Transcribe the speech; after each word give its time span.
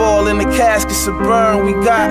fall 0.00 0.28
and 0.28 0.40
the 0.40 0.50
caskets 0.56 1.06
will 1.06 1.18
burn. 1.18 1.66
We 1.66 1.72
got 1.84 2.08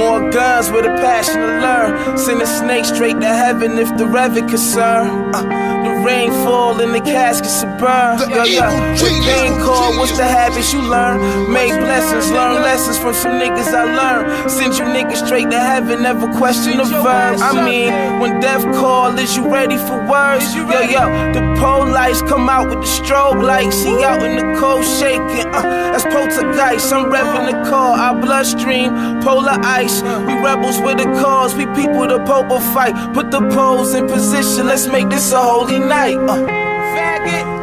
more 0.00 0.30
guns 0.30 0.70
with 0.70 0.84
a 0.92 0.94
passion 1.06 1.38
to 1.46 1.50
learn. 1.66 2.16
Send 2.16 2.40
a 2.40 2.46
snake 2.46 2.84
straight 2.84 3.18
to 3.26 3.32
heaven 3.44 3.70
if 3.84 3.90
the 3.98 4.06
reverend 4.06 4.48
concern. 4.50 5.34
Uh, 5.34 5.42
the 5.42 5.63
rain 6.04 6.30
fall 6.44 6.78
and 6.80 6.94
the 6.94 7.00
caskets 7.00 7.64
will 7.64 7.76
burn. 7.78 8.18
Yo, 8.30 8.44
yo, 8.44 8.66
what 9.00 9.14
pain 9.24 9.52
called? 9.64 9.96
What's 9.98 10.16
the 10.16 10.24
habits 10.24 10.72
you 10.72 10.82
learn? 10.82 11.18
Make 11.50 11.72
blessings, 11.72 12.30
learn 12.30 12.62
lessons 12.62 12.98
from 12.98 13.14
some 13.14 13.32
niggas 13.40 13.72
I 13.72 13.84
learned. 14.00 14.50
Send 14.50 14.74
you 14.78 14.84
niggas 14.84 15.24
straight 15.26 15.50
to 15.50 15.58
heaven, 15.58 16.02
never 16.02 16.30
question 16.36 16.76
the 16.76 16.84
verb. 16.84 17.40
I 17.40 17.64
mean, 17.64 18.20
when 18.20 18.40
death 18.40 18.62
call, 18.76 19.18
is 19.18 19.36
you 19.36 19.48
ready 19.48 19.78
for 19.78 19.96
words? 20.06 20.54
Yo, 20.54 20.64
yo, 20.64 21.04
the 21.32 21.42
pole 21.58 21.88
lights 21.88 22.20
come 22.22 22.48
out 22.48 22.68
with 22.68 22.80
the 22.84 22.90
strobe 22.98 23.42
lights. 23.42 23.76
See 23.76 24.02
out 24.04 24.22
in 24.22 24.36
the 24.36 24.60
cold 24.60 24.84
shaking. 24.84 25.48
Uh, 25.54 25.62
that's 25.92 26.04
poltergeist. 26.04 26.92
I'm 26.92 27.10
revving 27.10 27.46
the 27.50 27.70
car. 27.70 27.96
Our 27.96 28.20
bloodstream, 28.20 29.20
polar 29.22 29.58
ice. 29.62 30.02
We 30.02 30.34
rebels 30.44 30.80
with 30.80 30.98
the 30.98 31.08
cause. 31.22 31.54
We 31.54 31.66
people 31.66 32.06
the 32.08 32.18
Pope 32.24 32.48
will 32.48 32.60
fight. 32.60 32.94
Put 33.14 33.30
the 33.30 33.40
poles 33.50 33.94
in 33.94 34.06
position. 34.06 34.66
Let's 34.66 34.86
make 34.86 35.08
this 35.08 35.32
a 35.32 35.40
holy 35.40 35.78
night. 35.78 35.93
Uh. 35.94 36.64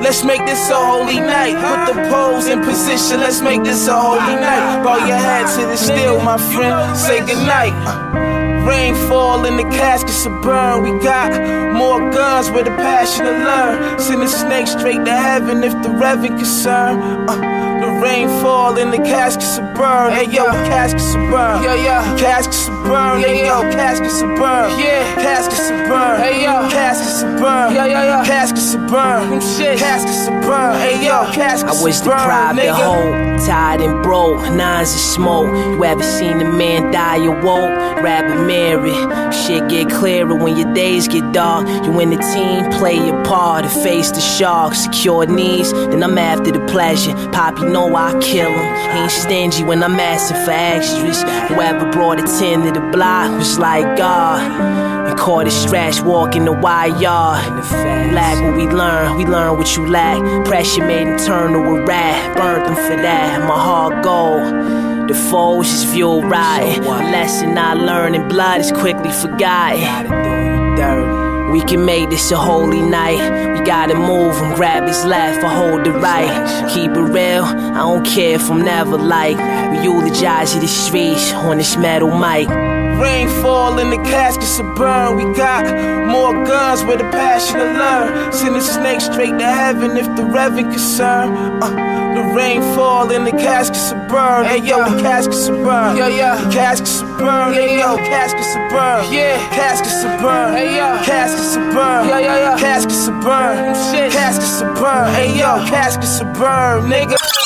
Let's 0.02 0.24
make 0.24 0.46
this 0.46 0.70
a 0.70 0.76
holy 0.76 1.20
night. 1.20 1.54
Put 1.54 1.94
the 1.94 2.10
poles 2.10 2.48
in 2.48 2.62
position. 2.62 3.20
Let's 3.20 3.42
make 3.42 3.64
this 3.64 3.88
a 3.88 3.94
holy 3.94 4.36
night. 4.36 4.84
Bow 4.84 4.98
your 5.06 5.18
head 5.18 5.46
to 5.56 5.68
the 5.68 5.78
steel, 5.78 6.20
my 6.22 6.38
friend. 6.38 6.98
Say 6.98 7.20
goodnight. 7.20 7.74
Uh, 7.86 8.66
rain 8.68 8.96
fall 9.08 9.46
and 9.46 9.60
the 9.60 9.64
caskets 9.64 10.26
will 10.26 10.42
burn. 10.42 10.84
We 10.84 11.04
got 11.04 11.32
more 11.74 12.00
guns 12.12 12.50
with 12.50 12.68
a 12.68 12.76
passion 12.78 13.26
to 13.26 13.32
learn. 13.32 14.00
Send 14.00 14.24
a 14.24 14.28
snake 14.28 14.68
straight 14.68 15.04
to 15.06 15.12
heaven 15.12 15.64
if 15.64 15.74
the 15.84 15.90
reverend 15.90 16.38
concern. 16.38 17.30
Uh, 17.30 17.81
rain 18.12 18.28
fall 18.42 18.78
and 18.78 18.92
the 18.92 18.98
caskets 18.98 19.60
will 19.60 19.74
burn. 19.74 20.12
Hey 20.14 20.26
yo, 20.26 20.46
caskets 20.72 21.16
will 21.16 21.32
burn. 21.32 21.64
Yeah, 21.64 21.76
yeah. 21.88 22.18
Caskets 22.18 22.68
will 22.70 22.84
burn. 22.84 23.22
Yeah, 23.22 23.48
yo, 23.48 23.58
caskets 23.72 24.22
will 24.22 24.36
burn. 24.36 24.80
Yeah, 24.80 25.16
caskets 25.16 25.70
will 25.72 25.88
burn. 25.88 26.20
Hey 26.20 26.44
yo, 26.44 26.56
caskets 26.70 27.24
will 27.24 27.40
burn. 27.40 27.68
Yeah, 27.76 27.86
yeah, 27.86 28.04
yeah. 28.12 28.26
Caskets 28.26 28.76
will 28.76 28.88
burn. 28.90 29.42
Shit, 29.42 29.80
caskets 29.80 30.30
will 30.30 30.42
burn. 30.42 30.76
Hey 30.84 31.06
yo, 31.06 31.18
caskets 31.32 31.80
I 31.80 31.84
was 31.84 32.02
deprived 32.02 32.60
at 32.60 32.76
home, 32.76 33.40
tired 33.46 33.82
and 33.82 34.04
broke, 34.04 34.42
nines 34.52 34.94
of 34.94 35.00
smoke. 35.00 35.48
You 35.48 35.86
ever 35.86 36.04
seen 36.04 36.42
a 36.42 36.50
man 36.62 36.92
die 36.92 37.24
awoke? 37.34 37.72
Rapping 38.04 38.46
Mary, 38.48 38.98
shit 39.32 39.70
get 39.70 39.90
clearer 39.90 40.36
when 40.36 40.58
your 40.58 40.72
days 40.74 41.08
get 41.08 41.32
dark. 41.32 41.68
You 41.86 42.00
in 42.00 42.10
the 42.10 42.22
team, 42.34 42.70
play 42.80 42.98
your 43.08 43.24
part, 43.24 43.64
to 43.64 43.70
face 43.70 44.10
the 44.12 44.20
sharks, 44.20 44.80
secure 44.84 45.26
knees. 45.26 45.72
Then 45.72 46.04
I'm 46.04 46.18
after 46.18 46.52
the 46.52 46.64
pleasure. 46.66 47.14
Poppy 47.32 47.66
know 47.66 47.96
I 47.96 48.01
kill 48.22 48.52
him. 48.52 48.98
Ain't 48.98 49.12
stingy 49.12 49.64
when 49.64 49.84
I'm 49.84 50.00
asking 50.00 50.44
for 50.46 50.52
extras. 50.52 51.22
Whoever 51.50 51.92
brought 51.92 52.20
a 52.20 52.24
10 52.24 52.64
to 52.66 52.72
the 52.72 52.86
block 52.92 53.32
was 53.38 53.60
like 53.60 53.86
uh, 53.86 53.96
God. 53.96 55.10
And 55.10 55.18
caught 55.18 55.46
his 55.46 55.56
stretch 55.56 56.02
walking 56.02 56.46
the 56.46 56.52
wide 56.52 57.00
yard. 57.00 57.46
Lack 58.14 58.44
what 58.44 58.56
we 58.56 58.68
learn, 58.68 59.18
we 59.18 59.26
learn 59.26 59.58
what 59.58 59.76
you 59.76 59.88
lack. 59.88 60.20
Pressure 60.46 60.86
made 60.86 61.08
him 61.08 61.18
turn 61.18 61.54
to 61.54 61.60
a 61.60 61.86
rat. 61.86 62.38
Burnt 62.38 62.68
him 62.68 62.76
for 62.76 62.98
that, 63.02 63.40
my 63.48 63.60
heart 63.68 64.04
gold. 64.04 65.10
The 65.10 65.16
foes 65.30 65.68
just 65.68 65.88
fuel 65.88 66.22
rotten. 66.22 66.84
Lesson 66.86 67.58
I 67.58 67.74
learned 67.74 68.16
in 68.16 68.28
blood 68.28 68.62
is 68.62 68.72
quickly 68.72 69.12
forgotten. 69.12 70.51
We 71.52 71.62
can 71.62 71.86
make 71.86 72.10
this 72.10 72.32
a 72.32 72.38
holy 72.38 72.82
night. 72.82 73.20
We 73.60 73.66
gotta 73.66 73.96
move 73.96 74.36
and 74.42 74.56
grab 74.56 74.88
his 74.88 75.04
left 75.06 75.44
or 75.44 75.50
hold 75.50 75.84
the 75.84 75.92
right. 75.92 76.32
Keep 76.74 76.92
it 76.92 77.00
real, 77.00 77.44
I 77.44 77.80
don't 77.80 78.06
care 78.06 78.36
if 78.36 78.50
I'm 78.50 78.62
never 78.62 78.98
like. 78.98 79.38
We 79.72 79.84
eulogize 79.84 80.60
the 80.60 80.68
streets 80.68 81.34
on 81.34 81.58
this 81.58 81.76
metal 81.78 82.10
mic. 82.18 82.71
Rain 83.02 83.28
fall 83.42 83.80
and 83.80 83.92
the 83.92 83.98
caskets 83.98 84.60
will 84.60 84.76
burn. 84.76 85.18
We 85.18 85.24
got 85.36 85.66
more 86.08 86.34
guns 86.46 86.84
with 86.84 87.02
a 87.02 87.10
passion 87.10 87.58
to 87.58 87.66
learn. 87.74 88.32
Send 88.32 88.56
a 88.56 88.62
snake 88.62 89.02
straight 89.02 89.38
to 89.40 89.46
heaven 89.46 89.98
if 89.98 90.06
the 90.16 90.24
reverend 90.24 90.72
concern. 90.72 91.64
Uh, 91.64 91.70
the 92.14 92.22
rain 92.36 92.62
fall 92.76 93.12
and 93.12 93.26
the 93.26 93.32
caskets 93.32 93.92
will 93.92 94.08
burn. 94.08 94.46
Hey 94.46 94.60
yo, 94.60 94.78
the 94.88 95.02
caskets 95.02 95.50
will 95.50 95.64
burn. 95.64 95.98
Yeah, 95.98 96.10
yeah. 96.10 96.36
The 96.46 96.52
caskets 96.54 97.02
will 97.02 97.18
burn. 97.18 97.54
Yeah, 97.54 97.80
yo, 97.82 97.98
caskets 97.98 98.54
will 98.54 98.70
burn. 98.70 99.14
Yeah, 99.14 99.50
caskets 99.50 100.04
will 100.04 100.22
burn. 100.22 100.54
Hey 100.54 100.78
yo, 100.78 100.88
caskets 101.04 101.58
will 101.58 101.74
burn. 101.74 102.08
Yeah, 102.08 102.20
yeah, 102.20 102.38
yeah. 102.38 102.60
Caskets 102.60 103.08
will 103.08 103.22
burn. 103.22 103.76
Shit, 103.90 104.12
caskets 104.12 104.62
will 104.62 104.76
burn. 104.76 105.14
Hey 105.16 105.40
yo, 105.40 105.58
caskets 105.66 106.22
will 106.22 106.34
burn, 106.34 106.84
nigga. 106.86 107.41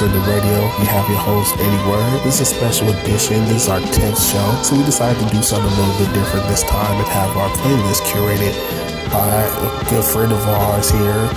Episode 0.00 0.18
the 0.18 0.32
Radio. 0.32 0.64
We 0.80 0.86
have 0.86 1.06
your 1.10 1.18
host, 1.18 1.54
Eddie 1.58 1.90
Word. 1.90 2.24
This 2.24 2.40
is 2.40 2.52
a 2.52 2.54
special 2.54 2.88
edition. 2.88 3.44
This 3.44 3.64
is 3.64 3.68
our 3.68 3.80
10th 3.80 4.16
show. 4.32 4.62
So 4.62 4.76
we 4.76 4.84
decided 4.84 5.20
to 5.20 5.28
do 5.28 5.42
something 5.42 5.68
a 5.68 5.76
little 5.76 5.98
bit 6.00 6.14
different 6.14 6.48
this 6.48 6.62
time 6.62 6.96
and 6.96 7.06
have 7.08 7.36
our 7.36 7.50
playlist 7.60 8.00
curated 8.08 8.56
by 9.12 9.28
a 9.28 9.90
good 9.90 10.04
friend 10.04 10.32
of 10.32 10.40
ours 10.48 10.90
here. 10.90 11.28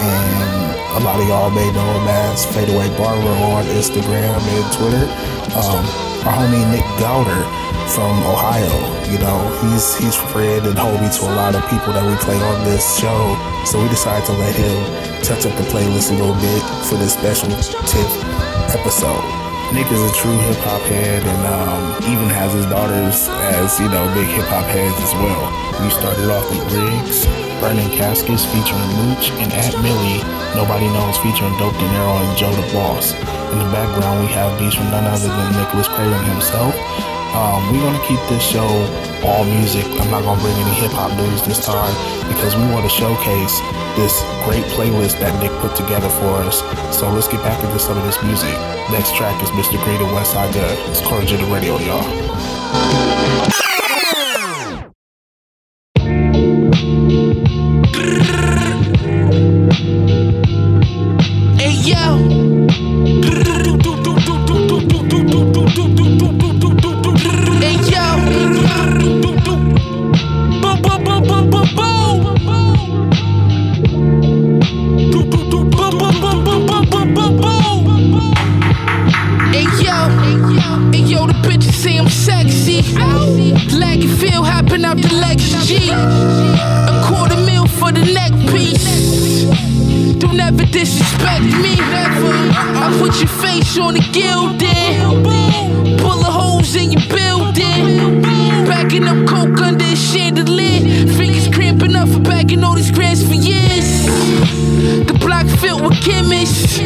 And 0.00 0.96
a 0.96 1.00
lot 1.04 1.20
of 1.20 1.28
y'all 1.28 1.50
may 1.50 1.70
know 1.72 1.84
him 1.84 2.08
as 2.08 2.46
Fadeaway 2.56 2.88
Barber 2.96 3.36
on 3.52 3.64
Instagram 3.76 4.40
and 4.40 4.66
Twitter. 4.72 5.04
Um, 5.52 5.84
our 6.24 6.40
homie 6.40 6.64
Nick 6.72 6.88
Gowder 6.96 7.44
from 7.94 8.22
Ohio. 8.26 8.72
You 9.10 9.18
know, 9.18 9.38
he's 9.62 9.96
he's 9.96 10.14
friend 10.14 10.66
and 10.66 10.76
homie 10.76 11.10
to 11.18 11.22
a 11.26 11.34
lot 11.34 11.54
of 11.54 11.62
people 11.70 11.92
that 11.92 12.04
we 12.04 12.16
play 12.24 12.38
on 12.40 12.64
this 12.64 12.98
show. 12.98 13.36
So 13.64 13.82
we 13.82 13.88
decided 13.88 14.26
to 14.26 14.32
let 14.32 14.54
him 14.54 14.78
touch 15.22 15.46
up 15.46 15.54
the 15.56 15.66
playlist 15.70 16.10
a 16.10 16.14
little 16.14 16.38
bit 16.38 16.62
for 16.86 16.96
this 16.96 17.14
special 17.14 17.48
10th 17.50 18.74
episode. 18.74 19.46
Nick 19.74 19.90
is 19.90 19.98
a 19.98 20.12
true 20.14 20.38
hip 20.46 20.62
hop 20.62 20.80
head 20.86 21.26
and 21.26 21.42
um, 21.50 21.98
even 22.06 22.30
has 22.30 22.54
his 22.54 22.66
daughters 22.66 23.26
as, 23.50 23.80
you 23.82 23.90
know, 23.90 24.06
big 24.14 24.30
hip 24.30 24.46
hop 24.46 24.64
heads 24.70 24.94
as 25.02 25.12
well. 25.18 25.42
We 25.82 25.90
started 25.90 26.30
off 26.30 26.46
with 26.46 26.62
Rigz, 26.70 27.26
Burning 27.58 27.90
Caskets 27.98 28.46
featuring 28.46 28.90
Mooch, 28.94 29.34
and 29.42 29.50
Aunt 29.50 29.74
Millie, 29.82 30.22
Nobody 30.54 30.86
Knows 30.86 31.18
featuring 31.18 31.50
Dope 31.58 31.74
De 31.82 31.86
Niro 31.90 32.14
and 32.14 32.32
Joe 32.38 32.54
the 32.54 32.62
Boss. 32.70 33.10
In 33.50 33.58
the 33.58 33.70
background, 33.74 34.22
we 34.22 34.30
have 34.32 34.54
beats 34.54 34.78
from 34.78 34.86
none 34.94 35.04
other 35.04 35.28
than 35.28 35.50
Nicholas 35.58 35.88
Craven 35.88 36.22
himself. 36.30 36.72
Um, 37.36 37.70
we're 37.70 37.84
gonna 37.84 38.00
keep 38.08 38.18
this 38.32 38.42
show 38.42 38.64
all 39.22 39.44
music. 39.44 39.84
I'm 40.00 40.10
not 40.10 40.24
gonna 40.24 40.40
bring 40.40 40.56
any 40.56 40.72
hip 40.80 40.90
hop 40.92 41.12
news 41.20 41.42
this 41.44 41.60
time 41.60 41.92
because 42.32 42.56
we 42.56 42.64
want 42.72 42.88
to 42.88 42.88
showcase 42.88 43.60
this 43.92 44.24
great 44.48 44.64
playlist 44.72 45.20
that 45.20 45.36
Nick 45.42 45.52
put 45.60 45.76
together 45.76 46.08
for 46.08 46.40
us. 46.48 46.64
So 46.96 47.10
let's 47.10 47.28
get 47.28 47.42
back 47.44 47.62
into 47.62 47.78
some 47.78 47.98
of 47.98 48.04
this 48.04 48.16
music. 48.22 48.56
Next 48.88 49.14
track 49.14 49.36
is 49.42 49.50
Mr. 49.50 49.76
Great 49.84 50.00
and 50.00 50.08
Westside 50.16 50.54
Gun. 50.54 50.78
It's 50.90 51.02
the 51.02 51.44
Radio, 51.52 51.76
y'all. 51.76 53.65
On 93.78 93.94
the 93.94 94.00
gilding. 94.12 95.24
Pull 95.98 96.18
the 96.18 96.30
holes 96.30 96.74
in 96.76 96.92
your 96.92 97.02
building. 97.08 98.22
Backing 98.64 99.04
up 99.04 99.26
coke 99.28 99.60
under 99.60 99.84
a 99.84 99.96
chandelier. 99.96 101.06
Fingers 101.16 101.48
cramping 101.54 101.94
up 101.96 102.08
for 102.08 102.20
bagging 102.20 102.62
all 102.64 102.74
these 102.74 102.90
grants 102.90 103.22
for 103.22 103.34
years. 103.34 104.06
The 105.06 105.16
block 105.20 105.46
filled 105.60 105.82
with 105.82 106.00
chemists, 106.00 106.78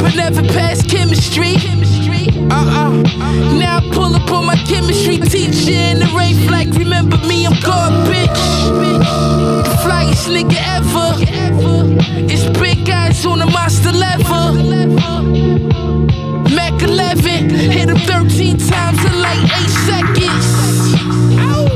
but 0.00 0.14
never 0.16 0.42
past 0.42 0.88
chemistry. 0.88 1.56
Uh-uh. 2.50 3.02
Now 3.58 3.78
I 3.78 3.90
pull 3.92 4.14
up 4.14 4.30
on 4.30 4.46
my 4.46 4.56
chemistry 4.56 5.18
teacher 5.18 5.72
in 5.72 5.98
the 6.00 6.06
rain 6.16 6.36
flag. 6.46 6.74
Remember 6.74 7.18
me, 7.18 7.46
I'm 7.46 7.58
garbage. 7.60 8.28
The 9.68 9.76
flyest 9.82 10.28
nigga 10.28 10.58
ever. 10.76 11.14
It's 12.32 12.46
big 12.58 12.84
guys 12.86 13.24
on 13.26 13.38
the 13.38 13.46
monster 13.46 13.92
level. 13.92 15.71
13 18.42 18.58
times 18.58 19.04
in 19.04 19.20
like 19.20 19.38
8 19.38 19.70
seconds. 19.86 20.46
Ow. 21.38 21.66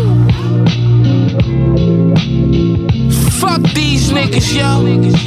Fuck 3.38 3.62
these 3.72 4.10
niggas, 4.10 4.52
yo. 4.52 5.25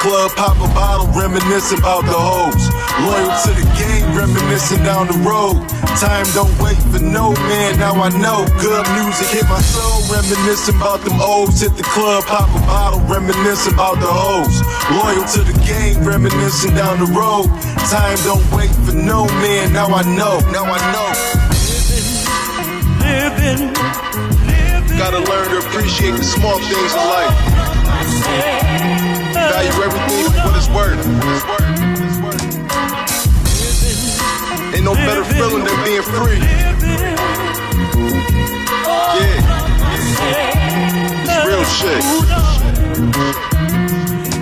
Club, 0.00 0.32
pop 0.34 0.56
a 0.56 0.68
bottle, 0.72 1.06
reminiscing 1.12 1.78
about 1.78 2.08
the 2.08 2.16
hoes. 2.16 2.72
Loyal 3.04 3.30
to 3.44 3.52
the 3.52 3.68
game, 3.76 4.08
reminiscing 4.16 4.82
down 4.82 5.06
the 5.06 5.20
road. 5.20 5.60
Time 6.00 6.24
don't 6.32 6.50
wait 6.56 6.80
for 6.88 7.04
no 7.04 7.36
man, 7.52 7.78
now 7.78 7.92
I 8.00 8.08
know. 8.08 8.48
Good 8.64 8.88
music 8.96 9.28
hit 9.28 9.44
my 9.44 9.60
soul, 9.60 10.00
reminiscing 10.08 10.76
about 10.80 11.04
them 11.04 11.20
olds. 11.20 11.60
Hit 11.60 11.76
the 11.76 11.84
club, 11.84 12.24
pop 12.24 12.48
a 12.48 12.60
bottle, 12.64 13.00
reminiscing 13.12 13.74
about 13.76 14.00
the 14.00 14.08
hoes. 14.08 14.64
Loyal 14.88 15.28
to 15.36 15.44
the 15.44 15.56
game, 15.68 16.00
reminiscing 16.02 16.74
down 16.74 16.98
the 16.98 17.10
road. 17.12 17.52
Time 17.92 18.16
don't 18.24 18.44
wait 18.56 18.72
for 18.88 18.96
no 18.96 19.28
man, 19.44 19.72
now 19.76 19.92
I 19.92 20.02
know. 20.16 20.40
Now 20.48 20.64
I 20.64 20.80
know. 20.96 21.12
living, 23.04 23.68
living. 24.48 24.96
Gotta 24.96 25.20
learn 25.20 25.48
to 25.52 25.58
appreciate 25.68 26.16
the 26.16 26.24
small 26.24 26.58
things 26.58 26.92
in 26.96 27.04
life. 27.04 27.36
Value 29.50 29.82
everything 29.82 30.30
for 30.30 30.38
what 30.46 30.54
it's 30.56 30.70
worth. 30.70 31.02
Ain't 34.72 34.84
no 34.84 34.94
better 34.94 35.24
feeling 35.24 35.64
than 35.64 35.84
being 35.84 36.02
free. 36.02 36.38
Yeah. 39.18 39.40
It's 41.26 41.38
real 41.48 41.64
shit. 41.64 42.02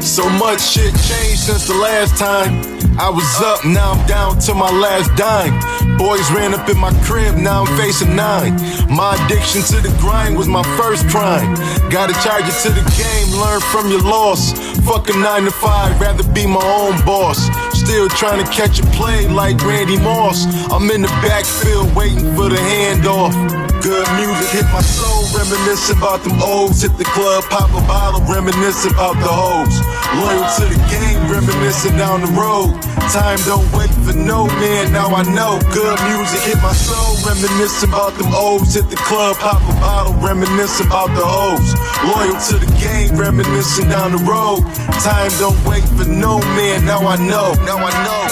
So 0.03 0.29
much 0.29 0.61
shit 0.61 0.93
changed 1.09 1.41
since 1.41 1.67
the 1.67 1.75
last 1.75 2.19
time 2.19 2.61
I 2.99 3.09
was 3.09 3.41
up. 3.41 3.65
Now 3.65 3.93
I'm 3.93 4.07
down 4.07 4.39
to 4.41 4.55
my 4.55 4.71
last 4.71 5.15
dime. 5.17 5.59
Boys 5.99 6.31
ran 6.31 6.55
up 6.55 6.69
in 6.69 6.79
my 6.79 6.93
crib, 7.03 7.35
now 7.37 7.65
I'm 7.65 7.77
facing 7.77 8.15
nine. 8.15 8.55
My 8.89 9.19
addiction 9.27 9.63
to 9.63 9.81
the 9.83 9.95
grind 10.01 10.39
was 10.39 10.47
my 10.47 10.63
first 10.79 11.09
crime. 11.09 11.55
Gotta 11.91 12.15
charge 12.23 12.45
it 12.47 12.55
to 12.63 12.71
the 12.71 12.87
game, 12.97 13.41
learn 13.41 13.61
from 13.61 13.91
your 13.91 14.03
loss. 14.03 14.53
Fuck 14.87 15.11
a 15.11 15.13
nine 15.19 15.45
to 15.45 15.51
five, 15.51 16.01
rather 16.01 16.23
be 16.33 16.47
my 16.47 16.63
own 16.63 17.05
boss. 17.05 17.51
Still 17.77 18.09
trying 18.09 18.45
to 18.45 18.51
catch 18.53 18.79
a 18.79 18.87
play 18.95 19.27
like 19.27 19.61
Randy 19.65 19.99
Moss. 19.99 20.47
I'm 20.71 20.89
in 20.91 21.03
the 21.03 21.09
backfield 21.27 21.95
waiting 21.97 22.35
for 22.37 22.49
the 22.49 22.57
handoff. 22.57 23.58
Good 23.89 24.05
music 24.21 24.53
hit 24.53 24.69
my 24.69 24.85
soul, 24.85 25.25
reminiscing 25.33 25.97
about 25.97 26.21
them 26.21 26.37
olds. 26.45 26.83
Hit 26.85 26.93
the 27.01 27.09
club, 27.17 27.43
pop 27.49 27.73
a 27.73 27.81
bottle, 27.89 28.21
reminiscing 28.29 28.93
about 28.93 29.17
the 29.17 29.33
hoes. 29.33 29.81
Loyal 30.13 30.45
to 30.61 30.65
the 30.69 30.77
game, 30.93 31.25
reminiscing 31.25 31.97
down 31.97 32.21
the 32.21 32.29
road. 32.37 32.77
Time 33.09 33.41
don't 33.49 33.65
wait 33.73 33.89
for 34.05 34.13
no 34.13 34.45
man, 34.61 34.93
now 34.93 35.09
I 35.09 35.25
know. 35.33 35.57
Good 35.73 35.97
music 36.05 36.53
hit 36.53 36.61
my 36.61 36.77
soul, 36.77 37.17
reminiscing 37.25 37.89
about 37.89 38.13
them 38.21 38.29
olds. 38.37 38.77
Hit 38.77 38.93
the 38.93 39.01
club, 39.09 39.41
pop 39.41 39.65
a 39.65 39.73
bottle, 39.81 40.13
reminiscing 40.21 40.93
about 40.93 41.09
the 41.17 41.25
hoes. 41.25 41.73
Loyal 42.05 42.37
to 42.53 42.61
the 42.61 42.69
game, 42.77 43.17
reminiscing 43.17 43.89
down 43.89 44.13
the 44.13 44.21
road. 44.21 44.69
Time 45.01 45.33
don't 45.41 45.57
wait 45.65 45.89
for 45.97 46.05
no 46.05 46.45
man, 46.61 46.85
now 46.85 47.09
I 47.09 47.17
know. 47.17 47.57
Now 47.65 47.81
I 47.81 47.93
know. 48.05 48.29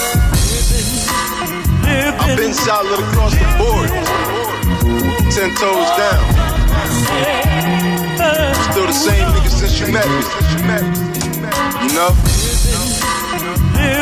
I've 2.21 2.37
been 2.37 2.53
solid 2.53 3.01
across 3.09 3.33
the 3.33 3.49
board. 3.57 4.46
Ten 5.29 5.53
toes 5.55 5.89
down. 5.97 6.23
Still 8.71 8.87
the 8.87 8.93
same 8.93 9.27
nigga 9.33 9.49
since 9.49 9.79
you 9.79 9.87
met 9.91 10.07
me. 10.07 10.21
You 11.83 11.93
know? 11.93 12.11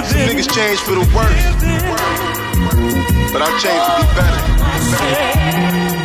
Some 0.05 0.21
niggas 0.29 0.49
change 0.53 0.79
for 0.79 0.95
the 0.95 1.05
worse. 1.13 1.43
But 3.33 3.41
I 3.41 3.49
changed 3.59 3.85
to 3.85 3.93
be 3.99 4.07
better. 4.15 4.41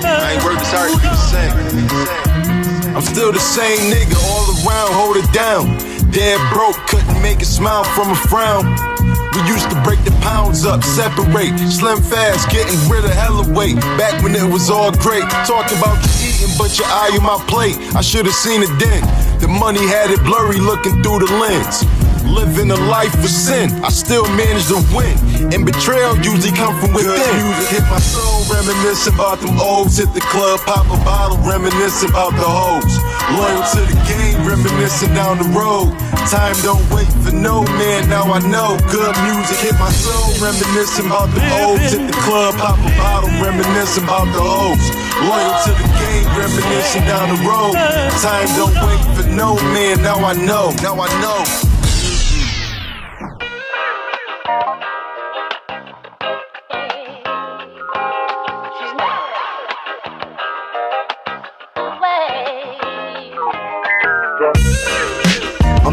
I 0.04 0.32
ain't 0.32 0.44
worked 0.44 0.62
as 0.62 0.72
hard 0.72 0.90
the 0.98 1.14
same. 1.30 2.96
I'm 2.96 3.02
still 3.02 3.30
the 3.30 3.38
same 3.38 3.92
nigga 3.92 4.16
all 4.24 4.50
around, 4.66 4.92
hold 4.92 5.16
it 5.16 5.32
down. 5.32 5.78
Dead 6.10 6.40
broke, 6.52 6.76
couldn't 6.88 7.22
make 7.22 7.40
a 7.40 7.44
smile 7.44 7.84
from 7.84 8.10
a 8.10 8.16
frown. 8.16 8.89
We 9.34 9.46
used 9.46 9.70
to 9.70 9.80
break 9.82 10.02
the 10.04 10.10
pounds 10.22 10.64
up, 10.64 10.82
separate, 10.82 11.56
slim 11.70 12.02
fast, 12.02 12.50
getting 12.50 12.78
rid 12.90 13.04
of 13.04 13.12
hella 13.12 13.46
weight. 13.54 13.76
Back 13.96 14.22
when 14.22 14.34
it 14.34 14.42
was 14.42 14.70
all 14.70 14.90
great, 14.90 15.22
talking 15.46 15.78
about 15.78 16.02
you 16.18 16.30
eating, 16.30 16.54
but 16.58 16.76
your 16.78 16.88
eye 16.88 17.14
on 17.14 17.22
my 17.22 17.38
plate. 17.46 17.76
I 17.94 18.00
should 18.00 18.26
have 18.26 18.34
seen 18.34 18.62
it 18.62 18.72
then. 18.78 19.02
The 19.38 19.48
money 19.48 19.86
had 19.86 20.10
it 20.10 20.22
blurry, 20.24 20.58
looking 20.58 21.02
through 21.02 21.20
the 21.20 21.32
lens. 21.38 22.09
Living 22.30 22.70
a 22.70 22.78
life 22.86 23.12
of 23.18 23.26
sin, 23.26 23.74
I 23.82 23.90
still 23.90 24.22
manage 24.38 24.70
to 24.70 24.78
win. 24.94 25.18
And 25.50 25.66
betrayal 25.66 26.14
usually 26.22 26.54
come 26.54 26.78
from 26.78 26.94
within. 26.94 27.18
Good 27.18 27.42
music 27.42 27.68
hit 27.74 27.86
my 27.90 27.98
soul, 27.98 28.46
reminiscing 28.46 29.14
about 29.18 29.42
them 29.42 29.58
O's. 29.58 29.98
Hit 29.98 30.14
the 30.14 30.22
club, 30.30 30.62
pop 30.62 30.86
a 30.86 30.96
bottle, 31.02 31.42
reminiscing 31.42 32.10
about 32.14 32.30
the 32.38 32.46
hoes. 32.46 32.94
Loyal 33.34 33.66
to 33.74 33.82
the 33.82 33.98
game, 34.06 34.46
reminiscing 34.46 35.10
down 35.10 35.42
the 35.42 35.48
road. 35.50 35.90
Time 36.30 36.54
don't 36.62 36.82
wait 36.94 37.10
for 37.26 37.34
no 37.34 37.66
man, 37.74 38.06
now 38.06 38.30
I 38.30 38.38
know. 38.46 38.78
Good 38.94 39.14
music 39.26 39.58
hit 39.66 39.76
my 39.82 39.90
soul, 39.90 40.30
reminiscing 40.38 41.10
about 41.10 41.34
the 41.34 41.42
O's. 41.66 41.82
Hit 41.82 42.06
the 42.06 42.18
club, 42.22 42.54
pop 42.62 42.78
a 42.78 42.90
bottle, 42.94 43.30
reminiscing 43.42 44.06
about 44.06 44.30
the 44.30 44.38
hoes. 44.38 44.86
Loyal 45.26 45.54
to 45.66 45.72
the 45.74 45.88
game, 45.98 46.30
reminiscing 46.38 47.04
down 47.10 47.34
the 47.34 47.40
road. 47.42 47.74
Time 48.22 48.46
don't 48.54 48.76
wait 48.86 49.02
for 49.18 49.26
no 49.34 49.58
man, 49.74 49.98
now 50.06 50.22
I 50.22 50.32
know. 50.38 50.70
Now 50.78 50.94
I 50.94 51.10
know. 51.18 51.69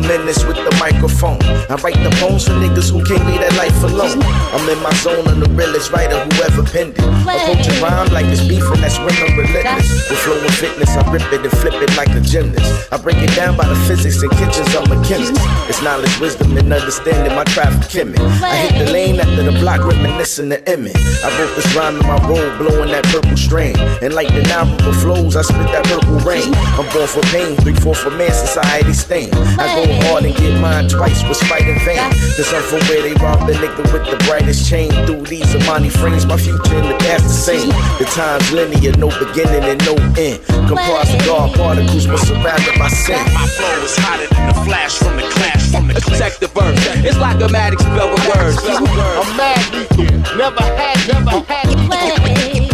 This 0.08 0.44
with 0.44 0.56
the 0.56 0.76
microphone. 0.80 1.40
I 1.68 1.76
write 1.84 2.00
the 2.04 2.12
poems 2.20 2.48
for 2.48 2.56
niggas 2.56 2.92
who 2.92 3.04
can't 3.04 3.24
leave 3.28 3.40
that 3.40 3.56
life 3.56 3.76
alone. 3.84 4.20
I'm 4.52 4.64
in 4.68 4.80
my 4.84 4.92
zone, 5.04 5.28
I'm 5.28 5.40
the 5.40 5.48
realest 5.52 5.92
writer 5.92 6.20
who 6.20 6.32
ever 6.44 6.64
penned 6.64 6.96
it. 6.96 7.04
Approach 7.04 7.68
a 7.68 7.76
rhyme 7.80 8.12
like 8.12 8.26
it's 8.28 8.44
beef 8.44 8.64
and 8.72 8.84
that's 8.84 9.00
when 9.00 9.12
I'm 9.20 9.40
relentless. 9.40 9.88
With 10.10 10.20
flow 10.20 10.40
and 10.40 10.56
fitness, 10.56 10.96
I 10.96 11.04
rip 11.12 11.28
it 11.32 11.44
and 11.44 11.52
flip 11.60 11.80
it 11.80 11.96
like 11.96 12.12
a 12.12 12.20
gymnast. 12.20 12.92
I 12.92 12.98
break 12.98 13.20
it 13.24 13.36
down 13.36 13.56
by 13.56 13.68
the 13.68 13.76
physics 13.88 14.24
and 14.24 14.32
kitchens, 14.32 14.68
I'm 14.76 14.88
a 14.92 15.00
chemist. 15.04 15.36
It's 15.68 15.84
knowledge, 15.84 16.12
wisdom, 16.20 16.56
and 16.56 16.72
understanding 16.72 17.36
my 17.36 17.44
traffic 17.44 17.88
chemic. 17.88 18.20
I 18.20 18.68
hit 18.68 18.84
the 18.84 18.92
lane 18.92 19.20
after 19.20 19.44
the 19.44 19.56
block, 19.60 19.84
reminiscing 19.84 20.50
the 20.50 20.60
image. 20.72 20.98
I 21.24 21.32
wrote 21.40 21.56
this 21.56 21.68
rhyme 21.76 22.00
in 22.00 22.08
my 22.08 22.20
robe, 22.28 22.52
blowing 22.60 22.92
that 22.92 23.04
purple 23.12 23.38
strain. 23.38 23.80
And 24.04 24.16
like 24.16 24.28
the 24.32 24.44
Naruto 24.48 24.92
flows, 25.00 25.36
I 25.36 25.44
spit 25.44 25.68
that 25.72 25.84
purple 25.86 26.20
rain. 26.28 26.52
I'm 26.80 26.88
born 26.92 27.08
for 27.08 27.24
pain, 27.32 27.56
three, 27.64 27.76
four 27.76 27.96
for 27.96 28.12
man, 28.12 28.32
society 28.32 28.94
stain. 28.94 29.32
I 29.60 29.68
go 29.76 29.97
hard 30.06 30.25
and 30.25 30.36
get 30.36 30.60
mine 30.60 30.88
twice 30.88 31.24
with 31.27 31.38
spite 31.38 31.68
in 31.68 31.80
vain. 31.82 32.01
Cause 32.38 32.54
I'm 32.54 32.63
from 32.63 32.80
where 32.88 33.01
they 33.01 33.13
rob 33.24 33.48
the 33.48 33.54
nigga 33.54 33.84
with 33.92 34.06
the 34.10 34.18
brightest 34.25 34.70
chain. 34.70 34.92
Through 35.06 35.25
these 35.25 35.48
Armani 35.56 35.92
frames, 35.92 36.25
my 36.25 36.38
future 36.38 36.75
and 36.75 36.89
the 36.89 36.98
past 37.00 37.24
the 37.24 37.34
same. 37.34 37.70
The 38.00 38.06
time's 38.12 38.51
linear, 38.51 38.94
no 38.98 39.10
beginning 39.20 39.63
and 39.63 39.80
no 39.86 39.96
end. 40.18 40.44
Comprised 40.68 41.13
of 41.16 41.25
God 41.25 41.56
particles, 41.56 42.08
but 42.08 42.18
surrounded 42.18 42.75
by 42.77 42.89
sin. 42.89 43.20
My 43.34 43.48
flow 43.48 43.84
is 43.84 43.96
hotter 43.98 44.27
than 44.34 44.48
the 44.48 44.58
flash 44.66 44.98
from 44.98 45.16
the 45.18 45.27
clash 45.34 45.72
from 45.72 45.88
the 45.88 45.98
Check 46.18 46.39
the 46.39 46.48
verse. 46.48 46.80
It's 47.06 47.18
like 47.18 47.42
a 47.42 47.50
magic 47.50 47.80
spell 47.80 48.10
with 48.10 48.25
words. 48.27 48.58
I'm 48.66 49.38
mad 49.38 49.62
lethal. 49.74 50.38
Never 50.38 50.63
had, 50.63 50.98
never 51.08 51.39
had 51.46 51.68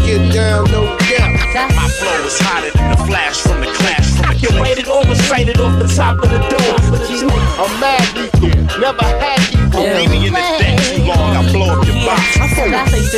Get 0.06 0.34
down, 0.34 0.65
no 0.72 0.98
doubt. 0.98 1.75
My 1.75 1.88
flow 1.88 2.25
is 2.25 2.39
hotter 2.39 2.72
than 2.72 2.92
the 2.92 2.98
flash 3.06 3.42
from 3.42 3.62
the 3.62 3.68
clash 3.68 4.02
from 4.17 4.34
the 4.34 4.39
Get 4.39 4.62
rated 4.62 4.88
or 4.88 5.03
recited 5.03 5.60
off 5.60 5.79
the 5.79 5.88
top 5.88 6.22
of 6.24 6.29
the 6.29 6.39
door. 6.39 6.91
But 6.91 7.10
you 7.10 7.27
I'm 7.29 7.79
mad 7.79 8.15
lethal. 8.15 8.79
Never 8.79 9.03
had 9.03 9.39
equal. 9.51 9.84
Leave 9.84 10.10
me 10.10 10.27
in 10.27 10.34
the 10.34 10.39
deck 10.60 10.83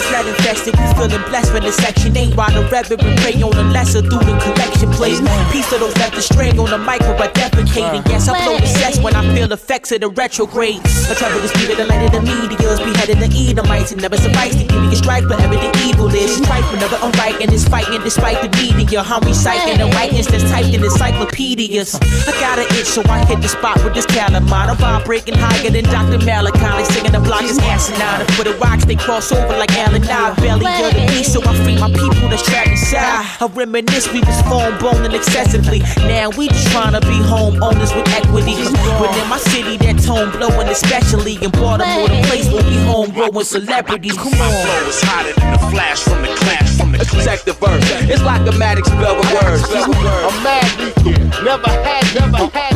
found 0.03 0.27
a 0.27 0.33
place 0.43 0.65
that's 0.65 0.75
not 0.75 0.75
infested. 0.75 0.75
We 0.75 0.85
feeling 0.95 1.23
blessed 1.29 1.53
when 1.53 1.63
the 1.63 1.71
section 1.71 2.17
ain't 2.17 2.35
while 2.35 2.51
the 2.51 2.67
reverend 2.67 3.17
pray 3.19 3.39
on 3.41 3.51
the 3.51 3.63
lesser 3.71 4.01
through 4.01 4.25
the 4.25 4.35
collection 4.43 4.91
plays. 4.91 5.21
Piece 5.51 5.71
of 5.71 5.79
those 5.79 5.95
left 5.97 6.15
the 6.15 6.21
string 6.21 6.59
on 6.59 6.69
the 6.69 6.77
mic 6.77 7.01
where 7.01 7.15
I 7.21 7.27
defecating. 7.31 8.03
Yes, 8.09 8.27
I 8.27 8.43
blow 8.43 8.57
the 8.57 8.67
sets 8.67 8.99
when 8.99 9.15
I 9.15 9.23
feel 9.33 9.51
effects 9.51 9.91
of 9.91 10.01
the 10.01 10.09
retrograde. 10.09 10.81
I 10.83 11.13
travel 11.15 11.39
the 11.39 11.47
speed 11.47 11.71
of 11.71 11.77
the 11.77 11.85
light 11.85 12.03
of 12.03 12.11
the 12.11 12.21
medias, 12.21 12.79
beheaded 12.79 13.19
the 13.19 13.29
Edomites. 13.31 13.91
It 13.91 14.01
never 14.01 14.17
suffice 14.17 14.55
to 14.55 14.63
give 14.65 14.81
me 14.81 14.91
a 14.91 14.95
strike, 14.95 15.27
but 15.27 15.37
the 15.37 15.71
evil 15.87 16.07
is. 16.13 16.35
Strife 16.35 16.67
whenever 16.71 16.97
I'm 16.99 17.11
writing 17.13 17.51
is 17.51 17.67
fighting 17.67 18.01
despite 18.01 18.41
the 18.41 18.49
media. 18.57 19.01
I'm 19.05 19.23
reciting 19.23 19.77
the 19.77 19.87
writings 19.95 20.27
that's 20.27 20.43
typed 20.49 20.73
in 20.73 20.83
encyclopedias. 20.83 21.95
I 22.27 22.31
got 22.39 22.59
an 22.59 22.67
itch, 22.75 22.87
so 22.87 23.01
I 23.07 23.23
hit 23.25 23.41
the 23.41 23.47
spot 23.47 23.83
with 23.83 23.93
this 23.93 24.05
calamine. 24.05 24.69
I'm 24.69 24.77
vibrating 24.77 25.35
higher 25.35 25.69
than 25.69 25.85
Dr. 25.85 26.19
Malachi. 26.25 26.83
Singing 26.91 27.11
the 27.11 27.19
block 27.19 27.43
is 27.43 27.57
asinine. 27.59 28.21
And 28.21 28.33
for 28.33 28.43
the 28.43 28.53
rocks, 28.55 28.85
they 28.85 28.95
cross 28.95 29.31
over 29.31 29.57
like 29.57 29.71
Alan 29.85 30.01
I 30.09 30.33
belly 30.41 30.65
of 30.65 30.93
the 30.97 31.05
beast, 31.13 31.33
so 31.33 31.39
I 31.45 31.53
free 31.61 31.77
my 31.77 31.89
people 31.93 32.25
that's 32.29 32.41
trapped 32.41 32.69
inside. 32.69 33.21
I 33.39 33.45
reminisce 33.53 34.11
we 34.11 34.19
was 34.21 34.41
phone 34.49 34.73
boning 34.81 35.13
excessively. 35.13 35.79
Now 36.09 36.29
we 36.33 36.47
just 36.49 36.71
trying 36.71 36.93
to 36.97 37.01
be 37.01 37.17
homeowners 37.29 37.93
with 37.93 38.09
equity. 38.09 38.57
When 38.97 39.13
in 39.13 39.29
my 39.29 39.37
city, 39.37 39.77
that 39.85 40.01
tone 40.01 40.31
blowing 40.31 40.69
especially. 40.69 41.37
In 41.37 41.51
Baltimore, 41.51 42.09
the 42.09 42.25
place 42.25 42.49
where 42.49 42.63
we 42.65 42.77
home 42.89 43.11
growing 43.11 43.45
celebrities. 43.45 44.17
Come 44.17 44.33
My 44.41 44.49
on. 44.49 44.65
flow 44.65 44.89
is 44.89 45.01
hotter 45.05 45.33
than 45.37 45.53
the 45.53 45.59
flash 45.69 46.01
from 46.01 46.21
the 46.21 46.33
clash 46.33 46.77
from 46.77 46.91
the 46.91 47.05
Check 47.23 47.45
the 47.45 47.53
verse. 47.53 47.85
It's 48.09 48.23
like 48.23 48.41
a 48.47 48.57
magic 48.57 48.85
spell 48.85 49.15
with 49.15 49.29
words. 49.33 49.63
I'm 49.69 50.43
mad 50.43 50.65
lethal. 50.81 51.13
Never 51.45 51.69
had, 51.69 52.05
never 52.15 52.49
had 52.49 52.73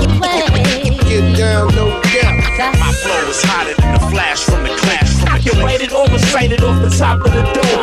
Get 1.09 1.37
down, 1.37 1.73
no 1.75 2.08
My 2.59 2.91
flow 2.91 3.29
is 3.29 3.41
hotter 3.41 3.73
than 3.79 3.93
the 3.93 3.99
flash 4.11 4.43
from 4.43 4.63
the 4.63 4.75
clash 4.75 5.19
from 5.59 5.67
the 5.67 5.95
or 5.95 6.07
recited 6.11 6.63
off 6.63 6.81
the 6.81 6.89
top 6.89 7.23
of 7.23 7.31
the 7.31 7.43
door. 7.55 7.79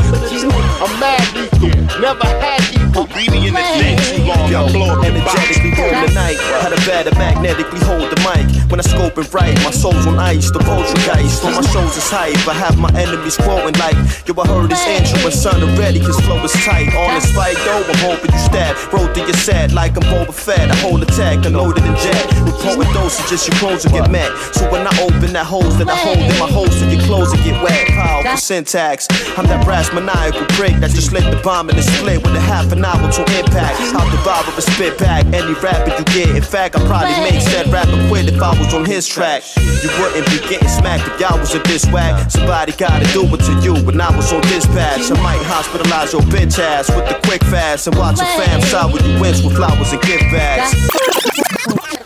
I'm 0.76 0.92
mad 1.00 1.24
lethal. 1.32 1.72
Never 2.00 2.28
had 2.28 2.60
equal. 2.76 3.08
Me 3.16 3.48
in 3.48 3.54
the 3.54 3.64
deck 3.80 3.96
too 4.04 4.24
long, 4.28 4.52
I 4.52 4.72
blow 4.72 4.92
up 4.92 5.00
your. 5.00 5.16
Energetically 5.16 5.72
roll 5.72 5.96
the 6.04 6.12
night. 6.12 6.36
How 6.60 6.68
the 6.68 6.76
better 6.84 7.12
magnetically 7.16 7.80
hold 7.80 8.12
the 8.12 8.20
mic. 8.20 8.44
When 8.70 8.80
I 8.80 8.84
scope 8.84 9.16
and 9.16 9.28
write, 9.32 9.56
my 9.64 9.70
soul's 9.70 10.06
on 10.06 10.18
ice. 10.18 10.50
The 10.50 10.60
poltergeist 10.60 11.44
on 11.44 11.54
my 11.56 11.64
shows 11.72 11.96
is 11.96 12.08
hype. 12.10 12.36
I 12.46 12.54
have 12.54 12.76
my 12.78 12.92
enemies 12.92 13.36
quoting 13.36 13.76
like, 13.80 13.96
Yo, 14.28 14.36
I 14.36 14.46
heard 14.46 14.70
this 14.70 14.84
intro 14.84 15.24
and 15.24 15.34
son 15.34 15.62
already, 15.62 16.00
cause 16.00 16.20
flow 16.20 16.42
is 16.44 16.52
tight. 16.64 16.92
On 16.92 17.14
the 17.14 17.20
spike 17.20 17.56
though, 17.64 17.80
I'm 17.80 18.00
hoping 18.04 18.32
you 18.32 18.42
stab. 18.44 18.76
Roll 18.92 19.08
through 19.14 19.24
your 19.24 19.40
set 19.40 19.72
like 19.72 19.96
I'm 19.96 20.04
Boba 20.12 20.34
Fett. 20.34 20.68
I 20.70 20.76
hold 20.76 21.02
attack, 21.02 21.44
unloaded 21.46 21.84
and 21.84 21.96
jet. 21.96 22.26
With 22.44 22.60
potent 22.60 22.92
dosages, 22.92 23.48
your 23.48 23.56
clothes 23.56 23.84
will 23.84 23.96
get 23.96 24.10
met. 24.10 24.30
So 24.52 24.65
when 24.70 24.86
I 24.86 24.92
open 25.02 25.32
that 25.32 25.46
hose 25.46 25.76
that 25.78 25.88
I 25.88 25.96
hold 25.96 26.18
in 26.18 26.36
my 26.38 26.48
holster, 26.48 26.88
your 26.88 27.02
clothes 27.02 27.30
will 27.30 27.42
get 27.44 27.62
wet. 27.62 27.88
Powerful 27.88 28.36
syntax. 28.36 29.06
I'm 29.36 29.46
that 29.46 29.64
brass 29.64 29.92
maniacal 29.92 30.46
prick 30.56 30.76
that 30.80 30.90
just 30.90 31.12
lit 31.12 31.24
the 31.30 31.40
bomb 31.42 31.70
in 31.70 31.76
the 31.76 31.82
split 31.82 32.22
with 32.22 32.34
a 32.34 32.40
half 32.40 32.72
an 32.72 32.84
hour 32.84 33.00
to 33.00 33.22
impact. 33.38 33.80
I'll 33.94 34.10
devour 34.10 34.44
and 34.46 34.62
spit 34.62 34.98
back 34.98 35.26
any 35.32 35.54
rapper 35.58 35.92
you 35.96 36.04
get. 36.12 36.34
In 36.36 36.42
fact, 36.42 36.76
I 36.76 36.84
probably 36.86 37.16
make 37.24 37.40
said 37.40 37.68
rapper 37.68 37.96
quit 38.08 38.28
if 38.28 38.40
I 38.40 38.56
was 38.58 38.72
on 38.74 38.84
his 38.84 39.06
track. 39.06 39.42
You 39.56 39.90
wouldn't 40.00 40.26
be 40.30 40.38
getting 40.48 40.68
smacked 40.68 41.06
if 41.08 41.20
y'all 41.20 41.38
was 41.38 41.54
a 41.54 41.60
this 41.66 41.86
whack. 41.92 42.30
Somebody 42.30 42.72
gotta 42.72 43.06
do 43.12 43.22
it 43.26 43.40
to 43.46 43.52
you 43.62 43.74
when 43.84 44.00
I 44.00 44.14
was 44.14 44.32
on 44.32 44.40
dispatch. 44.42 45.10
I 45.10 45.16
might 45.22 45.42
hospitalize 45.44 46.12
your 46.12 46.22
bitch 46.32 46.58
ass 46.58 46.88
with 46.90 47.08
the 47.08 47.18
quick 47.26 47.42
fast 47.44 47.86
and 47.86 47.96
watch 47.96 48.20
a 48.20 48.26
fam 48.38 48.60
side 48.62 48.92
with 48.92 49.06
you 49.06 49.20
wins 49.20 49.42
with 49.42 49.56
flowers 49.56 49.92
and 49.92 50.02
gift 50.02 50.24
bags. 50.32 52.05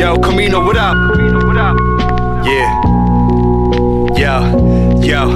Yo, 0.00 0.14
yo, 0.14 0.20
Camino, 0.20 0.64
what 0.64 0.76
up? 1.58 1.76
Yeah. 2.42 2.89
Yo, 5.02 5.30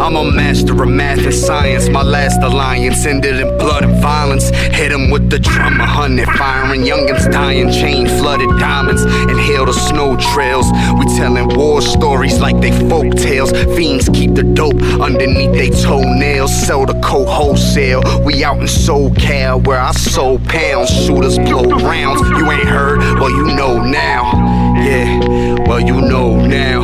I'm 0.00 0.16
a 0.16 0.30
master 0.32 0.82
of 0.82 0.88
math 0.88 1.24
and 1.24 1.32
science. 1.32 1.88
My 1.88 2.02
last 2.02 2.42
alliance 2.42 3.06
ended 3.06 3.40
in 3.40 3.56
blood 3.56 3.84
and 3.84 4.00
violence. 4.02 4.50
Hit 4.50 4.90
him 4.90 5.10
with 5.10 5.30
the 5.30 5.38
drum, 5.38 5.80
a 5.80 5.86
hundred 5.86 6.28
firing. 6.30 6.82
Youngins 6.82 7.30
dying, 7.30 7.70
chain 7.70 8.06
flooded 8.06 8.48
diamonds. 8.58 9.04
Inhale 9.04 9.66
the 9.66 9.72
snow 9.72 10.16
trails. 10.16 10.66
We 10.98 11.06
telling 11.16 11.56
war 11.56 11.80
stories 11.80 12.40
like 12.40 12.60
they 12.60 12.72
folk 12.88 13.14
tales. 13.14 13.52
Fiends 13.76 14.08
keep 14.08 14.34
the 14.34 14.42
dope 14.42 14.82
underneath 15.00 15.52
they 15.52 15.70
toenails. 15.70 16.54
Sell 16.66 16.84
the 16.84 17.00
coat 17.00 17.26
wholesale. 17.26 18.02
We 18.24 18.42
out 18.42 18.58
in 18.58 18.64
SoCal 18.64 19.64
where 19.66 19.80
I 19.80 19.92
sold 19.92 20.44
pounds. 20.46 20.90
Shooters 20.90 21.38
blow 21.38 21.64
rounds. 21.78 22.20
You 22.28 22.50
ain't 22.50 22.68
heard? 22.68 22.98
Well, 23.20 23.30
you 23.30 23.44
know 23.54 23.82
now. 23.82 24.66
Yeah, 24.76 25.20
well, 25.66 25.80
you 25.80 26.00
know 26.00 26.36
now. 26.46 26.82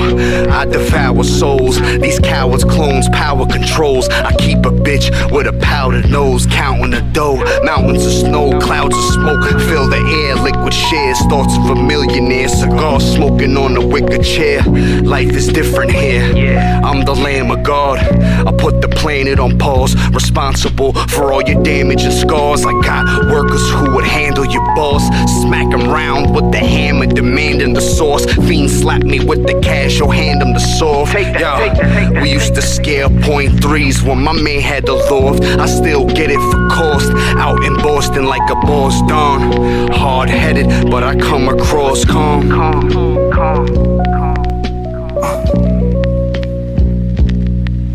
I 0.51 0.65
devour 0.65 1.25
souls. 1.25 1.81
These 2.01 2.19
cowards 2.21 2.65
clones 2.65 3.09
power 3.11 3.47
controls. 3.47 4.09
I 4.09 4.35
keep 4.37 4.59
a 4.59 4.71
bitch 4.71 5.11
with 5.33 5.47
a 5.47 5.53
powdered 5.53 6.11
nose, 6.11 6.47
counting 6.47 6.91
the 6.91 7.01
dough. 7.13 7.43
Mountains 7.65 8.05
of 8.07 8.13
snow, 8.13 8.59
clouds 8.61 8.97
of 8.97 9.05
smoke, 9.05 9.45
fill 9.69 9.89
the 9.89 9.99
air. 9.99 10.35
Liquid 10.37 10.75
shares, 10.75 11.19
thoughts 11.31 11.57
of 11.57 11.71
a 11.71 11.75
millionaire. 11.75 12.49
Cigar 12.49 13.01
smoking 13.01 13.57
on 13.57 13.75
the 13.75 13.87
wicker 13.87 14.23
chair. 14.23 14.63
Life 15.03 15.31
is 15.31 15.49
different 15.49 15.93
here. 15.93 16.59
I'm 16.85 17.05
the 17.05 17.15
Lamb 17.15 17.51
of 17.51 17.63
God. 17.63 17.99
I 17.99 18.53
put 18.53 18.81
the 18.81 18.89
planet 18.89 19.39
on 19.39 19.59
pause. 19.59 19.95
Responsible 20.11 20.93
for 20.93 21.33
all 21.33 21.43
your 21.43 21.63
damage 21.63 22.03
and 22.03 22.13
scars. 22.13 22.65
I 22.65 22.73
got 22.83 23.05
workers 23.31 23.71
who 23.71 23.95
would 23.95 24.05
handle 24.05 24.45
your 24.47 24.65
boss. 24.75 25.05
Smack 25.43 25.73
'em 25.73 25.89
round 25.89 26.35
with 26.35 26.51
the 26.51 26.59
hammer, 26.59 27.07
demanding 27.07 27.75
the 27.75 27.81
source. 27.81 28.25
Fiends 28.47 28.72
slap 28.73 29.03
me 29.03 29.21
with 29.21 29.47
the 29.47 29.61
cash 29.61 30.01
or 30.01 30.13
hand 30.13 30.41
them 30.41 30.53
the 30.53 30.61
sword. 30.61 31.09
Yo, 31.39 32.21
we 32.21 32.31
used 32.31 32.55
to 32.55 32.63
scare 32.63 33.09
point 33.09 33.63
threes 33.63 34.03
when 34.03 34.23
my 34.23 34.33
man 34.33 34.61
had 34.61 34.87
the 34.87 34.95
loft. 34.95 35.43
I 35.45 35.67
still 35.67 36.07
get 36.07 36.31
it 36.31 36.41
for 36.51 36.69
cost. 36.69 37.11
Out 37.37 37.63
in 37.65 37.77
Boston 37.77 38.25
like 38.25 38.49
a 38.51 38.55
boss 38.55 39.01
don. 39.03 39.91
Hard 39.93 40.29
headed, 40.29 40.91
but 40.91 41.03
I 41.03 41.15
come 41.17 41.49
across 41.49 42.05
calm. 42.05 42.51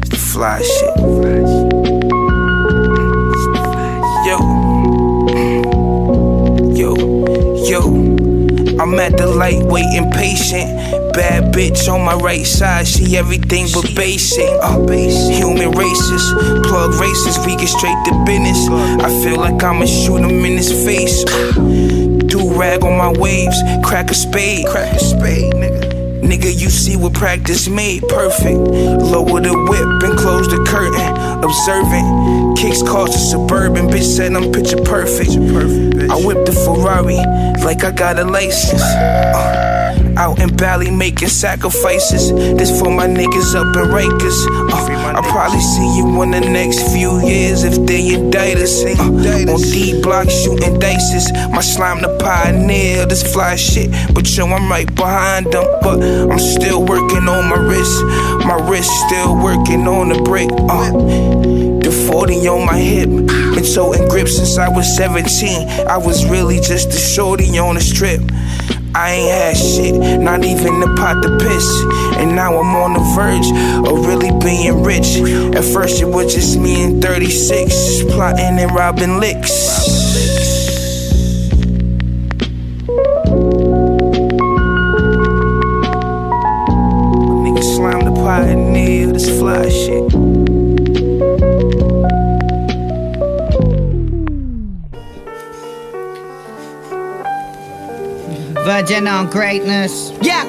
It's 0.01 0.10
the 0.10 0.17
fly 0.17 0.62
shit. 0.62 0.98
Yo. 4.27 4.38
Yo. 6.74 6.93
Yo. 7.65 8.06
I'm 8.98 9.13
at 9.13 9.18
the 9.20 9.27
light 9.27 9.62
waiting 9.62 10.10
patient. 10.10 11.13
Bad 11.13 11.54
bitch 11.54 11.88
on 11.88 12.04
my 12.04 12.16
right 12.16 12.44
side, 12.44 12.88
she 12.88 13.16
everything 13.16 13.68
but 13.72 13.96
basic. 13.96 14.50
Uh, 14.60 14.79
human 14.90 15.70
races, 15.70 16.33
plug 16.66 16.96
races, 16.96 17.38
we 17.46 17.55
get 17.57 17.68
straight 17.68 17.96
to 18.05 18.24
business. 18.25 18.68
I 19.00 19.10
feel 19.24 19.36
like 19.38 19.64
I'ma 19.64 19.86
shoot 19.86 20.18
him 20.18 20.44
in 20.44 20.57
his 20.57 20.72
face. 20.83 21.24
Do 21.25 22.60
rag 22.60 22.83
on 22.83 22.98
my 22.98 23.12
waves, 23.20 23.62
crack 23.83 24.10
a 24.10 24.16
spade, 24.16 24.66
crack 24.66 24.96
a 24.96 25.00
spade, 25.00 25.53
nigga. 25.53 25.86
Nigga, 26.22 26.51
you 26.53 26.70
see 26.70 26.96
what 26.96 27.14
practice 27.14 27.68
made 27.68 28.01
perfect. 28.08 28.58
Lower 28.58 29.40
the 29.42 29.53
whip 29.70 30.03
and 30.10 30.18
close 30.18 30.48
the 30.48 30.64
curtain. 30.68 31.44
Observant, 31.44 32.58
kicks 32.58 32.82
cars 32.82 33.12
to 33.12 33.18
suburban. 33.18 33.88
Bitch 33.88 34.03
said 34.03 34.34
I'm 34.34 34.51
picture 34.51 34.77
perfect. 34.77 35.32
I 35.32 36.16
whip 36.25 36.46
the 36.46 36.53
Ferrari 36.53 37.18
like 37.64 37.84
I 37.84 37.92
got 37.92 38.20
a 38.20 38.24
license. 38.24 38.82
Uh, 38.82 40.14
out 40.18 40.40
in 40.40 40.56
Bali 40.56 40.90
making 40.90 41.30
sacrifices. 41.30 42.32
This 42.32 42.80
for 42.80 42.90
my 42.90 43.08
niggas 43.08 43.56
up 43.56 43.75
in 43.75 43.90
Rikers. 43.92 44.48
Uh, 44.72 44.97
I'll 45.18 45.24
probably 45.24 45.62
see 45.62 45.98
you 45.98 46.22
in 46.22 46.30
the 46.30 46.42
next 46.42 46.94
few 46.94 47.20
years 47.25 47.64
if 47.64 47.84
they 47.88 48.14
indict 48.14 48.58
us. 48.58 48.86
Uh, 48.86 49.51
on 49.51 49.60
D 49.62 50.00
block 50.00 50.30
shooting 50.30 50.77
dices. 50.77 51.32
My 51.50 51.62
slime 51.62 52.03
the 52.03 52.16
pioneer, 52.20 53.08
this 53.08 53.24
fly 53.34 53.56
shit. 53.56 53.90
But 54.14 54.30
yo, 54.38 54.46
I'm 54.46 54.70
right 54.70 54.86
behind 54.94 55.48
them. 55.48 55.66
But 55.82 56.03
I'm 56.03 56.38
still 56.38 56.86
working 56.86 57.27
on 57.27 57.50
my 57.50 57.58
wrist. 57.58 58.00
My 58.46 58.60
wrist 58.70 58.92
still 59.08 59.36
working 59.36 59.88
on 59.88 60.10
the 60.10 60.22
brick. 60.22 60.51
Uh, 60.51 60.92
the 61.82 62.08
40 62.12 62.48
on 62.48 62.68
my 62.68 62.77
hip. 62.77 63.10
Been 63.10 63.66
toting 63.66 64.08
grip 64.10 64.27
since 64.27 64.60
I 64.60 64.70
was 64.70 64.86
17. 64.98 65.88
I 65.88 65.98
was 65.98 66.30
really 66.30 66.60
just 66.60 66.90
a 66.90 66.98
shorty 67.00 67.58
on 67.58 67.74
the 67.74 67.82
strip. 67.82 68.22
I 68.98 69.12
ain't 69.12 69.31
had 69.31 69.55
shit, 69.55 70.20
not 70.20 70.44
even 70.44 70.81
a 70.81 70.96
pot 70.96 71.22
to 71.22 71.38
piss. 71.38 71.83
And 72.18 72.36
now 72.36 72.57
I'm 72.57 72.75
on 72.75 72.94
the 72.94 73.00
verge 73.14 73.46
of 73.88 74.07
really 74.07 74.31
being 74.40 74.81
rich. 74.81 75.18
At 75.55 75.64
first, 75.64 76.01
it 76.01 76.05
was 76.05 76.33
just 76.33 76.57
me 76.60 76.83
and 76.83 77.00
36, 77.00 78.05
plotting 78.05 78.57
and 78.57 78.72
robbing 78.72 79.20
licks. 79.20 79.53
Nigga 87.44 87.64
slime 87.75 88.03
the 88.03 88.14
pioneer, 88.16 89.12
this 89.14 89.29
fly 89.38 89.70
Virgin 98.79 99.07
on 99.07 99.27
greatness. 99.27 100.11
Yeah. 100.22 100.44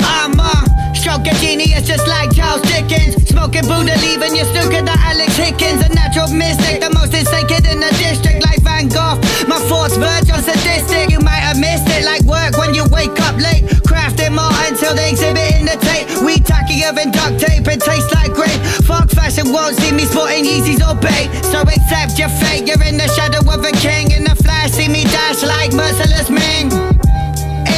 I'm 0.00 0.38
a 0.38 0.94
stroke 0.94 1.26
of 1.26 1.38
genius 1.38 1.86
just 1.86 2.06
like 2.06 2.34
Charles 2.36 2.60
Dickens. 2.60 3.21
Smoking 3.32 3.64
Buddha, 3.64 3.96
leaving 4.04 4.36
you 4.36 4.44
stupid 4.52 4.84
the 4.84 4.96
Alex 5.08 5.36
Hickens. 5.36 5.80
A 5.80 5.88
natural 5.96 6.28
mystic, 6.28 6.84
the 6.84 6.92
most 6.92 7.16
insane 7.16 7.48
kid 7.48 7.64
in 7.64 7.80
the 7.80 7.88
district 7.96 8.44
like 8.44 8.60
Van 8.60 8.88
Gogh. 8.92 9.16
My 9.48 9.56
thoughts 9.72 9.96
verge 9.96 10.28
on 10.28 10.44
sadistic. 10.44 11.08
You 11.08 11.20
might 11.20 11.40
have 11.40 11.56
missed 11.56 11.88
it 11.88 12.04
like 12.04 12.22
work 12.28 12.60
when 12.60 12.76
you 12.76 12.84
wake 12.92 13.16
up 13.24 13.40
late. 13.40 13.64
Crafting 13.88 14.36
more 14.36 14.52
until 14.68 14.92
they 14.92 15.08
exhibit 15.08 15.56
in 15.56 15.64
the 15.64 15.80
tape. 15.80 16.12
We 16.20 16.44
tackier 16.44 16.92
than 16.92 17.08
duct 17.10 17.40
tape, 17.40 17.64
it 17.64 17.80
tastes 17.80 18.12
like 18.12 18.36
grape. 18.36 18.60
Fuck 18.84 19.08
fashion 19.08 19.48
won't 19.48 19.80
see 19.80 19.92
me 19.96 20.04
sporting 20.04 20.44
Yeezys 20.44 20.84
or 20.84 20.92
bait. 21.00 21.32
So 21.48 21.64
accept 21.64 22.20
your 22.20 22.28
fate. 22.36 22.68
You're 22.68 22.84
in 22.84 23.00
the 23.00 23.08
shadow 23.16 23.40
of 23.48 23.64
a 23.64 23.72
king. 23.80 24.12
In 24.12 24.28
the 24.28 24.36
flash, 24.44 24.76
see 24.76 24.92
me 24.92 25.08
dash 25.08 25.40
like 25.40 25.72
merciless 25.72 26.28
Ming. 26.28 26.68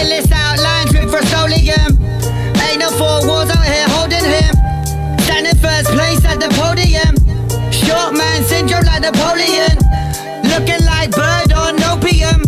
Illest 0.03 0.35
outlines 0.35 0.91
with 0.91 1.15
Rust-Oleum. 1.15 1.95
Ain't 2.59 2.83
no 2.83 2.91
four 2.99 3.23
walls 3.23 3.54
first 5.65 5.89
place 5.97 6.21
at 6.29 6.39
the 6.45 6.51
podium. 6.61 7.17
Short 7.73 8.13
man 8.13 8.45
syndrome 8.45 8.85
like 8.85 9.01
Napoleon. 9.01 9.81
Looking 10.53 10.85
like 10.85 11.11
bird 11.17 11.57
on 11.57 11.81
opium. 11.89 12.45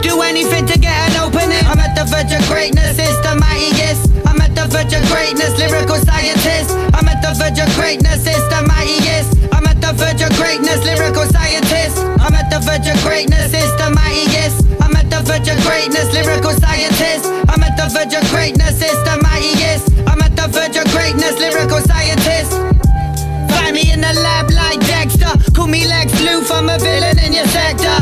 Do 0.00 0.22
anything 0.22 0.64
to 0.70 0.78
get 0.78 0.94
an 1.10 1.14
opening. 1.26 1.64
I'm 1.66 1.82
at 1.82 1.98
the 1.98 2.06
verge 2.06 2.30
of 2.30 2.42
greatness, 2.46 2.96
it's 3.02 3.18
the 3.26 3.34
mightiest. 3.34 4.14
I'm 4.24 4.38
at 4.40 4.54
the 4.54 4.66
verge 4.70 4.94
of 4.94 5.02
greatness, 5.10 5.58
lyrical 5.58 5.98
scientist. 6.06 6.70
I'm 6.94 7.06
at 7.10 7.18
the 7.20 7.34
verge 7.34 7.58
of 7.58 7.68
greatness, 7.74 8.22
it's 8.24 8.46
the 8.46 8.62
mightiest. 8.62 9.34
I'm 9.50 9.66
at 9.66 9.82
the 9.82 9.92
verge 9.98 10.22
of 10.22 10.30
greatness, 10.38 10.80
lyrical 10.86 11.26
scientist. 11.34 11.98
I'm 12.22 12.34
at 12.38 12.48
the 12.48 12.62
verge 12.62 12.86
of 12.86 12.98
greatness, 13.02 13.50
it's 13.52 13.74
the 13.82 13.90
mightiest. 13.90 14.64
I'm 14.80 14.94
at 14.94 15.10
the 15.10 15.20
verge 15.26 15.50
of 15.50 15.58
greatness, 15.66 16.06
lyrical 16.14 16.54
scientist. 16.62 17.26
I'm 17.50 17.62
at 17.66 17.74
the 17.74 17.90
verge 17.90 18.14
of 18.14 18.24
greatness, 18.30 18.78
it's 18.80 19.02
the 19.02 19.18
mightiest. 19.18 19.90
I'm 20.06 20.19
the 20.40 20.48
verge 20.48 20.76
of 20.76 20.88
greatness, 20.92 21.36
lyrical 21.38 21.80
scientist. 21.84 22.52
Find 23.52 23.74
me 23.76 23.92
in 23.92 24.00
the 24.00 24.12
lab 24.24 24.50
like 24.50 24.80
Dexter. 24.80 25.32
Call 25.52 25.66
me 25.66 25.86
Lex 25.86 26.12
Luthor, 26.24 26.64
I'm 26.64 26.68
a 26.68 26.78
villain 26.78 27.18
in 27.20 27.32
your 27.32 27.46
sector. 27.46 28.00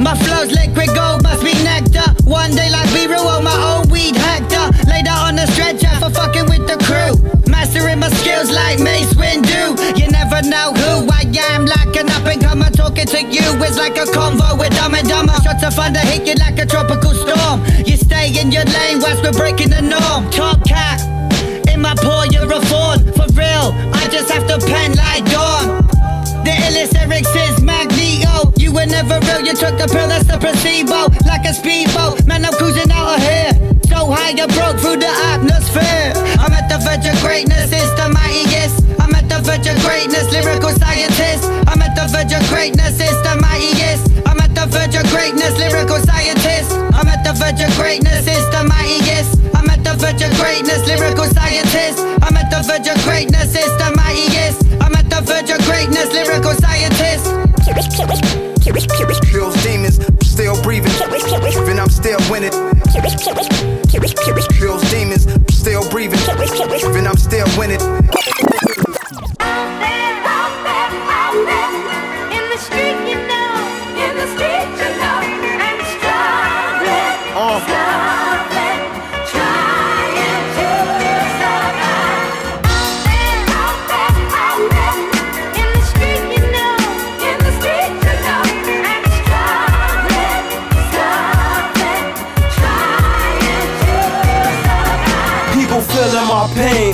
My 0.00 0.16
flow's 0.16 0.50
liquid 0.50 0.88
gold, 0.96 1.22
must 1.22 1.44
be 1.44 1.52
nectar. 1.62 2.08
One 2.24 2.56
day 2.56 2.70
like 2.70 2.88
B-roll 2.92 3.28
on 3.28 3.44
my 3.44 3.54
own 3.54 3.88
weed 3.90 4.16
hector. 4.16 4.64
Laid 4.88 5.06
out 5.06 5.28
on 5.28 5.36
the 5.36 5.46
stretcher 5.52 5.92
for 6.00 6.10
fucking 6.10 6.48
with 6.48 6.66
the 6.66 6.80
crew. 6.88 7.14
Mastering 7.46 8.00
my 8.00 8.08
skills 8.20 8.50
like 8.50 8.80
Mace 8.80 9.12
Windu. 9.14 9.76
You 9.98 10.08
never 10.10 10.40
know 10.42 10.72
who 10.72 11.06
I 11.12 11.28
am, 11.52 11.66
like 11.66 11.94
an 11.96 12.08
up 12.10 12.26
and 12.26 12.42
comer 12.42 12.70
talking 12.70 13.06
to 13.06 13.20
you 13.22 13.44
is 13.62 13.76
like 13.76 13.96
a 13.98 14.06
convo 14.08 14.58
with 14.58 14.74
dumb 14.74 14.94
and 14.94 15.06
dumber. 15.06 15.36
Shots 15.44 15.62
of 15.62 15.74
thunder 15.74 16.00
hit 16.00 16.26
you 16.26 16.34
like 16.40 16.58
a 16.58 16.66
tropical 16.66 17.12
storm. 17.12 17.62
You 17.84 17.96
stay 17.96 18.32
in 18.40 18.50
your 18.50 18.64
lane 18.64 18.98
whilst 19.00 19.22
we're 19.22 19.32
breaking 19.32 19.70
the 19.70 19.82
norm. 19.82 20.30
Top 20.30 20.64
cat, 20.66 20.98
my 21.84 21.94
paw, 22.00 22.24
you're 22.32 22.50
a 22.50 22.60
fawn. 22.72 23.04
For 23.12 23.28
real, 23.36 23.76
I 23.92 24.08
just 24.10 24.32
have 24.32 24.48
to 24.48 24.56
pen 24.64 24.96
like 24.96 25.28
dawn. 25.28 25.84
The 26.40 26.52
illest 26.64 26.96
lyrics 26.96 27.28
is 27.36 27.60
Magneto. 27.60 28.52
You 28.56 28.72
were 28.72 28.88
never 28.88 29.20
real, 29.28 29.44
you 29.44 29.52
took 29.52 29.76
a 29.76 29.86
pill, 29.86 30.08
that's 30.08 30.24
the 30.24 30.38
placebo. 30.40 31.12
Like 31.28 31.44
a 31.44 31.52
speedboat, 31.52 32.24
man, 32.24 32.46
I'm 32.48 32.54
cruising 32.54 32.90
out 32.90 33.16
of 33.16 33.20
here. 33.20 33.52
So 33.92 34.08
high, 34.08 34.32
you 34.32 34.48
broke 34.56 34.80
through 34.80 35.04
the 35.04 35.12
atmosphere. 35.32 36.16
I'm 36.40 36.56
at 36.56 36.72
the 36.72 36.80
verge 36.80 37.04
of 37.04 37.20
greatness, 37.20 37.68
it's 37.68 37.92
the 38.00 38.08
mightiest. 38.08 38.80
I'm 38.98 39.12
at 39.12 39.28
the 39.28 39.44
verge 39.44 39.68
of 39.68 39.76
greatness, 39.84 40.24
lyrical 40.32 40.72
scientist. 40.80 41.44
I'm 41.68 41.84
at 41.84 41.92
the 41.92 42.08
verge 42.08 42.32
of 42.32 42.44
greatness, 42.48 42.96
it's 42.96 43.20
the 43.28 43.36
mightiest. 43.44 44.08
I'm 44.24 44.33
the 44.54 44.66
verge 44.66 44.94
of 44.94 45.04
greatness, 45.10 45.58
lyrical 45.58 45.98
scientist. 45.98 46.72
I'm 46.94 47.08
at 47.08 47.24
the 47.24 47.32
verge 47.34 47.60
of 47.60 47.74
greatness, 47.76 48.26
it's 48.26 48.48
the 48.54 48.64
mightiest. 48.64 49.38
I'm 49.54 49.68
at 49.68 49.82
the 49.82 49.94
verge 49.98 50.22
of 50.22 50.30
greatness, 50.38 50.86
lyrical 50.86 51.26
scientist. 51.26 51.98
I'm 52.22 52.36
at 52.36 52.50
the 52.50 52.62
verge 52.62 52.88
of 52.88 53.02
greatness, 53.02 53.54
it's 53.54 53.74
the 53.82 53.90
mightiest. 53.96 54.64
I'm 54.80 54.94
at 54.94 55.10
the 55.10 55.20
verge 55.26 55.50
of 55.50 55.58
greatness, 55.66 56.12
lyrical 56.12 56.54
scientist. 56.54 57.26
Kills 59.30 59.62
demons, 59.62 59.98
still 60.22 60.56
breathing, 60.62 60.92
and 61.68 61.80
I'm 61.80 61.90
still 61.90 62.20
winning. 62.30 62.52
Kills 63.90 64.82
demons, 64.90 65.26
still 65.52 65.88
breathing, 65.90 66.20
and 66.94 67.08
I'm 67.08 67.16
still 67.16 67.48
winning. 67.58 67.80
People 73.04 73.23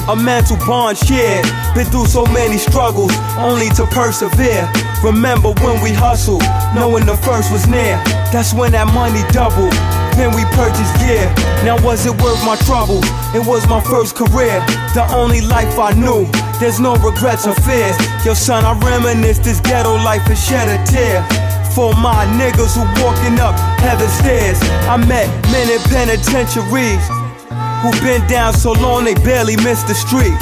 a 0.09 0.17
mental 0.17 0.57
bond 0.67 0.97
shared. 0.99 1.45
Been 1.75 1.87
through 1.87 2.07
so 2.07 2.25
many 2.27 2.59
struggles, 2.59 3.13
only 3.37 3.69
to 3.77 3.87
persevere. 3.87 4.71
Remember 5.03 5.51
when 5.65 5.83
we 5.83 5.93
hustled, 5.93 6.43
knowing 6.75 7.07
the 7.07 7.17
first 7.17 7.53
was 7.53 7.67
near. 7.67 7.97
That's 8.33 8.53
when 8.55 8.73
that 8.73 8.93
money 8.93 9.23
doubled. 9.33 9.73
Then 10.17 10.35
we 10.35 10.45
purchased 10.57 10.95
gear. 11.01 11.25
Now 11.65 11.81
was 11.85 12.07
it 12.07 12.15
worth 12.21 12.43
my 12.45 12.57
trouble? 12.67 13.01
It 13.35 13.45
was 13.47 13.67
my 13.69 13.81
first 13.81 14.17
career, 14.17 14.61
the 14.95 15.07
only 15.13 15.41
life 15.41 15.79
I 15.79 15.93
knew. 15.93 16.27
There's 16.61 16.81
no 16.81 16.95
regrets 16.97 17.47
or 17.47 17.55
fears. 17.67 17.97
Yo, 18.25 18.35
son, 18.35 18.65
I 18.65 18.79
reminisce 18.81 19.39
this 19.39 19.61
ghetto 19.61 19.95
life 20.05 20.27
and 20.29 20.39
shed 20.39 20.69
a 20.69 20.79
tear. 20.85 21.25
For 21.75 21.95
my 21.95 22.27
niggas 22.35 22.75
who 22.75 22.83
walking 23.03 23.39
up 23.39 23.55
heaven 23.79 24.09
stairs. 24.09 24.59
I 24.91 24.97
met 24.97 25.29
men 25.53 25.71
in 25.71 25.81
penitentiaries 25.89 27.20
who 27.83 27.91
been 28.01 28.27
down 28.29 28.53
so 28.53 28.73
long 28.73 29.05
they 29.05 29.15
barely 29.15 29.57
miss 29.57 29.83
the 29.85 29.95
street. 29.95 30.37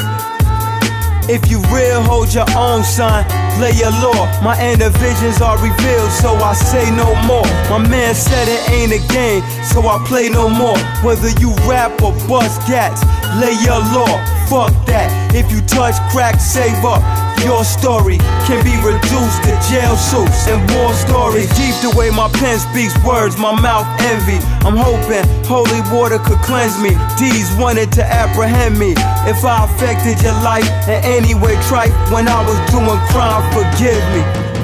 If 1.28 1.50
you 1.50 1.60
real, 1.68 2.00
hold 2.02 2.32
your 2.32 2.48
own, 2.56 2.82
son. 2.82 3.24
Play 3.60 3.72
your 3.72 3.92
law. 4.00 4.24
My 4.40 4.56
inner 4.64 4.88
visions 4.88 5.42
are 5.42 5.58
revealed, 5.58 6.10
so 6.10 6.32
I 6.34 6.54
say 6.54 6.90
no 6.90 7.14
more. 7.26 7.44
My 7.68 7.78
man 7.86 8.14
said 8.14 8.48
it 8.48 8.70
ain't 8.70 8.92
a 8.92 9.02
game, 9.12 9.42
so 9.62 9.86
I 9.86 10.02
play 10.06 10.30
no 10.30 10.48
more. 10.48 10.78
Whether 11.04 11.28
you 11.38 11.52
rap 11.68 12.00
or 12.02 12.12
bust 12.26 12.66
gats, 12.66 13.04
lay 13.36 13.52
your 13.60 13.78
law. 13.92 14.37
Fuck 14.48 14.72
that. 14.88 15.12
If 15.36 15.52
you 15.52 15.60
touch 15.68 16.00
crack, 16.08 16.40
save 16.40 16.80
up. 16.80 17.04
Your 17.44 17.62
story 17.68 18.16
can 18.48 18.64
be 18.64 18.72
reduced 18.80 19.44
to 19.44 19.52
jail 19.68 19.92
suits 19.92 20.48
and 20.48 20.58
war 20.72 20.88
stories. 20.96 21.52
Deep 21.52 21.76
the 21.84 21.92
way 21.92 22.08
my 22.08 22.32
pen 22.32 22.56
speaks 22.56 22.96
words, 23.04 23.36
my 23.36 23.52
mouth 23.52 23.84
envy. 24.08 24.40
I'm 24.64 24.80
hoping 24.80 25.28
holy 25.44 25.84
water 25.92 26.16
could 26.18 26.40
cleanse 26.40 26.80
me. 26.80 26.96
D's 27.20 27.52
wanted 27.60 27.92
to 28.00 28.04
apprehend 28.04 28.80
me. 28.80 28.96
If 29.28 29.44
I 29.44 29.68
affected 29.68 30.16
your 30.24 30.36
life 30.40 30.64
in 30.88 31.04
any 31.04 31.36
way, 31.36 31.60
tripe 31.68 31.92
when 32.08 32.26
I 32.26 32.40
was 32.40 32.56
doing 32.72 32.96
crime, 33.12 33.44
forgive 33.52 34.00
me. 34.16 34.57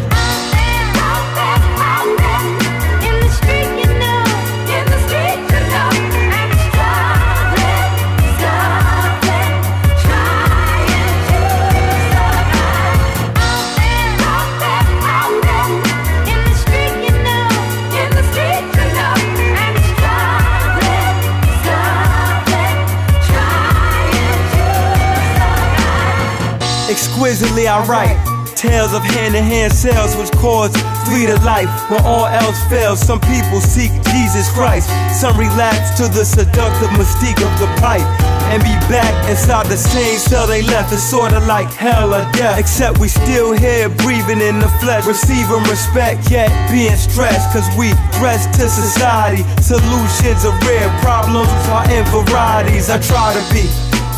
Exquisitely, 27.24 27.66
I 27.66 27.80
write 27.88 28.20
tales 28.52 28.92
of 28.92 29.00
hand-to-hand 29.00 29.72
sales, 29.72 30.14
which 30.14 30.30
cause 30.36 30.68
three 31.08 31.24
to 31.24 31.40
life. 31.40 31.72
When 31.88 32.04
all 32.04 32.28
else 32.28 32.60
fails, 32.68 33.00
some 33.00 33.18
people 33.18 33.64
seek 33.64 33.88
Jesus 34.12 34.52
Christ. 34.52 34.92
Some 35.08 35.32
relapse 35.40 35.96
to 35.96 36.12
the 36.12 36.20
seductive 36.20 36.92
mystique 37.00 37.40
of 37.40 37.48
the 37.56 37.64
pipe. 37.80 38.04
And 38.52 38.60
be 38.60 38.76
back 38.92 39.08
inside 39.24 39.72
the 39.72 39.76
same 39.80 40.18
cell 40.18 40.46
they 40.46 40.60
left. 40.60 40.92
It's 40.92 41.02
sorta 41.02 41.40
like 41.48 41.72
hell 41.72 42.12
or 42.12 42.30
death. 42.36 42.60
Except 42.60 42.98
we 42.98 43.08
still 43.08 43.56
here, 43.56 43.88
breathing 44.04 44.44
in 44.44 44.60
the 44.60 44.68
flesh. 44.84 45.06
Receiving 45.06 45.64
respect, 45.72 46.30
yet 46.30 46.52
being 46.68 46.94
stressed. 46.94 47.56
Cause 47.56 47.64
we 47.80 47.88
dress 48.20 48.44
to 48.60 48.68
society. 48.68 49.48
Solutions 49.64 50.44
are 50.44 50.52
rare, 50.68 50.92
problems 51.00 51.48
are 51.72 51.88
in 51.88 52.04
varieties. 52.12 52.90
I 52.90 53.00
try 53.00 53.32
to 53.32 53.40
be 53.48 53.64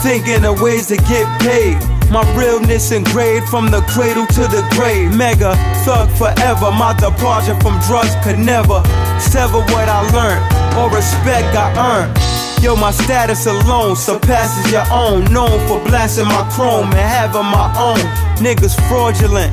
thinking 0.02 0.44
of 0.44 0.60
ways 0.60 0.88
to 0.88 0.96
get 1.06 1.22
paid. 1.38 1.78
My 2.10 2.22
realness 2.34 2.92
engraved 2.92 3.48
from 3.48 3.70
the 3.70 3.80
cradle 3.82 4.26
to 4.26 4.42
the 4.46 4.62
grave. 4.76 5.14
Mega 5.14 5.54
thug 5.84 6.08
forever. 6.16 6.70
My 6.70 6.94
departure 6.94 7.58
from 7.60 7.78
drugs 7.86 8.14
could 8.22 8.38
never 8.38 8.82
sever 9.18 9.58
what 9.74 9.88
I 9.88 10.06
learned 10.14 10.44
or 10.78 10.88
respect 10.94 11.54
I 11.56 11.72
earned. 11.76 12.14
Yo, 12.62 12.76
my 12.76 12.90
status 12.90 13.46
alone 13.46 13.96
surpasses 13.96 14.70
your 14.72 14.86
own. 14.90 15.24
Known 15.32 15.58
for 15.66 15.82
blasting 15.84 16.26
my 16.26 16.48
chrome 16.54 16.86
and 16.94 17.06
having 17.06 17.44
my 17.44 17.68
own. 17.76 18.00
Niggas 18.38 18.76
fraudulent. 18.88 19.52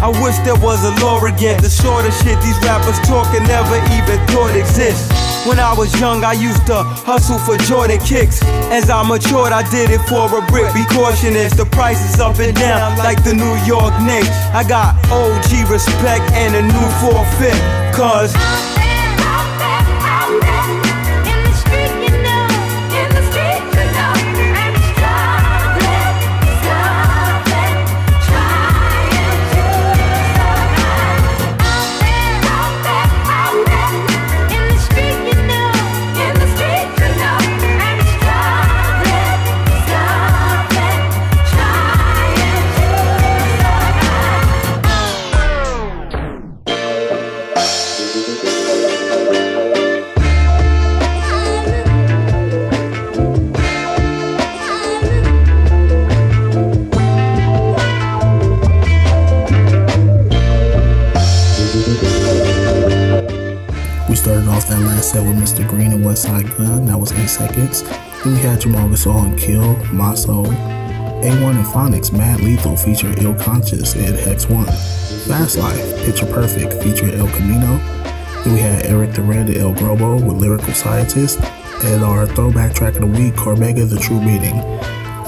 I 0.00 0.08
wish 0.22 0.36
there 0.44 0.58
was 0.60 0.84
a 0.84 0.92
law 1.04 1.24
again. 1.24 1.62
The 1.62 1.70
shorter 1.70 2.10
shit 2.10 2.40
these 2.40 2.58
rappers 2.64 2.98
talking 3.06 3.44
never 3.44 3.76
even 3.96 4.18
thought 4.28 4.56
exists. 4.56 5.25
When 5.46 5.60
I 5.60 5.72
was 5.74 5.94
young, 6.00 6.24
I 6.24 6.32
used 6.32 6.66
to 6.66 6.82
hustle 6.82 7.38
for 7.38 7.56
Jordan 7.56 8.00
kicks. 8.00 8.42
As 8.74 8.90
I 8.90 9.06
matured, 9.06 9.52
I 9.52 9.62
did 9.70 9.90
it 9.90 10.02
for 10.08 10.26
a 10.26 10.44
brick. 10.46 10.74
Be 10.74 10.84
cautious, 10.86 11.54
the 11.54 11.64
price 11.70 12.02
is 12.02 12.18
up 12.18 12.40
and 12.40 12.54
down 12.56 12.98
like 12.98 13.22
the 13.22 13.32
New 13.32 13.54
York 13.62 13.94
Knicks. 14.02 14.28
I 14.50 14.66
got 14.66 14.98
OG 15.06 15.70
respect 15.70 16.26
and 16.32 16.56
a 16.56 16.62
new 16.62 16.88
forfeit. 16.98 17.54
Cause 17.94 18.34
set 65.06 65.24
with 65.24 65.36
Mr. 65.36 65.66
Green 65.68 65.92
and 65.92 66.04
Westside 66.04 66.56
Gun. 66.58 66.86
That 66.86 66.98
was 66.98 67.12
eight 67.12 67.28
seconds. 67.28 67.82
Then 68.24 68.34
we 68.34 68.40
had 68.40 68.60
Jamal 68.60 68.88
Gasol 68.88 69.26
and 69.26 69.38
Kill, 69.38 69.76
My 69.94 70.16
Soul. 70.16 70.46
A1 70.46 71.56
and 71.56 71.66
Phonics 71.66 72.12
Mad 72.12 72.40
Lethal 72.40 72.76
featuring 72.76 73.16
Ill 73.18 73.34
Conscious 73.36 73.94
and 73.94 74.16
Hex 74.16 74.48
One. 74.48 74.66
Fast 74.66 75.58
Life, 75.58 76.04
Picture 76.04 76.26
Perfect 76.26 76.82
featuring 76.82 77.14
El 77.14 77.28
Camino. 77.28 77.78
Then 78.42 78.54
we 78.54 78.58
had 78.58 78.84
Eric 78.86 79.12
Duran 79.12 79.46
and 79.46 79.56
El 79.56 79.74
Grobo 79.74 80.14
with 80.16 80.38
Lyrical 80.38 80.74
Scientist. 80.74 81.40
And 81.84 82.02
our 82.02 82.26
throwback 82.26 82.74
track 82.74 82.94
of 82.94 83.02
the 83.02 83.06
week, 83.06 83.34
Cormega 83.34 83.88
The 83.88 83.98
True 83.98 84.20
Meaning. 84.20 84.58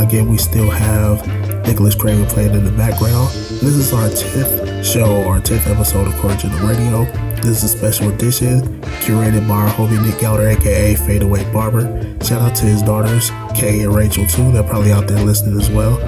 Again, 0.00 0.28
we 0.28 0.38
still 0.38 0.70
have 0.70 1.24
Nicholas 1.68 1.94
Craven 1.94 2.26
playing 2.26 2.54
in 2.54 2.64
the 2.64 2.72
background. 2.72 3.28
This 3.28 3.76
is 3.76 3.92
our 3.92 4.08
10th 4.08 4.84
show, 4.84 5.24
our 5.28 5.38
10th 5.38 5.70
episode 5.70 6.08
of 6.08 6.14
the 6.20 6.66
Radio. 6.66 7.27
This 7.42 7.62
is 7.62 7.74
a 7.74 7.78
special 7.78 8.08
edition 8.10 8.60
curated 9.02 9.48
by 9.48 9.54
our 9.54 9.68
homie 9.68 10.04
Nick 10.04 10.20
Gelder, 10.20 10.48
aka 10.48 10.94
Fadeaway 10.94 11.50
Barber. 11.52 11.84
Shout 12.22 12.42
out 12.42 12.56
to 12.56 12.66
his 12.66 12.82
daughters, 12.82 13.30
Kay 13.54 13.84
and 13.84 13.94
Rachel, 13.94 14.26
too. 14.26 14.50
They're 14.52 14.62
probably 14.62 14.92
out 14.92 15.06
there 15.06 15.24
listening 15.24 15.58
as 15.58 15.70
well. 15.70 15.98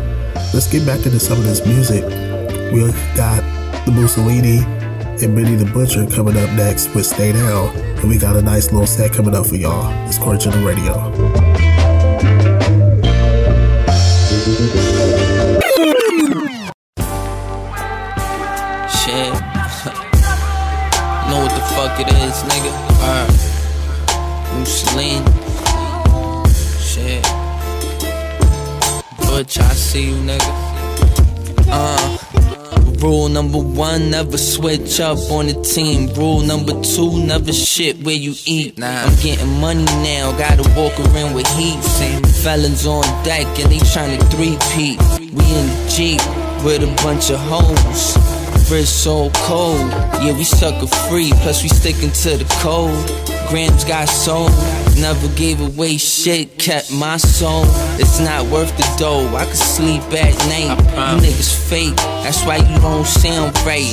Let's 0.53 0.71
get 0.71 0.85
back 0.85 1.07
into 1.07 1.21
some 1.21 1.38
of 1.38 1.45
this 1.45 1.64
music. 1.64 2.05
We 2.73 2.81
got 3.16 3.43
the 3.87 3.93
Mussolini 3.93 4.59
and 5.23 5.37
Benny 5.37 5.55
the 5.55 5.71
Butcher 5.73 6.07
coming 6.07 6.37
up 6.37 6.51
next 6.51 6.95
with 6.95 7.07
Stay 7.07 7.33
Down. 7.33 7.75
And 7.77 8.09
we 8.09 8.19
got 8.19 8.37
a 8.37 8.43
nice 8.43 8.73
little 8.73 8.87
set 8.87 9.12
coming 9.12 9.35
up 9.35 9.47
for 9.47 9.57
y'all. 9.57 9.90
It's 10.09 10.19
the 10.19 10.62
Radio. 10.64 11.30
Fuck 21.81 21.99
it 21.99 22.09
is, 22.09 22.37
nigga. 22.51 22.73
Uh, 23.09 23.27
Mussolini. 24.59 25.25
Shit. 26.88 27.23
Butch, 29.27 29.59
I 29.59 29.73
see 29.73 30.11
you, 30.11 30.16
nigga. 30.16 30.53
Uh. 31.69 32.19
Rule 33.01 33.31
number 33.31 33.57
one, 33.57 34.11
never 34.11 34.37
switch 34.37 35.01
up 35.01 35.19
on 35.31 35.47
the 35.47 35.55
team. 35.62 36.12
Rule 36.12 36.43
number 36.43 36.79
two, 36.83 37.25
never 37.25 37.51
shit 37.51 37.97
where 38.05 38.14
you 38.14 38.35
eat. 38.45 38.77
Nah. 38.77 39.05
I'm 39.05 39.16
getting 39.23 39.59
money 39.59 39.87
now, 40.05 40.37
gotta 40.37 40.69
walk 40.79 40.93
around 41.01 41.33
with 41.33 41.47
heat. 41.57 41.83
Same 41.83 42.23
felons 42.23 42.87
on 42.87 43.05
deck 43.25 43.47
and 43.59 43.73
they 43.73 43.79
tryna 43.79 44.21
three-peat. 44.31 45.01
We 45.19 45.45
in 45.57 45.66
the 45.73 45.88
Jeep 45.88 46.21
with 46.62 46.83
a 46.83 46.93
bunch 47.03 47.31
of 47.31 47.40
hoes. 47.40 48.39
Wrist 48.70 49.02
so 49.02 49.30
cold, 49.34 49.90
yeah, 50.22 50.32
we 50.32 50.44
sucker 50.44 50.86
free, 51.08 51.32
plus 51.42 51.62
we 51.62 51.68
sticking 51.68 52.12
to 52.12 52.36
the 52.36 52.46
code. 52.62 52.94
Grams 53.48 53.82
got 53.84 54.08
sold, 54.08 54.52
never 54.96 55.26
gave 55.34 55.60
away 55.60 55.96
shit, 55.96 56.56
kept 56.56 56.92
my 56.92 57.16
soul. 57.16 57.64
It's 57.98 58.20
not 58.20 58.46
worth 58.46 58.76
the 58.76 58.86
dough, 58.96 59.26
I 59.34 59.44
could 59.46 59.56
sleep 59.56 60.02
at 60.12 60.38
night. 60.46 60.78
You 60.78 61.28
niggas 61.28 61.68
fake, 61.68 61.96
that's 62.22 62.44
why 62.44 62.58
you 62.58 62.78
don't 62.80 63.04
sound 63.04 63.56
right. 63.66 63.92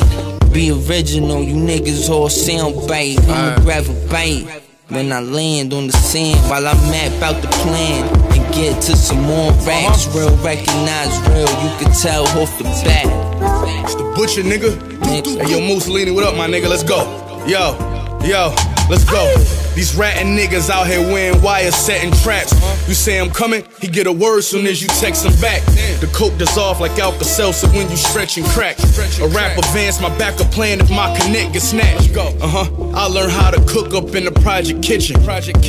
Be 0.53 0.69
original, 0.69 1.41
you 1.41 1.55
niggas 1.55 2.09
all 2.09 2.29
sound 2.29 2.87
bite. 2.87 3.19
I'ma 3.21 3.59
grab 3.63 3.85
a 3.85 4.07
bite. 4.09 4.63
When 4.89 5.11
I 5.11 5.19
land 5.19 5.73
on 5.73 5.87
the 5.87 5.93
sand 5.93 6.39
while 6.49 6.65
I 6.65 6.73
map 6.89 7.21
out 7.21 7.41
the 7.41 7.49
plan 7.49 8.07
and 8.31 8.53
get 8.53 8.81
to 8.83 8.95
some 8.95 9.21
more 9.21 9.51
racks. 9.65 10.07
Real 10.15 10.33
recognize 10.37 11.19
real, 11.27 11.49
you 11.63 11.77
can 11.79 11.91
tell 11.91 12.23
off 12.39 12.57
the 12.57 12.63
bat. 12.85 13.26
It's 13.87 13.95
the 13.95 14.03
butcher, 14.03 14.43
nigga. 14.43 14.75
Hey, 15.05 15.49
yo, 15.49 15.61
Mussolini, 15.61 16.11
what 16.11 16.25
up, 16.25 16.35
my 16.35 16.45
nigga? 16.45 16.67
Let's 16.67 16.83
go. 16.83 16.97
Yo, 17.47 17.71
yo, 18.27 18.53
let's 18.89 19.05
go. 19.05 19.56
These 19.77 19.95
ratting 19.95 20.35
niggas 20.35 20.71
out 20.71 20.87
here 20.87 21.01
wearing 21.01 21.39
wires, 21.39 21.75
setting 21.75 22.11
traps. 22.23 22.51
You 22.87 22.95
say 22.95 23.19
I'm 23.19 23.29
coming, 23.29 23.63
he 23.79 23.87
get 23.87 24.07
a 24.07 24.11
word 24.11 24.41
soon 24.41 24.65
as 24.65 24.81
you 24.81 24.87
text 24.87 25.23
him 25.23 25.39
back. 25.39 25.61
The 26.01 26.09
coke 26.15 26.35
dissolve 26.39 26.79
like 26.79 26.97
Alka 26.97 27.23
Seltzer 27.23 27.67
when 27.67 27.87
you 27.87 27.95
stretch 27.95 28.39
and 28.39 28.47
crack. 28.47 28.79
A 29.21 29.27
rap 29.27 29.55
advance, 29.55 30.01
my 30.01 30.09
backup 30.17 30.49
plan 30.49 30.79
if 30.79 30.89
my 30.89 31.15
connect 31.19 31.53
gets 31.53 31.69
snatched. 31.69 32.17
Uh 32.17 32.33
huh. 32.41 32.65
I 32.95 33.05
learned 33.05 33.31
how 33.31 33.51
to 33.51 33.63
cook 33.65 33.93
up 33.93 34.15
in 34.15 34.25
the 34.25 34.31
project 34.41 34.81
kitchen. 34.81 35.15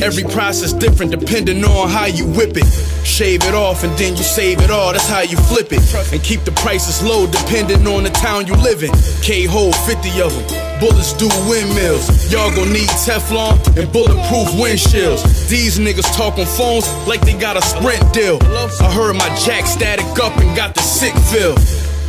Every 0.02 0.24
process 0.24 0.72
different 0.72 1.10
depending 1.10 1.62
on 1.62 1.90
how 1.90 2.06
you 2.06 2.24
whip 2.28 2.56
it. 2.56 2.64
Shave 3.04 3.44
it 3.44 3.52
off 3.54 3.84
and 3.84 3.92
then 3.98 4.16
you 4.16 4.22
save 4.22 4.60
it 4.60 4.70
all. 4.70 4.94
That's 4.94 5.06
how 5.06 5.20
you 5.20 5.36
flip 5.36 5.68
it. 5.70 5.82
And 6.14 6.22
keep 6.22 6.44
the 6.44 6.52
prices 6.52 7.02
low 7.02 7.26
depending 7.26 7.86
on 7.86 8.04
the 8.04 8.10
town 8.10 8.46
you 8.46 8.54
live 8.54 8.82
in. 8.82 8.90
K 9.20 9.44
hold 9.44 9.76
50 9.76 10.22
of 10.22 10.32
them. 10.32 10.68
Bullets 10.80 11.12
do 11.12 11.28
windmills. 11.50 12.32
Y'all 12.32 12.54
gon' 12.54 12.72
need 12.72 12.88
Teflon 13.04 13.58
and 13.76 13.92
bulletproof 13.98 14.48
windshields. 14.60 15.48
These 15.48 15.78
niggas 15.78 16.14
talk 16.14 16.38
on 16.38 16.46
phones 16.46 16.86
like 17.06 17.20
they 17.22 17.34
got 17.34 17.56
a 17.56 17.62
sprint 17.62 18.12
deal. 18.12 18.38
I 18.80 18.92
heard 18.92 19.14
my 19.14 19.28
jack 19.44 19.66
static 19.66 20.06
up 20.22 20.36
and 20.38 20.56
got 20.56 20.74
the 20.74 20.82
sick 20.82 21.14
feel. 21.32 21.56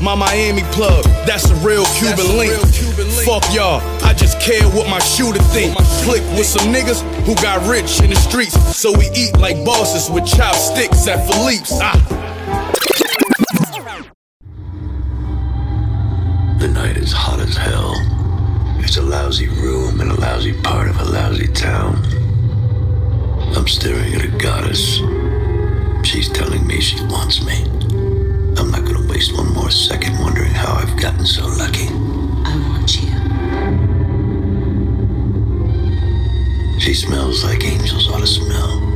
My 0.04 0.16
Miami 0.16 0.62
plug, 0.72 1.04
that's 1.26 1.50
a 1.50 1.56
real 1.56 1.86
Cuban 1.98 2.38
link. 2.38 2.54
Fuck 3.26 3.44
y'all, 3.54 3.82
I 4.06 4.14
just 4.14 4.40
care 4.40 4.64
what 4.70 4.88
my 4.88 5.00
shooter 5.00 5.42
think. 5.52 5.76
Click 6.06 6.24
with 6.38 6.46
some 6.46 6.72
niggas 6.72 7.02
who 7.26 7.36
got 7.36 7.68
rich 7.68 8.02
in 8.02 8.12
the 8.12 8.16
streets, 8.16 8.56
so 8.78 8.98
we 8.98 9.10
eat 9.16 9.38
like 9.38 9.64
bosses 9.66 10.10
with 10.10 10.26
chopsticks 10.26 11.08
at 11.08 11.28
Philippe's. 11.28 11.74
Ah. 11.82 12.29
Lousy 19.30 19.48
room 19.62 20.02
in 20.02 20.10
a 20.10 20.16
lousy 20.16 20.54
part 20.64 20.90
of 20.90 21.00
a 21.02 21.04
lousy 21.04 21.46
town. 21.50 21.94
I'm 23.56 23.68
staring 23.68 24.16
at 24.16 24.26
a 24.26 24.28
goddess. 24.40 24.96
She's 26.04 26.30
telling 26.30 26.66
me 26.66 26.82
she 26.82 27.00
wants 27.04 27.46
me. 27.46 27.62
I'm 28.58 28.72
not 28.72 28.86
gonna 28.86 29.08
waste 29.08 29.38
one 29.38 29.54
more 29.54 29.70
second 29.70 30.18
wondering 30.18 30.50
how 30.52 30.74
I've 30.74 31.00
gotten 31.00 31.28
so 31.28 31.46
lucky. 31.46 31.90
I 32.44 32.56
want 32.70 32.96
you. 33.04 33.12
She 36.80 36.96
smells 36.96 37.44
like 37.44 37.64
angels 37.64 38.10
ought 38.10 38.22
to 38.22 38.26
smell. 38.26 38.89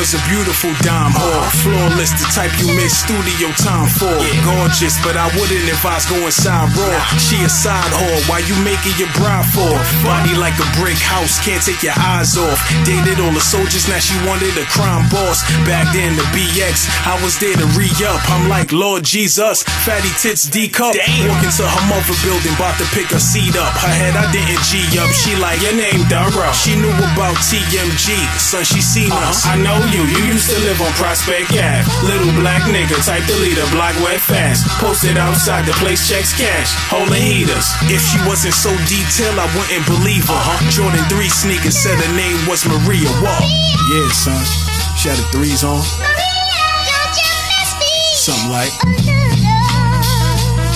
Was 0.00 0.16
a 0.16 0.22
beautiful 0.32 0.72
dime 0.80 1.12
whore, 1.12 1.44
flawless, 1.60 2.08
the 2.16 2.24
type 2.32 2.48
you 2.56 2.72
miss 2.72 3.04
studio 3.04 3.52
time 3.60 3.84
for. 3.84 4.16
Gorgeous, 4.48 4.96
but 5.04 5.12
I 5.12 5.28
wouldn't 5.36 5.68
advise 5.68 6.08
going 6.08 6.32
side 6.32 6.72
raw. 6.72 6.96
She 7.20 7.36
a 7.44 7.52
side 7.52 7.92
whore, 7.92 8.20
why 8.24 8.40
you 8.48 8.56
making 8.64 8.96
your 8.96 9.12
bride 9.12 9.44
for? 9.52 9.68
Body 10.00 10.32
like 10.40 10.56
a 10.56 10.64
brick 10.80 10.96
house, 10.96 11.36
can't 11.44 11.60
take 11.60 11.84
your 11.84 11.92
eyes 12.00 12.40
off. 12.40 12.56
Dated 12.88 13.20
all 13.20 13.28
the 13.28 13.44
soldiers, 13.44 13.92
now 13.92 14.00
she 14.00 14.16
wanted 14.24 14.56
a 14.56 14.64
crime 14.72 15.04
boss. 15.12 15.44
Back 15.68 15.92
then, 15.92 16.16
the 16.16 16.24
BX, 16.32 16.88
I 17.04 17.20
was 17.20 17.36
there 17.36 17.52
to 17.60 17.68
re 17.76 17.92
up. 18.08 18.24
I'm 18.32 18.48
like, 18.48 18.72
Lord 18.72 19.04
Jesus, 19.04 19.68
fatty 19.84 20.08
tits 20.16 20.48
D 20.48 20.64
cup. 20.72 20.96
Walking 21.28 21.52
to 21.60 21.64
her 21.68 21.84
mother 21.92 22.16
building, 22.24 22.56
bout 22.56 22.72
to 22.80 22.88
pick 22.96 23.12
her 23.12 23.20
seat 23.20 23.52
up. 23.52 23.76
Her 23.76 23.92
head, 23.92 24.16
I 24.16 24.24
didn't 24.32 24.64
G 24.64 24.80
up. 24.96 25.12
She 25.12 25.36
like, 25.36 25.60
your 25.60 25.76
name 25.76 26.08
Dara. 26.08 26.48
She 26.56 26.72
knew 26.72 26.96
about 27.12 27.36
TMG, 27.44 28.16
son, 28.40 28.64
she 28.64 28.80
seen 28.80 29.12
us. 29.28 29.44
Uh-huh. 29.44 29.52
I 29.52 29.54
know 29.60 29.89
you, 29.92 30.06
you 30.06 30.22
used 30.30 30.50
to 30.50 30.58
live 30.62 30.80
on 30.80 30.92
Prospect 30.94 31.50
Ave. 31.50 31.86
Little 32.06 32.32
black 32.38 32.62
nigga, 32.70 32.98
type 33.04 33.26
the 33.26 33.36
leader, 33.42 33.66
block 33.74 33.94
wet 34.02 34.20
fast. 34.20 34.66
Posted 34.78 35.18
outside, 35.18 35.66
the 35.66 35.74
place 35.82 36.08
checks 36.08 36.32
cash. 36.34 36.74
Holding 36.90 37.22
heaters. 37.22 37.66
If 37.90 38.02
she 38.02 38.18
wasn't 38.26 38.54
so 38.54 38.70
detailed, 38.86 39.38
I 39.38 39.46
wouldn't 39.54 39.86
believe 39.86 40.26
her. 40.30 40.40
Jordan 40.70 41.02
3 41.10 41.28
sneakers 41.28 41.76
said 41.76 41.98
her 41.98 42.12
name 42.14 42.38
was 42.46 42.66
Maria. 42.66 43.10
Whoa. 43.18 43.38
Yeah, 43.90 44.10
son. 44.14 44.42
She 44.96 45.08
had 45.08 45.18
the 45.18 45.26
threes 45.34 45.64
on. 45.64 45.82
Something 48.14 48.50
like 48.50 48.72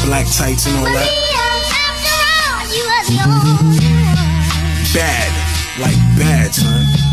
black 0.06 0.26
tights 0.32 0.66
and 0.66 0.76
all 0.78 0.90
that. 0.90 1.10
Bad. 4.94 5.30
Like 5.78 5.98
bad, 6.16 6.54
son. 6.54 7.03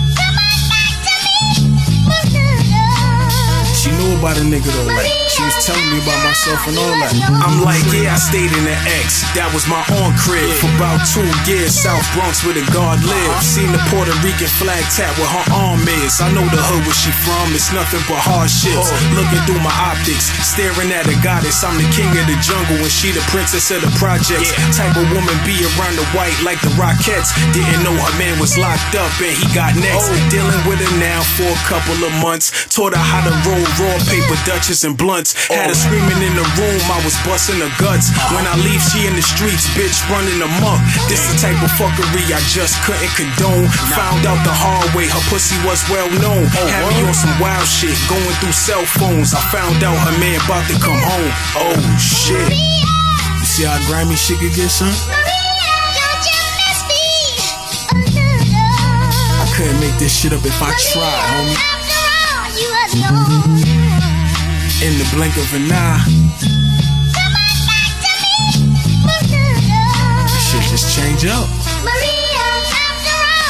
About 4.21 4.37
a 4.37 4.45
nigga 4.45 4.69
though. 4.69 4.93
Like 4.93 5.09
she 5.33 5.41
was 5.41 5.57
telling 5.65 5.81
me 5.89 5.97
about 5.97 6.21
myself 6.21 6.61
and 6.69 6.77
all 6.77 6.93
that. 7.01 7.09
I'm 7.41 7.65
like, 7.65 7.81
yeah, 7.89 8.13
I 8.13 8.21
stayed 8.21 8.53
in 8.53 8.63
the 8.69 8.77
X. 9.01 9.25
That 9.33 9.49
was 9.49 9.65
my 9.65 9.81
on 9.97 10.13
crib 10.13 10.45
for 10.61 10.69
about 10.77 11.01
two 11.09 11.25
years. 11.49 11.73
South 11.73 12.05
Bronx 12.13 12.45
where 12.45 12.53
the 12.53 12.61
guard 12.69 13.01
lived. 13.01 13.17
Uh-huh. 13.17 13.41
Seen 13.41 13.73
the 13.73 13.81
Puerto 13.89 14.13
Rican 14.21 14.45
flag 14.61 14.85
tap 14.93 15.09
where 15.17 15.25
her 15.25 15.45
arm 15.49 15.81
is. 16.05 16.21
I 16.21 16.29
know 16.37 16.45
the 16.53 16.61
hood 16.61 16.85
where 16.85 16.93
she 16.93 17.09
from. 17.25 17.49
It's 17.57 17.73
nothing 17.73 18.05
but 18.05 18.21
hardships. 18.21 18.93
Uh-huh. 18.93 19.17
Looking 19.17 19.41
through 19.49 19.65
my 19.65 19.73
optics, 19.73 20.29
staring 20.45 20.93
at 20.93 21.09
a 21.09 21.17
goddess. 21.25 21.65
I'm 21.65 21.73
the 21.81 21.89
king 21.89 22.13
of 22.13 22.29
the 22.29 22.37
jungle 22.45 22.77
and 22.77 22.93
she 22.93 23.09
the 23.09 23.25
princess 23.33 23.73
of 23.73 23.81
the 23.81 23.89
projects. 23.97 24.53
Type 24.77 24.93
of 24.93 25.09
woman 25.09 25.33
be 25.49 25.57
around 25.73 25.97
the 25.97 26.05
white 26.13 26.37
like 26.45 26.61
the 26.61 26.69
Rockettes. 26.77 27.33
Didn't 27.57 27.81
know 27.81 27.97
her 27.97 28.15
man 28.21 28.37
was 28.37 28.53
locked 28.53 28.93
up 28.93 29.09
and 29.17 29.33
he 29.33 29.49
got 29.57 29.73
next. 29.73 30.13
Oh. 30.13 30.29
Dealing 30.29 30.61
with 30.69 30.77
her 30.77 30.93
now 31.01 31.25
for 31.33 31.49
a 31.49 31.61
couple 31.65 31.97
of 32.05 32.13
months. 32.21 32.53
Taught 32.69 32.93
her 32.93 33.01
how 33.01 33.25
to 33.25 33.33
roll 33.49 33.65
raw 33.81 33.97
paper 34.11 34.35
duchess 34.43 34.83
and 34.83 34.99
blunts. 34.99 35.31
Had 35.47 35.71
her 35.71 35.77
screaming 35.79 36.19
in 36.19 36.35
the 36.35 36.43
room, 36.59 36.83
I 36.91 36.99
was 37.07 37.15
busting 37.23 37.63
her 37.63 37.71
guts. 37.79 38.11
When 38.35 38.43
I 38.43 38.59
leave, 38.59 38.83
she 38.83 39.07
in 39.07 39.15
the 39.15 39.23
streets, 39.23 39.71
bitch 39.71 40.03
running 40.11 40.43
amok. 40.43 40.83
This 41.07 41.23
the 41.31 41.39
type 41.39 41.55
of 41.63 41.71
fuckery 41.79 42.27
I 42.27 42.43
just 42.51 42.75
couldn't 42.83 43.07
condone. 43.15 43.71
Found 43.95 44.27
out 44.27 44.43
the 44.43 44.51
hard 44.51 44.91
way, 44.91 45.07
her 45.07 45.23
pussy 45.31 45.55
was 45.63 45.79
well 45.87 46.11
known. 46.19 46.43
Had 46.51 46.83
me 46.91 47.07
on 47.07 47.15
some 47.15 47.31
wild 47.39 47.63
shit, 47.63 47.95
going 48.11 48.35
through 48.43 48.51
cell 48.51 48.83
phones. 48.83 49.31
I 49.31 49.39
found 49.47 49.79
out 49.79 49.95
her 49.95 50.15
man 50.19 50.35
about 50.43 50.67
to 50.67 50.75
come 50.83 50.99
home. 50.99 51.31
Oh 51.55 51.79
shit. 51.95 52.51
You 52.51 53.47
see 53.47 53.63
how 53.63 53.79
grimy 53.87 54.19
shit 54.19 54.43
could 54.43 54.51
get, 54.51 54.67
son? 54.67 54.91
I 59.39 59.47
couldn't 59.55 59.79
make 59.79 59.95
this 60.03 60.11
shit 60.11 60.35
up 60.35 60.43
if 60.43 60.59
I 60.59 60.75
tried, 60.75 61.31
homie. 61.31 61.71
In 64.83 64.97
the 64.97 65.07
blink 65.13 65.37
of 65.37 65.53
an 65.53 65.71
eye. 65.71 66.03
Come 67.13 67.35
on 67.37 67.57
back 67.69 67.93
to 68.01 68.11
me. 68.17 68.33
Shit 70.39 70.63
just 70.71 70.95
change 70.95 71.23
up. 71.25 71.47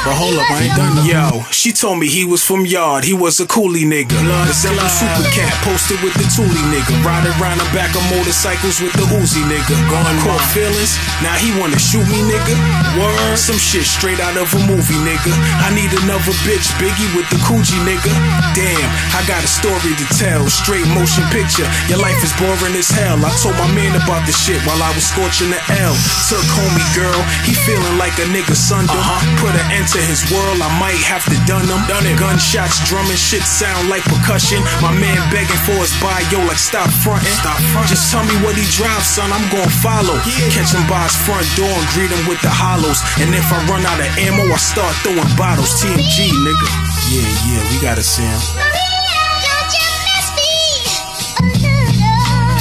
But 0.01 0.17
hold 0.17 0.33
up, 0.33 0.49
I 0.49 0.65
ain't 0.65 0.73
done 0.73 0.97
nothing. 0.97 1.13
Yo, 1.13 1.45
she 1.53 1.69
told 1.69 2.01
me 2.01 2.09
he 2.09 2.25
was 2.25 2.41
from 2.41 2.65
Yard, 2.65 3.05
he 3.05 3.13
was 3.13 3.37
a 3.37 3.45
coolie 3.45 3.85
nigga. 3.85 4.17
Blood 4.17 4.49
The 4.49 4.57
Zella 4.57 4.89
Super 4.89 5.29
Cat 5.29 5.53
posted 5.61 6.01
with 6.01 6.17
the 6.17 6.25
Thule 6.25 6.49
nigga. 6.73 6.97
Riding 7.05 7.29
around 7.37 7.61
the 7.61 7.69
back 7.69 7.93
of 7.93 8.01
motorcycles 8.09 8.81
with 8.81 8.89
the 8.97 9.05
Uzi 9.13 9.45
nigga. 9.45 9.77
Going 9.93 10.17
caught 10.25 10.41
feelings, 10.57 10.97
now 11.21 11.37
he 11.37 11.53
wanna 11.61 11.77
shoot 11.77 12.01
me 12.09 12.17
nigga. 12.25 12.57
Word, 12.97 13.37
some 13.37 13.61
shit 13.61 13.85
straight 13.85 14.17
out 14.17 14.33
of 14.41 14.49
a 14.57 14.61
movie 14.65 14.97
nigga. 15.05 15.29
I 15.61 15.69
need 15.77 15.93
another 16.01 16.33
bitch, 16.49 16.73
Biggie 16.81 17.13
with 17.13 17.29
the 17.29 17.37
Coogi 17.45 17.77
nigga. 17.85 18.09
Damn, 18.57 18.89
I 19.13 19.21
got 19.29 19.45
a 19.45 19.51
story 19.51 19.93
to 20.01 20.05
tell, 20.17 20.49
straight 20.49 20.87
motion 20.97 21.29
picture. 21.29 21.69
Your 21.85 22.01
life 22.01 22.17
is 22.25 22.33
boring 22.41 22.73
as 22.73 22.89
hell. 22.89 23.21
I 23.21 23.29
told 23.37 23.53
my 23.61 23.69
man 23.77 23.93
about 24.01 24.25
the 24.25 24.33
shit 24.33 24.65
while 24.65 24.81
I 24.81 24.89
was 24.97 25.05
scorching 25.05 25.53
the 25.53 25.61
L. 25.77 25.93
Took 26.25 26.41
homie 26.57 26.89
girl, 26.97 27.21
he 27.45 27.53
feeling 27.53 28.01
like 28.01 28.17
a 28.17 28.25
nigga 28.33 28.57
sunned 28.57 28.89
uh-huh. 28.89 29.21
him. 29.21 29.37
Put 29.37 29.53
an 29.53 29.69
end 29.69 29.90
to 29.91 29.99
his 30.07 30.23
world, 30.31 30.63
I 30.63 30.71
might 30.79 31.03
have 31.03 31.27
to 31.27 31.35
done 31.43 31.67
him. 31.67 31.79
Done 31.91 32.07
it. 32.07 32.15
Gunshots, 32.15 32.79
drumming, 32.87 33.19
shit 33.19 33.43
sound 33.43 33.91
like 33.91 34.03
percussion. 34.07 34.63
My 34.79 34.95
man 34.95 35.19
begging 35.27 35.59
for 35.67 35.75
his 35.83 35.91
bio, 35.99 36.39
like 36.47 36.59
stop 36.59 36.87
fronting. 37.03 37.35
Stop 37.35 37.59
fronting. 37.75 37.91
Just 37.91 38.07
tell 38.07 38.23
me 38.23 38.31
what 38.39 38.55
he 38.55 38.63
drives, 38.71 39.19
son, 39.19 39.27
I'm 39.35 39.43
gon' 39.51 39.67
follow. 39.83 40.15
Catch 40.55 40.71
him 40.71 40.87
by 40.87 41.03
his 41.03 41.15
front 41.27 41.43
door 41.59 41.67
and 41.67 41.87
greet 41.91 42.07
him 42.07 42.23
with 42.23 42.39
the 42.39 42.47
hollows. 42.51 43.03
And 43.19 43.35
if 43.35 43.43
I 43.51 43.59
run 43.67 43.83
out 43.83 43.99
of 43.99 44.07
ammo, 44.15 44.47
I 44.47 44.59
start 44.61 44.95
throwing 45.03 45.27
bottles. 45.35 45.75
TMG, 45.83 46.31
nigga. 46.39 46.67
Yeah, 47.11 47.27
yeah, 47.51 47.61
we 47.67 47.75
gotta 47.83 48.03
see 48.03 48.23
him. 48.23 48.39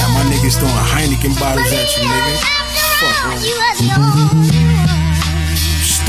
Have 0.03 0.13
my 0.19 0.27
niggas 0.35 0.59
throwing 0.59 0.75
Heineken 0.75 1.39
bottles 1.39 1.71
at 1.71 1.95
you, 1.95 2.11
nigga. 2.11 2.35
Fuck, 2.99 3.15
bro. 3.23 4.90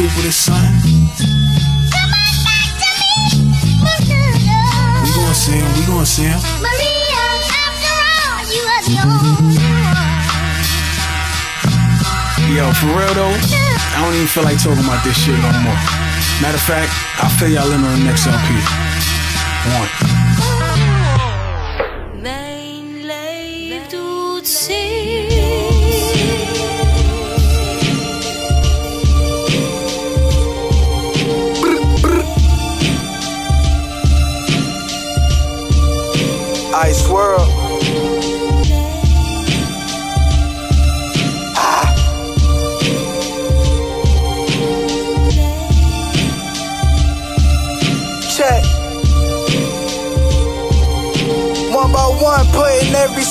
Stupidest 0.02 0.42
son. 0.46 0.66
We 0.84 0.98
gonna 5.14 5.34
him, 5.54 5.68
we 5.78 5.86
gonna 5.86 6.06
see 6.08 6.24
him. 6.24 6.40
Yo, 12.50 12.74
for 12.74 12.88
real 12.88 13.14
though, 13.14 13.30
I 13.30 14.02
don't 14.02 14.16
even 14.16 14.26
feel 14.26 14.44
like 14.44 14.58
talking 14.58 14.84
about 14.84 15.04
this 15.06 15.16
shit 15.24 15.38
no 15.38 15.52
more. 15.62 15.78
Matter 16.42 16.58
of 16.58 16.64
fact, 16.64 16.92
I'll 17.22 17.30
fill 17.38 17.50
y'all 17.50 17.72
in 17.72 17.84
on 17.84 18.00
the 18.00 18.04
next 18.04 18.26
LP. 18.26 18.58
One. 19.78 20.31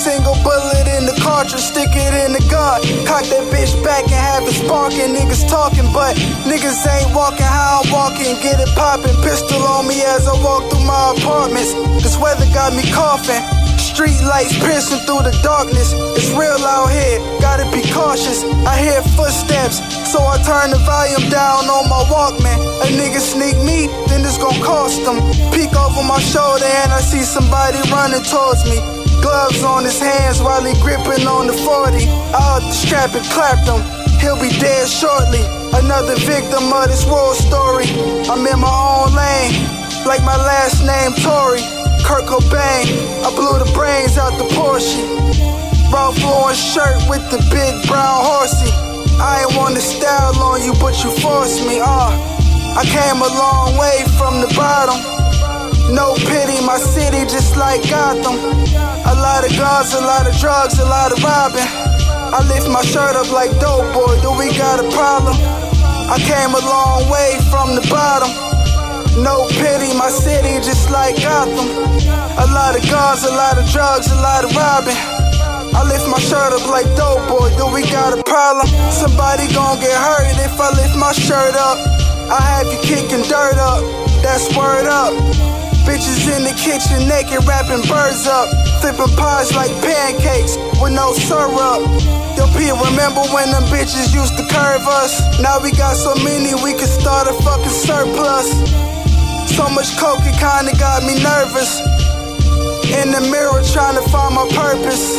Single 0.00 0.32
bullet 0.40 0.88
in 0.96 1.04
the 1.04 1.12
cartridge, 1.20 1.60
stick 1.60 1.92
it 1.92 2.14
in 2.24 2.32
the 2.32 2.40
gun. 2.48 2.80
Cock 3.04 3.28
that 3.28 3.44
bitch 3.52 3.76
back 3.84 4.08
and 4.08 4.16
have 4.16 4.48
it 4.48 4.56
sparking. 4.56 5.12
Niggas 5.12 5.44
talking, 5.44 5.84
but 5.92 6.16
niggas 6.48 6.80
ain't 6.88 7.12
walking 7.12 7.44
how 7.44 7.84
I'm 7.84 7.92
walking. 7.92 8.32
Get 8.40 8.56
it 8.64 8.72
popping, 8.72 9.12
pistol 9.20 9.60
on 9.60 9.84
me 9.84 10.00
as 10.00 10.24
I 10.24 10.32
walk 10.40 10.72
through 10.72 10.88
my 10.88 11.12
apartments. 11.12 11.76
This 12.00 12.16
weather 12.16 12.48
got 12.56 12.72
me 12.72 12.80
coughing. 12.96 13.44
Street 13.76 14.16
lights 14.24 14.56
piercing 14.56 15.04
through 15.04 15.28
the 15.28 15.36
darkness. 15.44 15.92
It's 16.16 16.32
real 16.32 16.64
out 16.64 16.88
here, 16.88 17.20
gotta 17.44 17.68
be 17.68 17.84
cautious. 17.92 18.40
I 18.64 18.80
hear 18.80 19.04
footsteps, 19.12 19.84
so 20.08 20.24
I 20.24 20.40
turn 20.40 20.72
the 20.72 20.80
volume 20.88 21.28
down 21.28 21.68
on 21.68 21.84
my 21.92 22.00
Walkman. 22.08 22.56
A 22.56 22.88
nigga 22.96 23.20
sneak 23.20 23.60
me, 23.68 23.92
then 24.08 24.24
it's 24.24 24.40
gon' 24.40 24.56
cost 24.64 25.04
him. 25.04 25.20
Peek 25.52 25.76
over 25.76 26.00
my 26.08 26.16
shoulder 26.24 26.64
and 26.64 26.88
I 26.88 27.04
see 27.04 27.20
somebody 27.20 27.76
running 27.92 28.24
towards 28.24 28.64
me. 28.64 28.99
Gloves 29.20 29.62
on 29.62 29.85
his 29.85 30.00
hands 30.00 30.40
while 30.40 30.64
he 30.64 30.72
gripping 30.80 31.26
on 31.26 31.46
the 31.46 31.52
40. 31.52 32.09
Out 32.33 32.61
the 32.64 32.72
strap 32.72 33.14
and 33.14 33.24
clapped 33.33 33.68
him. 33.68 33.80
He'll 34.20 34.40
be 34.40 34.50
dead 34.61 34.88
shortly. 34.88 35.40
Another 35.72 36.16
victim 36.28 36.72
of 36.72 36.88
this 36.88 37.04
war 37.06 37.35
story. 37.35 37.87
I'm 38.28 38.44
in 38.44 38.59
my 38.61 38.68
own 38.68 39.14
lane, 39.14 39.54
like 40.04 40.22
my 40.24 40.37
last 40.37 40.85
name 40.85 41.12
Tory. 41.24 41.61
Kurt 42.04 42.24
Cobain, 42.24 42.87
I 43.24 43.28
blew 43.37 43.56
the 43.61 43.70
brains 43.72 44.18
out 44.18 44.37
the 44.37 44.48
Porsche. 44.56 44.98
Ralph 45.92 46.22
Lauren 46.22 46.54
shirt 46.54 46.96
with 47.09 47.22
the 47.30 47.38
big 47.50 47.87
brown 47.87 48.24
horsey. 48.24 48.70
I 49.20 49.44
ain't 49.44 49.56
want 49.56 49.74
to 49.74 49.83
style 49.83 50.37
on 50.42 50.62
you, 50.62 50.72
but 50.80 50.96
you 51.04 51.11
forced 51.20 51.66
me. 51.66 51.80
Uh, 51.80 52.11
I 52.76 52.85
came 52.87 53.20
a 53.20 53.28
long 53.28 53.76
way 53.76 54.04
from 54.16 54.40
the 54.40 54.48
bottom. 54.56 55.19
No 55.90 56.14
pity, 56.14 56.62
my 56.62 56.79
city 56.79 57.26
just 57.26 57.57
like 57.59 57.83
Gotham. 57.90 58.38
A 58.38 59.14
lot 59.18 59.42
of 59.42 59.50
guns, 59.59 59.92
a 59.92 60.00
lot 60.00 60.22
of 60.22 60.38
drugs, 60.38 60.79
a 60.79 60.87
lot 60.87 61.11
of 61.11 61.18
robbing. 61.18 61.66
I 62.31 62.46
lift 62.46 62.70
my 62.70 62.83
shirt 62.87 63.18
up 63.18 63.26
like 63.35 63.50
dope 63.59 63.90
boy, 63.90 64.14
do 64.22 64.31
we 64.38 64.55
got 64.55 64.79
a 64.79 64.87
problem? 64.94 65.35
I 66.07 66.14
came 66.22 66.55
a 66.55 66.62
long 66.62 67.11
way 67.11 67.42
from 67.50 67.74
the 67.74 67.83
bottom. 67.90 68.31
No 69.18 69.50
pity, 69.59 69.90
my 69.98 70.14
city 70.14 70.62
just 70.62 70.90
like 70.94 71.18
Gotham. 71.18 71.66
A 72.38 72.46
lot 72.55 72.79
of 72.79 72.87
guns, 72.87 73.26
a 73.26 73.35
lot 73.35 73.59
of 73.59 73.66
drugs, 73.74 74.07
a 74.14 74.18
lot 74.22 74.46
of 74.46 74.55
robbing. 74.55 74.94
I 75.74 75.83
lift 75.90 76.07
my 76.07 76.22
shirt 76.22 76.55
up 76.55 76.70
like 76.70 76.87
dope 76.94 77.26
boy, 77.26 77.50
do 77.59 77.66
we 77.74 77.83
got 77.90 78.14
a 78.14 78.22
problem? 78.22 78.70
Somebody 78.94 79.50
gon' 79.50 79.83
get 79.83 79.90
hurt 79.98 80.38
if 80.38 80.55
I 80.55 80.70
lift 80.70 80.94
my 80.94 81.11
shirt 81.11 81.59
up. 81.59 81.79
I 82.31 82.38
have 82.38 82.70
you 82.70 82.79
kicking 82.79 83.26
dirt 83.26 83.59
up, 83.59 83.83
that's 84.22 84.55
word 84.55 84.87
up. 84.87 85.60
Bitches 85.90 86.31
in 86.31 86.46
the 86.46 86.55
kitchen 86.55 87.03
naked, 87.11 87.42
wrapping 87.50 87.83
birds 87.90 88.22
up. 88.31 88.46
Flipping 88.79 89.11
pies 89.18 89.50
like 89.59 89.74
pancakes 89.83 90.55
with 90.79 90.94
no 90.94 91.11
syrup. 91.18 91.83
Yo, 92.38 92.46
P, 92.55 92.70
remember 92.70 93.26
when 93.35 93.50
them 93.50 93.66
bitches 93.66 94.14
used 94.14 94.38
to 94.38 94.46
curve 94.46 94.87
us? 94.87 95.18
Now 95.42 95.59
we 95.59 95.72
got 95.74 95.98
so 95.98 96.14
many, 96.22 96.55
we 96.62 96.79
could 96.79 96.87
start 96.87 97.26
a 97.26 97.35
fucking 97.42 97.74
surplus. 97.74 98.46
So 99.50 99.66
much 99.74 99.90
coke, 99.98 100.22
it 100.22 100.38
kinda 100.38 100.79
got 100.79 101.03
me 101.03 101.18
nervous. 101.18 101.83
In 102.94 103.11
the 103.11 103.26
mirror, 103.26 103.59
trying 103.74 103.98
to 103.98 104.07
find 104.14 104.38
my 104.38 104.46
purpose. 104.55 105.19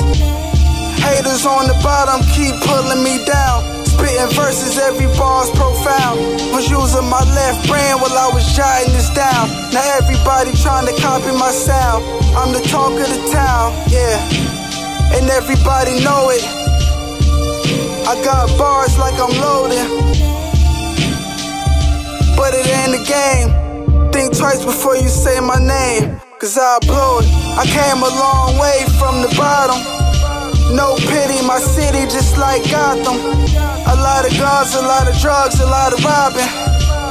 Haters 1.04 1.46
on 1.46 1.68
the 1.68 1.76
bottom 1.84 2.24
keep 2.32 2.56
pulling 2.64 3.04
me 3.04 3.20
down. 3.26 3.81
Spitting 3.92 4.32
verses, 4.36 4.78
every 4.80 5.08
bar's 5.20 5.52
profound. 5.52 6.20
Was 6.56 6.70
using 6.70 7.08
my 7.12 7.24
left 7.36 7.68
brain 7.68 8.00
while 8.00 8.16
I 8.16 8.32
was 8.32 8.48
jotting 8.56 8.94
this 8.94 9.10
down. 9.12 9.52
Now 9.76 9.84
everybody 10.00 10.56
trying 10.64 10.88
to 10.88 10.96
copy 11.02 11.32
my 11.36 11.52
sound. 11.52 12.04
I'm 12.40 12.54
the 12.54 12.64
talk 12.72 12.96
of 12.96 13.10
the 13.12 13.22
town, 13.32 13.76
yeah. 13.92 14.16
And 15.16 15.30
everybody 15.30 16.00
know 16.04 16.32
it. 16.32 16.44
I 18.08 18.16
got 18.24 18.48
bars 18.58 18.98
like 18.98 19.16
I'm 19.20 19.36
loading. 19.44 19.88
But 22.36 22.56
it 22.56 22.68
ain't 22.80 22.96
a 22.96 23.04
game. 23.04 24.12
Think 24.12 24.38
twice 24.38 24.64
before 24.64 24.96
you 24.96 25.10
say 25.10 25.40
my 25.40 25.60
name. 25.60 26.20
Cause 26.40 26.58
I'll 26.58 26.80
blow 26.80 27.20
it. 27.20 27.28
I 27.60 27.66
came 27.68 28.02
a 28.02 28.10
long 28.10 28.58
way 28.58 28.86
from 28.98 29.22
the 29.22 29.30
bottom. 29.38 30.01
No 30.72 30.96
pity, 30.96 31.44
my 31.46 31.60
city 31.60 32.08
just 32.08 32.38
like 32.38 32.64
Gotham. 32.72 33.20
A 33.20 33.96
lot 34.00 34.24
of 34.24 34.32
guns, 34.40 34.74
a 34.76 34.82
lot 34.82 35.08
of 35.08 35.16
drugs, 35.20 35.60
a 35.60 35.66
lot 35.68 35.92
of 35.92 36.00
robbing. 36.04 36.48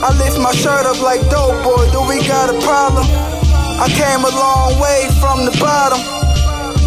I 0.01 0.09
lift 0.17 0.41
my 0.41 0.53
shirt 0.53 0.87
up 0.87 1.01
like 1.03 1.21
dope 1.29 1.61
boy, 1.63 1.85
do 1.93 2.01
we 2.09 2.25
got 2.27 2.49
a 2.49 2.57
problem? 2.65 3.05
I 3.77 3.89
came 3.93 4.25
a 4.25 4.33
long 4.33 4.81
way 4.81 5.09
from 5.21 5.45
the 5.45 5.53
bottom. 5.61 6.01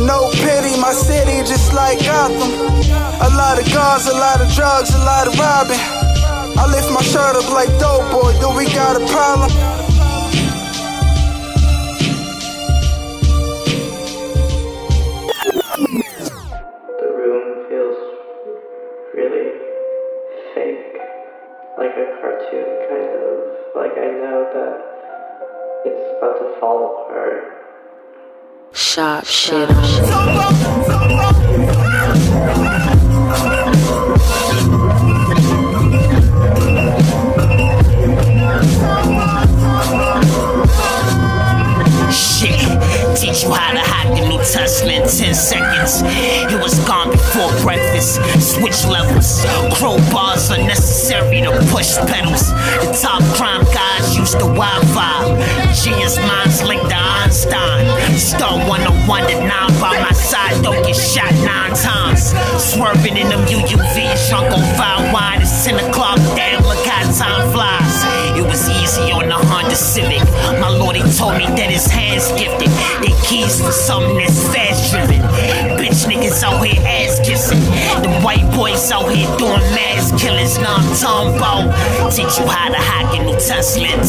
No 0.06 0.34
pity, 0.42 0.74
my 0.82 0.94
city 0.94 1.46
just 1.46 1.74
like 1.74 2.00
Gotham. 2.02 2.50
A 3.22 3.30
lot 3.38 3.62
of 3.62 3.70
guns, 3.70 4.10
a 4.10 4.14
lot 4.18 4.42
of 4.42 4.50
drugs, 4.54 4.90
a 4.96 5.02
lot 5.06 5.28
of 5.28 5.38
robbing. 5.38 5.78
I 6.58 6.66
lift 6.74 6.90
my 6.90 7.04
shirt 7.06 7.36
up 7.38 7.50
like 7.54 7.70
dope 7.78 8.10
boy, 8.10 8.34
do 8.42 8.50
we 8.58 8.66
got 8.74 8.98
a 8.98 9.06
problem? 9.14 9.83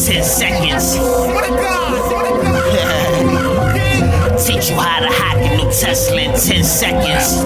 10 0.05 0.23
seconds. 0.23 0.93
teach 4.45 4.69
you 4.69 4.75
how 4.75 4.99
to 4.99 5.07
hack 5.07 5.37
a 5.37 5.57
new 5.57 5.63
Tesla 5.71 6.21
in 6.21 6.29
10 6.29 6.63
seconds. 6.63 7.41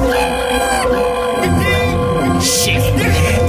Shit. 2.43 2.84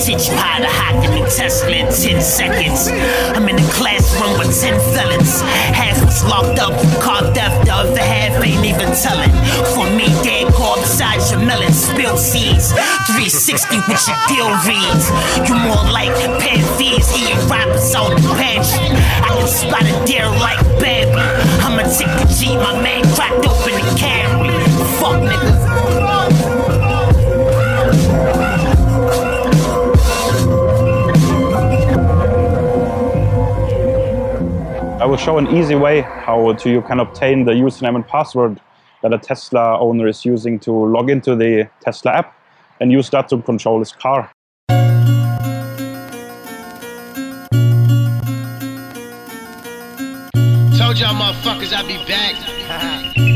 Teach 0.00 0.28
you 0.28 0.36
how 0.36 0.58
to 0.58 0.66
hack 0.66 1.04
a 1.04 1.08
new 1.12 1.24
Tesla 1.24 1.70
in 1.70 1.86
10 1.86 2.22
seconds. 2.22 2.86
I'm 3.34 3.48
in 3.48 3.58
a 3.58 3.68
classroom 3.72 4.38
with 4.38 4.60
10 4.60 4.78
felons. 4.94 5.40
Half 5.74 6.04
was 6.04 6.22
locked 6.24 6.60
up 6.60 6.80
for 6.80 7.02
car 7.02 7.22
theft, 7.34 7.66
the 7.66 7.74
other 7.74 7.98
half 7.98 8.40
ain't 8.44 8.64
even 8.64 8.94
telling. 8.94 9.32
For 9.74 9.90
me, 9.90 10.06
spill 11.72 12.16
seeds. 12.16 12.72
360 12.72 13.76
with 13.88 14.02
your 14.06 14.20
deal 14.28 14.50
reads. 14.66 15.06
You 15.48 15.54
more 15.66 15.84
like 15.90 16.14
eating 17.14 17.48
rappers 17.48 17.94
out 17.94 18.10
the 18.10 18.28
pantry. 18.38 18.90
I 19.24 19.28
can 19.36 19.48
spot 19.48 19.82
a 19.82 20.06
deer 20.06 20.26
like 20.26 20.60
Bambi. 20.80 21.18
I'ma 21.64 21.82
take 21.82 22.12
the 22.18 22.26
G, 22.38 22.56
my 22.56 22.80
man 22.82 23.02
cracked 23.14 23.46
open 23.46 23.74
the 23.74 23.94
Camry. 23.98 24.50
Fuck. 24.98 25.20
I 35.00 35.06
will 35.06 35.16
show 35.16 35.38
an 35.38 35.48
easy 35.48 35.74
way 35.74 36.02
how 36.02 36.52
to 36.52 36.70
you 36.70 36.82
can 36.82 37.00
obtain 37.00 37.44
the 37.44 37.52
username 37.52 37.96
and 37.96 38.06
password 38.06 38.60
that 39.02 39.12
a 39.12 39.18
Tesla 39.18 39.78
owner 39.78 40.06
is 40.06 40.24
using 40.24 40.58
to 40.60 40.72
log 40.72 41.10
into 41.10 41.34
the 41.36 41.68
Tesla 41.80 42.12
app 42.12 42.34
and 42.80 42.90
use 42.92 43.10
that 43.10 43.28
to 43.28 43.40
control 43.42 43.78
his 43.78 43.92
car. 43.92 44.30
Told 50.78 50.98
y'all 50.98 51.14
motherfuckers 51.14 51.72
I'd 51.72 51.86
be 51.86 51.98
back. 52.06 52.36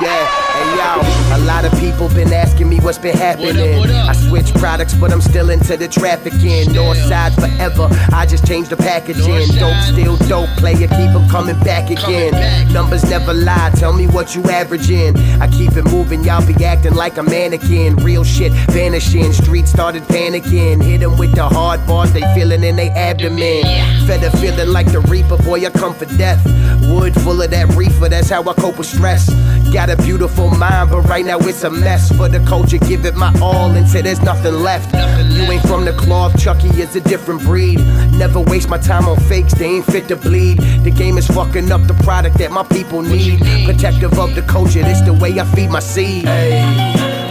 Yeah, 0.00 0.26
hey 0.26 0.76
yo, 0.78 1.00
a 1.00 1.11
lot 1.44 1.64
of 1.64 1.72
people 1.78 2.08
been 2.08 2.32
asking 2.32 2.68
me 2.68 2.78
what's 2.80 2.98
been 2.98 3.16
happening. 3.16 3.84
I 3.90 4.12
switch 4.12 4.52
products, 4.54 4.94
but 4.94 5.12
I'm 5.12 5.20
still 5.20 5.50
into 5.50 5.76
the 5.76 5.88
trafficking. 5.88 6.70
Northside 6.74 7.34
forever, 7.34 7.88
I 8.12 8.26
just 8.26 8.46
changed 8.46 8.70
the 8.70 8.76
packaging. 8.76 9.48
Dope, 9.58 9.76
still 9.92 10.16
dope, 10.28 10.50
player, 10.56 10.88
keep 10.88 11.12
keep 11.12 11.20
'em 11.20 11.28
coming 11.28 11.58
back 11.60 11.90
again. 11.90 12.32
Numbers 12.72 13.04
never 13.04 13.32
lie, 13.32 13.70
tell 13.76 13.92
me 13.92 14.06
what 14.06 14.34
you 14.34 14.42
averaging. 14.50 15.16
I 15.40 15.48
keep 15.48 15.76
it 15.76 15.84
moving, 15.84 16.24
y'all 16.24 16.44
be 16.44 16.64
acting 16.64 16.94
like 16.94 17.18
a 17.18 17.22
mannequin. 17.22 17.96
Real 17.96 18.24
shit 18.24 18.52
vanishing, 18.70 19.32
streets 19.32 19.70
started 19.70 20.04
panicking. 20.08 20.82
Hit 20.82 21.02
'em 21.02 21.16
with 21.16 21.34
the 21.34 21.44
hard 21.44 21.86
bars, 21.86 22.12
they 22.12 22.22
feeling 22.34 22.62
in 22.64 22.76
they 22.76 22.90
abdomen. 22.90 23.64
Fed 24.06 24.22
a 24.24 24.30
feeling 24.38 24.68
like 24.68 24.90
the 24.92 25.00
reaper, 25.00 25.36
boy, 25.36 25.66
I 25.66 25.70
come 25.70 25.94
for 25.94 26.06
death. 26.16 26.40
Wood 26.88 27.14
full 27.20 27.40
of 27.42 27.50
that 27.50 27.74
reefer, 27.74 28.08
that's 28.08 28.30
how 28.30 28.42
I 28.42 28.54
cope 28.54 28.78
with 28.78 28.86
stress. 28.86 29.28
Got 29.72 29.90
a 29.90 29.96
beautiful 29.96 30.50
mind, 30.50 30.90
but 30.90 31.02
right 31.08 31.24
now 31.24 31.31
it's 31.40 31.64
a 31.64 31.70
mess. 31.70 32.10
For 32.16 32.28
the 32.28 32.40
culture, 32.40 32.78
give 32.78 33.04
it 33.04 33.16
my 33.16 33.32
all 33.40 33.70
until 33.70 34.02
there's 34.02 34.20
nothing 34.22 34.54
left. 34.54 34.94
You 35.34 35.42
ain't 35.50 35.62
from 35.62 35.84
the 35.84 35.92
cloth, 35.92 36.38
Chucky 36.40 36.68
is 36.68 36.94
a 36.96 37.00
different 37.00 37.42
breed. 37.42 37.78
Never 38.12 38.40
waste 38.40 38.68
my 38.68 38.78
time 38.78 39.06
on 39.08 39.18
fakes, 39.20 39.54
they 39.54 39.66
ain't 39.66 39.86
fit 39.86 40.08
to 40.08 40.16
bleed. 40.16 40.58
The 40.84 40.90
game 40.90 41.18
is 41.18 41.26
fucking 41.26 41.70
up 41.70 41.86
the 41.86 41.94
product 42.02 42.38
that 42.38 42.50
my 42.50 42.64
people 42.64 43.02
need. 43.02 43.40
Protective 43.64 44.18
of 44.18 44.34
the 44.34 44.42
culture, 44.42 44.82
this 44.82 45.00
the 45.00 45.12
way 45.12 45.38
I 45.38 45.44
feed 45.54 45.70
my 45.70 45.80
seed. 45.80 46.24
Hey, 46.24 46.60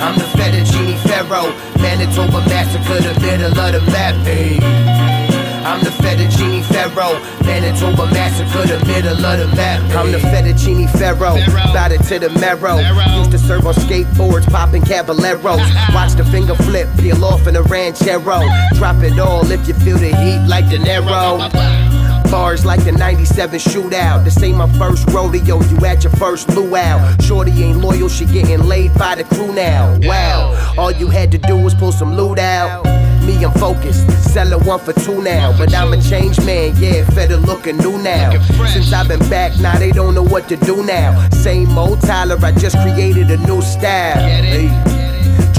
I'm 0.02 0.18
the 0.18 0.26
fettuccine 0.26 0.97
pharaoh, 1.08 1.54
Manitoba 1.82 2.39
massacre, 2.47 3.02
the 3.02 3.20
middle 3.20 3.60
of 3.60 3.74
the 3.74 3.82
map. 3.91 4.16
Hey. 4.26 5.11
I'm 5.64 5.84
the 5.84 5.91
fettuccine 5.91 6.64
pharaoh, 6.66 7.20
Manitoba 7.45 8.05
massacre, 8.12 8.68
the 8.68 8.84
middle 8.86 9.14
of 9.24 9.39
the 9.39 9.55
map. 9.55 9.82
I'm 9.95 10.12
the 10.12 10.18
fettuccine 10.18 10.89
pharaoh, 10.97 11.36
got 11.72 11.91
it 11.91 12.01
to 12.05 12.18
the 12.18 12.30
marrow. 12.39 12.80
Used 13.18 13.32
to 13.32 13.38
serve 13.38 13.68
on 13.68 13.76
skateboards, 13.76 14.49
popping 14.49 14.82
caballeros. 14.82 15.62
Watch 15.93 16.14
the 16.14 16.28
finger 16.32 16.55
flip, 16.55 16.88
peel 16.97 17.24
off 17.24 17.47
in 17.47 17.55
a 17.55 17.62
ranchero. 17.62 18.41
Drop 18.74 19.03
it 19.03 19.20
all 19.20 19.49
if 19.51 19.68
you 19.68 19.76
feel 19.76 19.97
the 19.97 20.16
heat 20.16 20.45
like 20.47 20.68
De 20.70 20.78
Niro. 20.78 21.51
Bars 22.32 22.66
like 22.66 22.84
the 22.84 22.93
97 22.93 23.59
shootout. 23.59 24.24
This 24.24 24.41
ain't 24.41 24.57
my 24.57 24.72
first 24.80 25.07
rodeo, 25.09 25.62
you 25.62 25.86
at 25.86 26.03
your 26.03 26.14
first 26.14 26.49
luau. 26.49 27.16
Shorty 27.22 27.51
ain't 27.64 27.80
loyal, 27.80 28.09
she 28.09 28.26
getting 28.26 28.64
laid 28.64 28.93
by 28.95 29.16
the 29.16 29.26
crew 29.26 29.53
now. 29.53 29.99
Wow, 30.01 30.76
all 30.78 30.91
you 30.91 31.07
had 31.07 31.32
to 31.34 31.38
do 31.38 31.55
was 31.55 31.76
pull 31.76 31.91
some 31.91 32.16
loot 32.16 32.39
out. 32.39 33.11
Me, 33.26 33.43
I'm 33.43 33.51
focused, 33.53 34.09
selling 34.34 34.63
one 34.65 34.80
for 34.80 34.93
two 34.93 35.22
now. 35.22 35.55
But 35.57 35.74
I'm 35.74 35.93
a 35.93 36.01
changed 36.01 36.45
man, 36.45 36.74
yeah, 36.78 37.09
better 37.11 37.38
looking 37.38 37.78
new 37.78 37.97
now. 37.97 38.39
Since 38.67 38.93
I've 38.93 39.07
been 39.07 39.19
back, 39.30 39.59
now 39.59 39.78
they 39.78 39.91
don't 39.91 40.15
know 40.15 40.24
what 40.24 40.47
to 40.49 40.57
do 40.57 40.84
now. 40.84 41.30
Same 41.30 41.78
old 41.78 42.01
Tyler, 42.01 42.38
I 42.41 42.51
just 42.51 42.78
created 42.80 43.30
a 43.32 43.38
new 43.38 43.61
style. 43.61 44.17
Hey. 44.17 44.69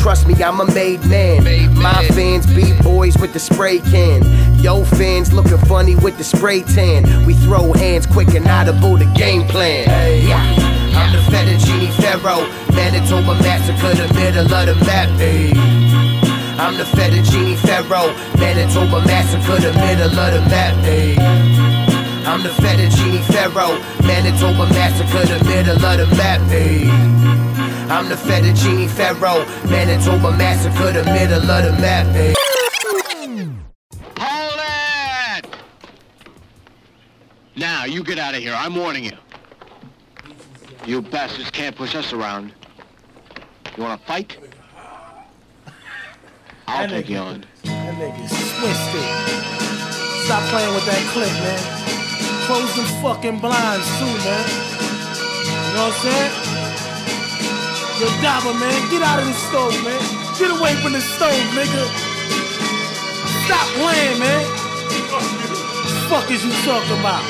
Trust 0.02 0.26
me, 0.26 0.34
I'm 0.42 0.58
a 0.60 0.66
made 0.74 1.04
man. 1.06 1.44
My 1.76 2.04
fans 2.08 2.44
be 2.46 2.72
boys 2.82 3.16
with 3.18 3.32
the 3.32 3.38
spray 3.38 3.78
can. 3.78 4.22
Yo 4.58 4.84
fans 4.84 5.32
looking 5.32 5.58
funny 5.58 5.94
with 5.94 6.18
the 6.18 6.24
spray 6.24 6.62
tan. 6.62 7.24
We 7.24 7.34
throw 7.34 7.72
hands 7.72 8.06
quick 8.06 8.34
and 8.34 8.46
audible 8.48 8.96
the 8.96 9.04
game 9.14 9.46
plan. 9.46 9.86
Yeah. 10.26 10.72
I'm 10.94 11.12
the 11.12 11.22
fettuccine 11.30 11.92
pharaoh, 12.02 12.46
Manitoba 12.74 13.34
massacre, 13.42 13.94
the 13.94 14.12
middle 14.14 14.52
of 14.52 14.66
the 14.66 14.74
map. 14.84 15.08
Hey. 15.20 15.81
I'm 16.62 16.76
the 16.76 16.84
fettuccine 16.84 17.58
pharaoh, 17.58 18.14
Manitoba 18.38 19.04
massacre, 19.04 19.60
the 19.60 19.72
middle 19.72 20.16
of 20.16 20.32
the 20.32 20.40
map. 20.48 20.76
Hey. 20.84 21.16
I'm 22.24 22.40
the 22.44 22.50
fettuccine 22.50 23.20
pharaoh, 23.24 23.80
Manitoba 24.06 24.72
massacre, 24.72 25.26
the 25.26 25.44
middle 25.44 25.84
of 25.84 25.98
the 25.98 26.06
map. 26.14 26.40
Hey. 26.42 26.88
I'm 27.90 28.08
the 28.08 28.14
fettuccine 28.14 28.88
pharaoh, 28.88 29.44
Manitoba 29.68 30.30
massacre, 30.36 30.92
the 30.92 31.02
middle 31.02 31.50
of 31.50 31.64
the 31.64 31.72
map. 31.82 32.06
Hey. 32.14 32.34
Hold 34.18 34.60
it! 35.44 35.56
Now, 37.56 37.86
you 37.86 38.04
get 38.04 38.20
out 38.20 38.36
of 38.36 38.40
here. 38.40 38.54
I'm 38.56 38.76
warning 38.76 39.02
you. 39.02 39.18
You 40.86 41.02
bastards 41.02 41.50
can't 41.50 41.74
push 41.74 41.96
us 41.96 42.12
around. 42.12 42.52
You 43.76 43.82
want 43.82 44.00
to 44.00 44.06
fight? 44.06 44.38
I'll 46.72 46.88
take 46.88 47.10
you 47.10 47.20
on. 47.20 47.44
That 47.68 47.94
nigga's 48.00 48.32
twisted. 48.32 49.04
Stop 50.24 50.40
playing 50.48 50.72
with 50.72 50.88
that 50.88 51.04
clip, 51.12 51.28
man. 51.44 51.60
Close 52.48 52.72
them 52.72 52.88
fucking 53.04 53.44
blinds 53.44 53.84
too, 54.00 54.08
man. 54.24 54.46
You 55.44 55.72
know 55.76 55.84
what 55.84 55.92
I'm 55.92 56.00
saying? 56.00 56.32
Yo, 58.00 58.08
Daba, 58.24 58.56
man, 58.56 58.80
get 58.88 59.04
out 59.04 59.20
of 59.20 59.28
the 59.28 59.36
stove, 59.36 59.76
man. 59.84 60.00
Get 60.40 60.48
away 60.48 60.72
from 60.80 60.96
the 60.96 61.04
stove, 61.04 61.44
nigga. 61.52 61.84
Stop 63.44 63.68
playing, 63.76 64.16
man. 64.16 64.40
Fuck 66.08 66.32
is 66.32 66.40
you 66.40 66.52
talking 66.64 66.98
about? 66.98 67.20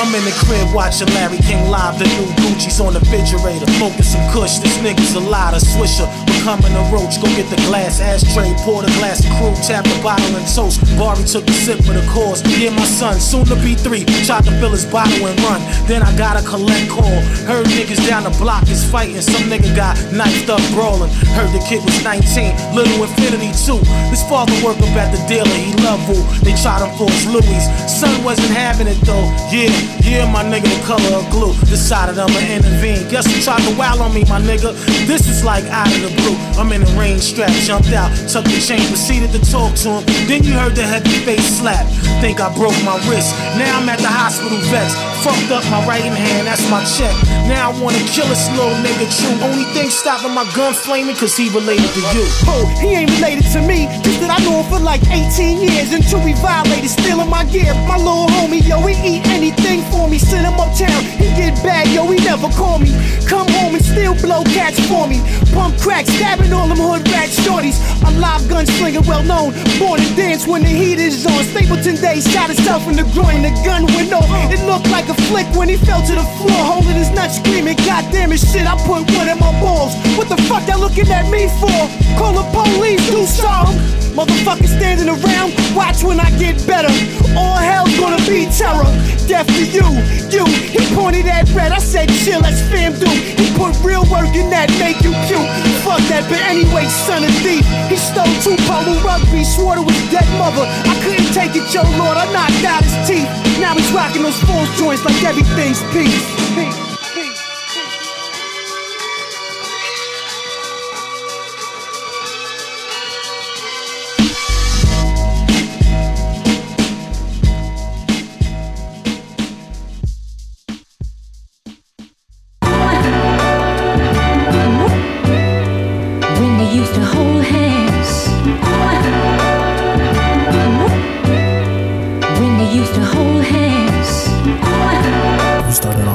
I'm 0.00 0.14
in 0.14 0.24
the 0.24 0.32
crib 0.46 0.72
watching 0.72 1.10
Larry 1.12 1.42
King 1.42 1.68
live. 1.68 1.98
The 1.98 2.06
new 2.06 2.30
Gucci's 2.38 2.80
on 2.80 2.94
the 2.94 3.00
refrigerator. 3.00 3.66
Smoking 3.76 4.06
some 4.06 4.24
kush. 4.32 4.62
This 4.62 4.78
nigga's 4.78 5.14
a 5.14 5.20
lot 5.20 5.52
of 5.54 5.60
swisher. 5.60 6.06
Becoming 6.40 6.72
a 6.72 6.84
roach. 6.88 7.20
Go 7.20 7.28
get 7.36 7.52
the 7.52 7.60
glass 7.68 8.00
ashtray. 8.00 8.48
Pour 8.64 8.80
the 8.80 8.88
glass 8.96 9.20
crew. 9.36 9.52
Tap 9.60 9.84
the 9.84 9.92
bottle 10.00 10.32
and 10.40 10.48
toast. 10.48 10.80
Barry 10.96 11.20
took 11.28 11.44
a 11.44 11.52
sip 11.52 11.84
for 11.84 11.92
the 11.92 12.00
cause. 12.08 12.40
Yeah, 12.56 12.72
my 12.72 12.88
son, 12.88 13.20
soon 13.20 13.44
to 13.52 13.56
be 13.60 13.76
three. 13.76 14.08
Tried 14.24 14.48
to 14.48 14.52
fill 14.56 14.72
his 14.72 14.88
bottle 14.88 15.28
and 15.28 15.36
run. 15.44 15.60
Then 15.84 16.00
I 16.00 16.16
got 16.16 16.40
a 16.40 16.42
collect 16.48 16.88
call. 16.88 17.20
Heard 17.44 17.68
niggas 17.76 18.00
down 18.08 18.24
the 18.24 18.32
block 18.40 18.64
is 18.72 18.88
fighting. 18.88 19.20
Some 19.20 19.52
nigga 19.52 19.68
got 19.76 20.00
knifed 20.16 20.48
up 20.48 20.64
brawling. 20.72 21.12
Heard 21.36 21.52
the 21.52 21.60
kid 21.68 21.84
was 21.84 22.00
19. 22.00 22.56
Little 22.72 23.04
Infinity 23.04 23.52
too. 23.60 23.84
His 24.08 24.24
father 24.24 24.56
worked 24.64 24.80
up 24.80 24.96
at 24.96 25.12
the 25.12 25.20
dealer. 25.28 25.52
He 25.60 25.76
loved 25.84 26.08
who. 26.08 26.24
They 26.40 26.56
tried 26.56 26.80
him 26.80 26.88
for 26.96 27.04
his 27.12 27.28
Louis. 27.28 27.62
Son 27.84 28.16
wasn't 28.24 28.48
having 28.56 28.88
it 28.88 28.96
though. 29.04 29.28
Yeah, 29.52 29.68
yeah, 30.08 30.24
my 30.32 30.40
nigga, 30.40 30.72
the 30.72 30.80
color 30.88 31.20
of 31.20 31.28
glue. 31.28 31.52
Decided 31.68 32.16
I'ma 32.16 32.40
intervene. 32.48 33.04
Guess 33.12 33.28
who 33.28 33.36
tried 33.44 33.60
to 33.68 33.76
wow 33.76 34.00
on 34.00 34.14
me, 34.16 34.24
my 34.24 34.40
nigga? 34.40 34.72
This 35.04 35.28
is 35.28 35.44
like 35.44 35.68
out 35.68 35.92
of 35.92 36.00
the 36.00 36.08
blue. 36.16 36.29
I'm 36.58 36.72
in 36.72 36.82
the 36.84 36.92
rain 36.98 37.18
strap, 37.18 37.50
jumped 37.64 37.92
out, 37.92 38.10
tucked 38.28 38.48
the 38.48 38.60
chain, 38.60 38.82
proceeded 38.88 39.32
to 39.32 39.40
talk 39.50 39.74
to 39.86 40.00
him. 40.00 40.02
Then 40.28 40.44
you 40.44 40.52
heard 40.52 40.74
the 40.74 40.82
heavy 40.82 41.24
face 41.24 41.58
slap. 41.60 41.86
Think 42.20 42.40
I 42.40 42.52
broke 42.54 42.76
my 42.84 42.96
wrist. 43.08 43.32
Now 43.56 43.80
I'm 43.80 43.88
at 43.88 43.98
the 43.98 44.12
hospital 44.12 44.58
vets. 44.68 44.94
Fucked 45.24 45.52
up 45.52 45.64
my 45.68 45.84
right 45.84 46.00
hand, 46.00 46.46
that's 46.46 46.64
my 46.72 46.80
check. 46.96 47.12
Now 47.44 47.68
I 47.68 47.80
wanna 47.80 48.00
kill 48.08 48.24
this 48.28 48.48
little 48.56 48.72
nigga 48.80 49.04
true. 49.08 49.36
Only 49.44 49.64
thing 49.76 49.90
stopping 49.90 50.32
my 50.32 50.48
gun 50.56 50.72
flaming, 50.72 51.16
cause 51.16 51.36
he 51.36 51.48
related 51.52 51.88
to 51.92 52.02
you. 52.16 52.24
Oh, 52.48 52.64
he 52.80 52.96
ain't 52.96 53.10
related 53.20 53.44
to 53.52 53.60
me. 53.60 53.84
Just 54.00 54.20
that 54.24 54.32
I 54.32 54.38
know 54.44 54.62
him 54.62 54.66
for 54.72 54.80
like 54.80 55.04
18 55.12 55.60
years 55.60 55.92
until 55.92 56.24
we 56.24 56.32
violated, 56.40 56.88
stealing 56.88 57.28
my 57.28 57.44
gear. 57.44 57.72
My 57.84 57.96
little 57.96 58.28
homie, 58.32 58.64
yo, 58.64 58.80
he 58.86 58.96
eat 59.16 59.26
anything 59.28 59.84
for 59.92 60.08
me. 60.08 60.16
Send 60.18 60.46
him 60.46 60.56
uptown, 60.56 61.04
he 61.20 61.28
get 61.36 61.52
bad, 61.62 61.88
yo, 61.92 62.08
he 62.08 62.16
never 62.24 62.48
call 62.56 62.78
me. 62.78 62.92
Come 63.28 63.48
home 63.60 63.76
and 63.76 63.84
still 63.84 64.14
blow 64.24 64.42
cats 64.56 64.80
for 64.88 65.06
me. 65.06 65.20
Pump 65.52 65.76
crack, 65.78 66.06
stabbing 66.20 66.52
all 66.52 66.68
them 66.68 66.76
hood 66.76 67.00
rat 67.08 67.32
shorties. 67.32 67.80
A 68.04 68.10
live 68.20 68.44
gunslinger, 68.44 69.00
well 69.08 69.24
known. 69.24 69.56
Born 69.80 69.98
to 70.00 70.10
dance 70.14 70.46
when 70.46 70.60
the 70.62 70.68
heat 70.68 71.00
is 71.00 71.24
on. 71.24 71.42
Stapleton 71.48 71.96
Day 71.96 72.20
shot 72.20 72.52
himself 72.52 72.86
in 72.88 72.94
the 73.00 73.08
groin. 73.16 73.40
The 73.40 73.52
gun 73.64 73.88
went 73.96 74.12
off. 74.12 74.28
It 74.52 74.60
looked 74.68 74.90
like 74.92 75.08
a 75.08 75.16
flick 75.32 75.48
when 75.56 75.68
he 75.72 75.76
fell 75.80 76.04
to 76.04 76.14
the 76.14 76.28
floor, 76.36 76.60
holding 76.72 76.96
his 77.00 77.10
nuts, 77.10 77.40
screaming, 77.40 77.76
God 77.88 78.04
damn 78.12 78.32
it, 78.32 78.40
shit, 78.40 78.66
I 78.68 78.76
put 78.84 79.08
one 79.16 79.28
in 79.32 79.38
my 79.40 79.52
balls. 79.64 79.96
What 80.16 80.28
the 80.28 80.36
fuck 80.44 80.68
y'all 80.68 80.80
looking 80.80 81.08
at 81.08 81.24
me 81.32 81.48
for? 81.60 81.80
Call 82.20 82.36
the 82.36 82.44
police, 82.52 83.00
do 83.08 83.24
something. 83.24 84.09
Motherfuckers 84.20 84.76
standing 84.76 85.08
around, 85.08 85.56
watch 85.74 86.04
when 86.04 86.20
I 86.20 86.28
get 86.36 86.60
better. 86.66 86.92
All 87.32 87.56
hell's 87.56 87.96
gonna 87.96 88.20
be 88.28 88.44
terror. 88.52 88.84
Death 89.24 89.48
to 89.48 89.64
you, 89.64 89.88
you. 90.28 90.44
He 90.44 90.84
pointed 90.94 91.24
at 91.24 91.48
red, 91.56 91.72
I 91.72 91.78
said 91.78 92.10
chill, 92.20 92.40
let's 92.40 92.60
fam 92.68 92.92
do. 93.00 93.08
He 93.08 93.48
put 93.56 93.72
real 93.80 94.04
work 94.12 94.28
in 94.36 94.50
that, 94.52 94.68
make 94.76 95.00
you 95.00 95.16
cute. 95.24 95.48
Fuck 95.80 96.04
that, 96.12 96.28
but 96.28 96.36
anyway, 96.44 96.84
son 96.84 97.24
of 97.24 97.32
thief. 97.40 97.64
He 97.88 97.96
stole 97.96 98.28
two 98.44 98.60
polo 98.68 99.00
rugby, 99.00 99.42
swore 99.42 99.76
to 99.76 99.84
his 99.88 100.10
dead 100.12 100.28
mother. 100.36 100.68
I 100.68 101.00
couldn't 101.00 101.32
take 101.32 101.56
it, 101.56 101.64
yo, 101.72 101.80
Lord, 101.96 102.20
I 102.20 102.28
knocked 102.28 102.60
out 102.68 102.84
his 102.84 102.92
teeth. 103.08 103.30
Now 103.56 103.72
he's 103.72 103.90
rocking 103.90 104.20
those 104.20 104.36
false 104.44 104.68
joints 104.76 105.02
like 105.02 105.16
everything's 105.24 105.80
peace. 105.96 106.20
peace. 106.52 106.79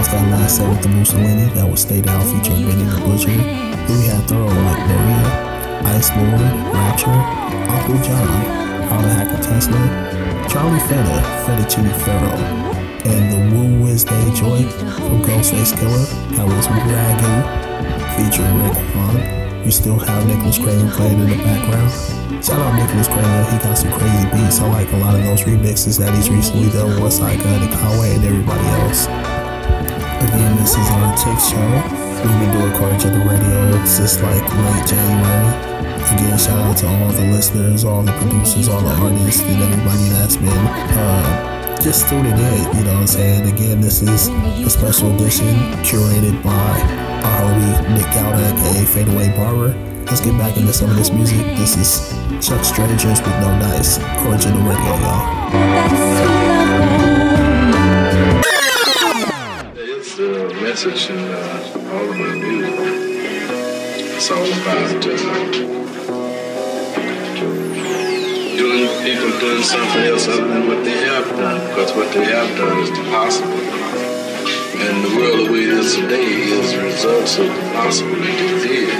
Off 0.06 0.12
that 0.12 0.30
last 0.30 0.58
set 0.58 0.70
with 0.70 0.84
the 0.84 0.90
Mussolini 0.90 1.50
that 1.58 1.66
was 1.66 1.82
Stay 1.82 2.00
Down 2.00 2.22
featuring 2.30 2.70
Benny 2.70 2.86
the 2.86 3.02
Butcher. 3.10 3.34
Then 3.34 3.90
we 3.90 4.06
had 4.06 4.22
Thorough 4.30 4.54
like 4.54 4.84
Maria, 4.86 5.26
Ice 5.98 6.14
Lord, 6.14 6.46
Rapture, 6.70 7.10
Uncle 7.74 7.98
John, 8.06 8.30
How 8.86 9.02
to 9.02 9.10
Hack 9.10 9.34
a 9.34 9.42
Tesla, 9.42 9.82
Charlie 10.46 10.78
Feta, 10.86 11.26
Fettuccine 11.42 11.90
Pharaoh, 12.06 12.38
and 13.02 13.24
the 13.34 13.40
Woo 13.50 13.82
Wednesday 13.82 14.14
Joy 14.38 14.62
from 15.10 15.26
Ghostface 15.26 15.74
Killah. 15.74 16.06
That 16.38 16.46
was 16.46 16.70
Ragu 16.70 17.34
featuring 18.14 18.62
Rick 18.62 18.78
Vaughn. 18.94 19.66
We 19.66 19.72
still 19.72 19.98
have 19.98 20.28
Nicholas 20.28 20.60
Craven 20.60 20.90
playing 20.92 21.18
in 21.18 21.30
the 21.34 21.38
background. 21.42 21.90
Shout 22.46 22.62
out 22.62 22.78
Nicholas 22.78 23.08
Craven, 23.08 23.46
he 23.50 23.58
got 23.58 23.74
some 23.74 23.92
crazy 23.98 24.30
beats. 24.30 24.60
I 24.62 24.70
like 24.70 24.92
a 24.94 24.98
lot 24.98 25.16
of 25.16 25.24
those 25.24 25.42
remixes 25.50 25.98
that 25.98 26.14
he's 26.14 26.30
recently 26.30 26.70
done 26.70 27.02
with 27.02 27.18
Gun 27.18 27.34
and 27.34 27.74
Conway 27.74 28.14
and 28.14 28.24
everybody 28.24 28.68
else. 28.86 29.10
Again, 30.36 30.58
this 30.58 30.76
is 30.76 30.90
our 30.92 31.16
Tech 31.16 31.40
Show. 31.40 31.64
We've 32.20 32.40
been 32.44 32.52
doing 32.52 32.74
Courage 32.74 33.06
of 33.06 33.14
the 33.14 33.24
Radio 33.24 33.86
since 33.86 34.20
like 34.22 34.44
late 34.44 34.86
January. 34.86 35.48
Again, 36.12 36.38
shout 36.38 36.60
out 36.60 36.76
to 36.80 36.88
all 36.90 37.08
the 37.14 37.32
listeners, 37.32 37.86
all 37.86 38.04
the 38.04 38.12
producers, 38.20 38.68
all 38.68 38.82
the 38.82 38.92
artists, 39.00 39.40
and 39.40 39.64
everybody 39.64 40.10
that's 40.10 40.36
been 40.36 40.50
uh, 40.52 41.80
just 41.82 42.10
tuning 42.10 42.34
in. 42.34 42.78
You 42.78 42.84
know 42.84 42.96
what 42.96 43.02
I'm 43.02 43.08
saying? 43.08 43.48
Again, 43.48 43.80
this 43.80 44.02
is 44.02 44.28
a 44.28 44.70
special 44.70 45.16
edition 45.16 45.56
curated 45.88 46.44
by 46.44 46.52
our 46.52 47.54
homie 47.54 47.96
Nick 47.96 48.08
Gowda, 48.08 48.52
aka 48.60 48.86
Fadeaway 48.92 49.34
Barber. 49.38 49.70
Let's 50.04 50.20
get 50.20 50.38
back 50.38 50.58
into 50.58 50.74
some 50.74 50.90
of 50.90 50.98
this 50.98 51.12
music. 51.12 51.46
This 51.56 51.78
is 51.78 52.46
Chuck 52.46 52.66
Strangers 52.66 53.22
with 53.22 53.40
No 53.40 53.58
Dice. 53.62 54.00
The 54.00 54.52
Radio, 54.52 54.96
y'all. 55.00 56.15
Message 60.76 61.10
in 61.10 61.18
uh, 61.18 61.94
all 61.94 62.10
of 62.10 62.18
my 62.18 62.36
music. 62.36 62.76
It's 64.12 64.30
all 64.30 64.44
about 64.44 64.92
uh, 64.92 65.16
doing 68.60 68.84
people 69.08 69.32
doing 69.40 69.64
something 69.64 70.04
else 70.04 70.28
other 70.28 70.46
than 70.46 70.68
what 70.68 70.84
they 70.84 70.98
have 71.08 71.30
done, 71.38 71.66
because 71.70 71.96
what 71.96 72.14
they 72.14 72.26
have 72.26 72.58
done 72.58 72.78
is 72.80 72.90
the 72.90 73.04
possible. 73.10 73.54
And 74.84 75.06
the 75.06 75.12
world 75.16 75.48
the 75.48 75.54
way 75.54 75.64
it 75.64 75.80
is 75.80 75.96
today 75.96 76.26
is 76.26 76.74
the 76.74 76.82
results 76.84 77.38
of 77.38 77.48
the 77.48 77.72
possible 77.72 78.18
that 78.18 78.60
they 78.62 78.68
did. 78.68 78.95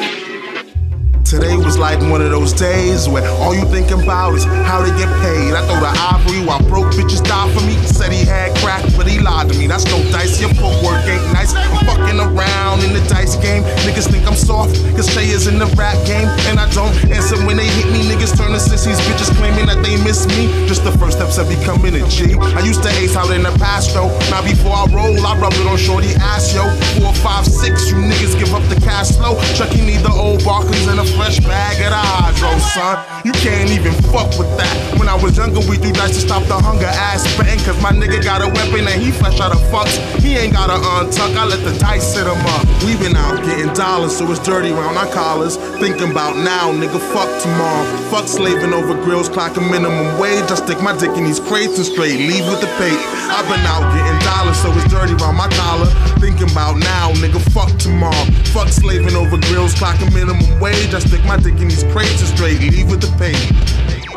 Today 1.36 1.58
was 1.58 1.78
like 1.78 2.00
one 2.10 2.22
of 2.22 2.32
those 2.32 2.54
days 2.54 3.10
where 3.10 3.28
all 3.44 3.54
you 3.54 3.66
thinking 3.66 4.02
about 4.02 4.36
is 4.36 4.46
how 4.46 4.80
to 4.80 4.90
get 4.96 5.12
paid. 5.20 5.52
I 5.52 5.60
throw 5.68 5.84
the 5.84 5.92
ivory 5.92 6.40
while 6.48 6.64
broke 6.64 6.96
bitches 6.96 7.20
die 7.20 7.52
for 7.52 7.60
me. 7.68 7.76
Said 7.92 8.14
he 8.14 8.24
had 8.24 8.56
crack, 8.64 8.88
but 8.96 9.06
he 9.06 9.20
lied 9.20 9.52
to 9.52 9.60
me. 9.60 9.68
That's 9.68 9.84
no 9.92 10.00
dice. 10.16 10.40
Your 10.40 10.54
footwork 10.56 11.04
ain't 11.04 11.28
nice. 11.34 11.54
I'm 11.54 11.84
fucking 11.84 12.24
around 12.24 12.88
in 12.88 12.94
the 12.94 13.04
dice 13.12 13.36
game. 13.36 13.64
Niggas 13.84 14.10
think 14.10 14.26
I'm 14.26 14.36
soft, 14.36 14.80
cause 14.96 15.12
is 15.18 15.48
in 15.48 15.60
the 15.60 15.68
rap 15.76 16.00
game. 16.08 16.30
And 16.48 16.58
I 16.58 16.72
don't 16.72 16.96
answer 17.12 17.36
when 17.46 17.58
they 17.58 17.68
hit 17.68 17.92
me. 17.92 18.08
Niggas 18.08 18.38
turn 18.38 18.46
Calling 18.56 18.62
sissies, 18.72 19.02
bitches 19.10 19.34
claiming 19.36 19.66
that 19.66 19.84
they 19.84 19.98
miss 20.06 20.24
me. 20.32 20.48
Just 20.70 20.86
the 20.86 20.92
first 21.02 21.18
steps 21.18 21.36
of 21.42 21.50
becoming 21.50 21.92
a 21.98 22.08
G. 22.08 22.38
I 22.56 22.62
used 22.62 22.84
to 22.84 22.92
ace 23.02 23.18
out 23.18 23.34
in 23.36 23.44
the 23.44 23.52
past 23.60 23.92
though. 23.92 24.08
Now 24.32 24.46
before 24.46 24.72
I 24.72 24.86
roll, 24.94 25.18
I 25.26 25.36
rub 25.42 25.52
it 25.52 25.68
on 25.68 25.76
shorty 25.76 26.14
ass, 26.22 26.54
yo. 26.56 26.64
Four, 26.96 27.12
five, 27.20 27.44
six, 27.44 27.90
you 27.92 27.98
niggas 27.98 28.40
give 28.40 28.54
up 28.54 28.64
the 28.72 28.80
cash 28.80 29.18
flow. 29.18 29.36
Chucky 29.58 29.82
need 29.82 30.06
the 30.08 30.14
old 30.14 30.46
Barclays 30.46 30.88
and 30.88 31.02
a 31.02 31.08
fresh 31.26 31.40
bag 31.42 31.82
of 31.82 31.90
the 31.90 31.98
hydro, 31.98 32.54
son. 32.70 33.02
You 33.26 33.34
can't 33.42 33.72
even 33.74 33.94
fuck 34.14 34.30
with 34.38 34.52
that. 34.62 34.76
When 35.00 35.10
I 35.10 35.18
was 35.18 35.38
younger, 35.38 35.60
we 35.66 35.78
do 35.78 35.90
dice 35.92 36.14
to 36.14 36.22
stop 36.22 36.46
the 36.46 36.54
hunger 36.54 36.86
ass 36.86 37.26
betting. 37.38 37.58
Cause 37.66 37.82
my 37.82 37.90
nigga 37.90 38.22
got 38.22 38.46
a 38.46 38.50
weapon 38.54 38.86
and 38.86 39.02
he 39.02 39.10
fresh 39.10 39.40
out 39.42 39.52
of 39.52 39.62
fucks. 39.74 39.98
He 40.22 40.38
ain't 40.38 40.54
got 40.54 40.70
a 40.70 40.78
untuck, 40.78 41.34
I 41.34 41.46
let 41.46 41.66
the 41.66 41.74
dice 41.80 42.06
sit 42.14 42.28
him 42.30 42.38
up. 42.54 42.62
We 42.86 42.94
been 43.02 43.18
out 43.18 43.42
getting 43.42 43.74
dollars, 43.74 44.16
so 44.16 44.30
it's 44.30 44.40
dirty 44.46 44.70
round 44.70 44.98
our 44.98 45.10
collars. 45.10 45.58
Thinking 45.82 46.12
about 46.12 46.38
now, 46.38 46.70
nigga, 46.70 47.02
fuck 47.10 47.30
tomorrow. 47.42 47.86
Fuck 48.14 48.28
slaving 48.28 48.74
over 48.74 48.94
grills, 49.02 49.28
clocking 49.28 49.66
minimum 49.66 50.20
wage. 50.20 50.46
I 50.54 50.56
stick 50.62 50.78
my 50.82 50.94
dick 50.94 51.18
in 51.18 51.24
these 51.26 51.40
crates 51.40 51.78
and 51.78 51.86
straight 51.86 52.22
leave 52.22 52.46
with 52.46 52.62
the 52.62 52.70
pay. 52.78 52.94
I've 53.34 53.50
been 53.50 53.66
out 53.66 53.82
getting 53.98 54.20
dollars, 54.22 54.62
so 54.62 54.70
it's 54.78 54.86
dirty 54.94 55.18
round 55.18 55.38
my 55.38 55.50
collar. 55.58 55.90
Thinking 56.22 56.52
about 56.52 56.78
now, 56.78 57.10
nigga, 57.18 57.42
fuck 57.50 57.74
tomorrow. 57.82 58.26
Fuck 58.54 58.70
slaving 58.70 59.16
over 59.16 59.38
grills, 59.50 59.74
clocking 59.74 60.14
minimum 60.14 60.60
wage. 60.60 60.94
I 60.94 61.00
stick 61.00 61.15
my 61.24 61.38
dick 61.38 61.54
in 61.54 61.70
these 61.70 61.84
crates 61.86 62.20
and 62.20 62.30
straight 62.36 62.60
leave 62.60 62.90
with 62.90 63.02
the 63.02 63.12
pain. 63.18 63.36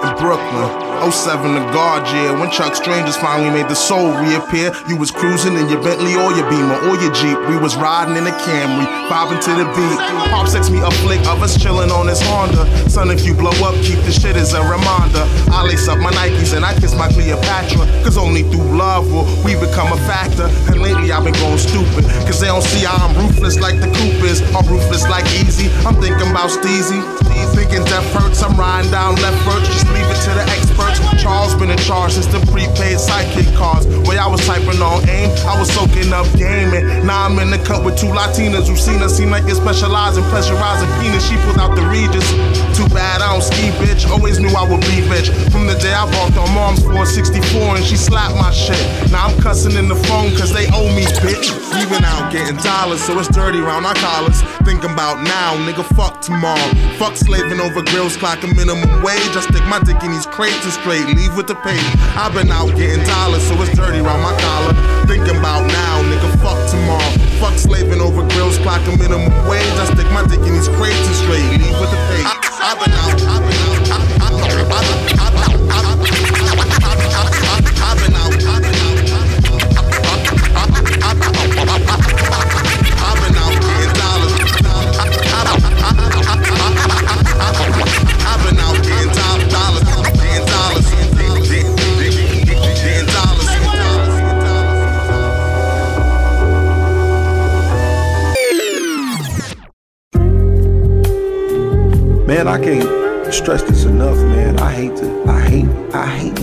In 0.02 0.16
Brooklyn. 0.16 0.87
07 0.98 1.54
the 1.54 1.64
guard 1.72 2.06
year 2.10 2.34
when 2.34 2.50
Chuck 2.50 2.74
Strangers 2.74 3.16
finally 3.16 3.50
made 3.50 3.68
the 3.68 3.74
soul 3.74 4.10
reappear. 4.18 4.72
You 4.88 4.96
was 4.96 5.10
cruising 5.10 5.54
in 5.54 5.68
your 5.68 5.82
Bentley 5.82 6.14
or 6.14 6.32
your 6.34 6.48
Beamer 6.50 6.74
or 6.90 6.98
your 6.98 7.12
Jeep. 7.12 7.38
We 7.48 7.56
was 7.56 7.76
riding 7.76 8.16
in 8.16 8.26
a 8.26 8.34
Camry, 8.42 8.86
vibing 9.08 9.40
to 9.46 9.52
the 9.54 9.66
beat. 9.76 9.98
Pop 10.30 10.48
sets 10.48 10.70
me 10.70 10.78
a 10.80 10.90
flick 11.02 11.20
of 11.26 11.42
us 11.42 11.60
chilling 11.60 11.90
on 11.90 12.08
his 12.08 12.20
Honda. 12.22 12.66
Son, 12.88 13.10
if 13.10 13.24
you 13.24 13.34
blow 13.34 13.54
up, 13.62 13.74
keep 13.82 13.98
the 14.04 14.12
shit 14.12 14.36
as 14.36 14.52
a 14.54 14.62
reminder. 14.62 15.22
I 15.54 15.64
lace 15.64 15.88
up 15.88 15.98
my 15.98 16.10
Nikes 16.12 16.56
and 16.56 16.64
I 16.64 16.74
kiss 16.78 16.94
my 16.94 17.08
Cleopatra. 17.08 17.86
Cause 18.02 18.18
only 18.18 18.42
through 18.42 18.76
love 18.76 19.10
will 19.12 19.26
we 19.44 19.54
become 19.54 19.92
a 19.92 20.00
factor. 20.08 20.50
And 20.70 20.82
lately 20.82 21.12
I've 21.12 21.24
been 21.24 21.38
going 21.38 21.58
stupid. 21.58 22.04
Cause 22.26 22.40
they 22.40 22.48
don't 22.48 22.62
see 22.62 22.84
how 22.84 23.06
I'm 23.06 23.14
ruthless 23.16 23.58
like 23.58 23.78
the 23.80 23.86
Coop 23.86 24.24
is. 24.24 24.42
Or 24.54 24.62
ruthless 24.64 25.08
like 25.08 25.26
Easy. 25.38 25.70
I'm 25.86 25.94
thinking 26.00 26.30
about 26.30 26.50
Steezy. 26.50 27.27
Death 27.68 28.12
hurts. 28.16 28.42
I'm 28.42 28.56
riding 28.56 28.90
down 28.90 29.14
left 29.16 29.36
first. 29.44 29.70
Just 29.70 29.86
leave 29.92 30.08
it 30.08 30.16
to 30.24 30.32
the 30.32 30.44
experts. 30.48 31.00
Charles 31.20 31.54
been 31.54 31.70
in 31.70 31.78
charge 31.78 32.12
since 32.12 32.26
the 32.26 32.40
prepaid 32.48 32.96
sidekick 32.96 33.48
cars. 33.56 33.86
Way 34.08 34.16
I 34.16 34.26
was 34.26 34.40
typing 34.46 34.80
on 34.80 35.04
aim, 35.08 35.28
I 35.44 35.58
was 35.60 35.68
soaking 35.72 36.12
up 36.12 36.24
gaming. 36.32 37.04
Now 37.04 37.28
I'm 37.28 37.38
in 37.38 37.50
the 37.50 37.58
cut 37.58 37.84
with 37.84 37.98
two 37.98 38.08
Latinas 38.08 38.68
who 38.68 38.76
seen 38.76 39.02
us 39.02 39.16
seem 39.16 39.30
like 39.30 39.44
they 39.44 39.52
specialize 39.52 40.16
in 40.16 40.24
pressurizing 40.32 40.88
penis. 41.00 41.28
She 41.28 41.36
pulled 41.44 41.58
out 41.58 41.76
the 41.76 41.84
Regis. 41.92 42.24
Too 42.72 42.88
bad 42.88 43.20
I 43.20 43.36
don't 43.36 43.44
ski, 43.44 43.68
bitch. 43.84 44.08
Always 44.08 44.40
knew 44.40 44.50
I 44.56 44.64
would 44.64 44.80
be 44.88 45.04
bitch. 45.04 45.28
From 45.52 45.66
the 45.66 45.76
day 45.76 45.92
I 45.92 46.08
walked 46.16 46.40
on 46.40 46.48
mom's 46.56 46.80
464 46.88 47.76
and 47.76 47.84
she 47.84 47.96
slapped 47.96 48.34
my 48.36 48.50
shit. 48.50 48.80
Now 49.12 49.28
I'm 49.28 49.36
cussing 49.42 49.76
in 49.76 49.88
the 49.88 49.96
phone 50.08 50.32
cause 50.40 50.52
they 50.52 50.66
owe 50.72 50.88
me, 50.96 51.04
bitch. 51.20 51.52
We 51.76 51.84
been 51.92 52.04
out 52.04 52.32
getting 52.32 52.56
dollars, 52.64 53.04
so 53.04 53.18
it's 53.18 53.28
dirty 53.28 53.60
round 53.60 53.84
our 53.84 53.94
collars. 54.00 54.40
Thinking 54.64 54.90
about 54.90 55.20
now, 55.20 55.56
nigga, 55.68 55.84
fuck 55.96 56.20
tomorrow. 56.20 56.68
Fuck 56.96 57.16
slaving 57.16 57.57
over 57.60 57.82
grills, 57.82 58.16
clocking 58.16 58.54
minimum 58.54 59.02
wage. 59.02 59.34
I 59.34 59.42
stick 59.42 59.64
my 59.66 59.78
dick 59.80 60.02
in 60.02 60.10
these 60.10 60.26
crates 60.26 60.62
and 60.64 60.72
straight 60.72 61.06
leave 61.06 61.36
with 61.36 61.46
the 61.46 61.54
pay. 61.66 61.78
I've 62.14 62.34
been 62.34 62.50
out 62.50 62.74
getting 62.76 63.04
dollars, 63.06 63.42
so 63.46 63.54
it's 63.62 63.74
dirty 63.74 64.00
round 64.00 64.22
my 64.22 64.34
collar. 64.40 64.74
Thinking 65.06 65.36
about 65.36 65.66
now, 65.66 66.02
nigga, 66.06 66.28
fuck 66.42 66.58
tomorrow. 66.70 67.12
Fuck 67.40 67.58
slaving 67.58 68.00
over 68.00 68.26
grills, 68.34 68.58
clocking 68.58 68.98
minimum 68.98 69.32
wage. 69.48 69.64
I 69.80 69.86
stick 69.90 70.08
my 70.12 70.26
dick 70.26 70.40
in 70.44 70.54
these 70.54 70.68
crates 70.76 71.06
and 71.06 71.16
straight 71.16 71.48
leave 71.58 71.78
with 71.80 71.90
the 71.90 72.00
pay. 72.10 72.22
I, 72.26 72.36
have 72.68 72.78
been 72.78 72.92
out, 72.92 73.16
I've 73.26 73.42
been 73.42 73.62
out, 73.66 73.90
I've 73.90 74.08
been 74.08 74.22
out, 74.22 74.48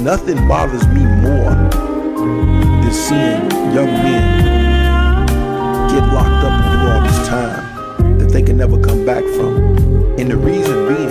nothing 0.05 0.47
bothers 0.47 0.87
me 0.89 1.03
more 1.03 1.49
than 1.49 2.93
seeing 2.93 3.41
young 3.73 3.91
men 4.05 5.25
get 5.89 6.03
locked 6.13 6.45
up 6.45 6.53
do 6.71 6.77
all 6.87 7.01
this 7.01 7.27
time 7.27 8.19
that 8.19 8.29
they 8.29 8.43
can 8.43 8.55
never 8.55 8.79
come 8.79 9.03
back 9.03 9.23
from. 9.35 9.55
And 10.19 10.29
the 10.29 10.37
reason 10.37 10.87
being 10.87 11.09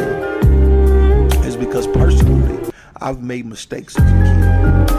is 1.44 1.56
because 1.56 1.88
personally, 1.88 2.72
I've 3.00 3.20
made 3.20 3.46
mistakes 3.46 3.96
as 3.98 4.04
a 4.04 4.14
kid. 4.14 4.94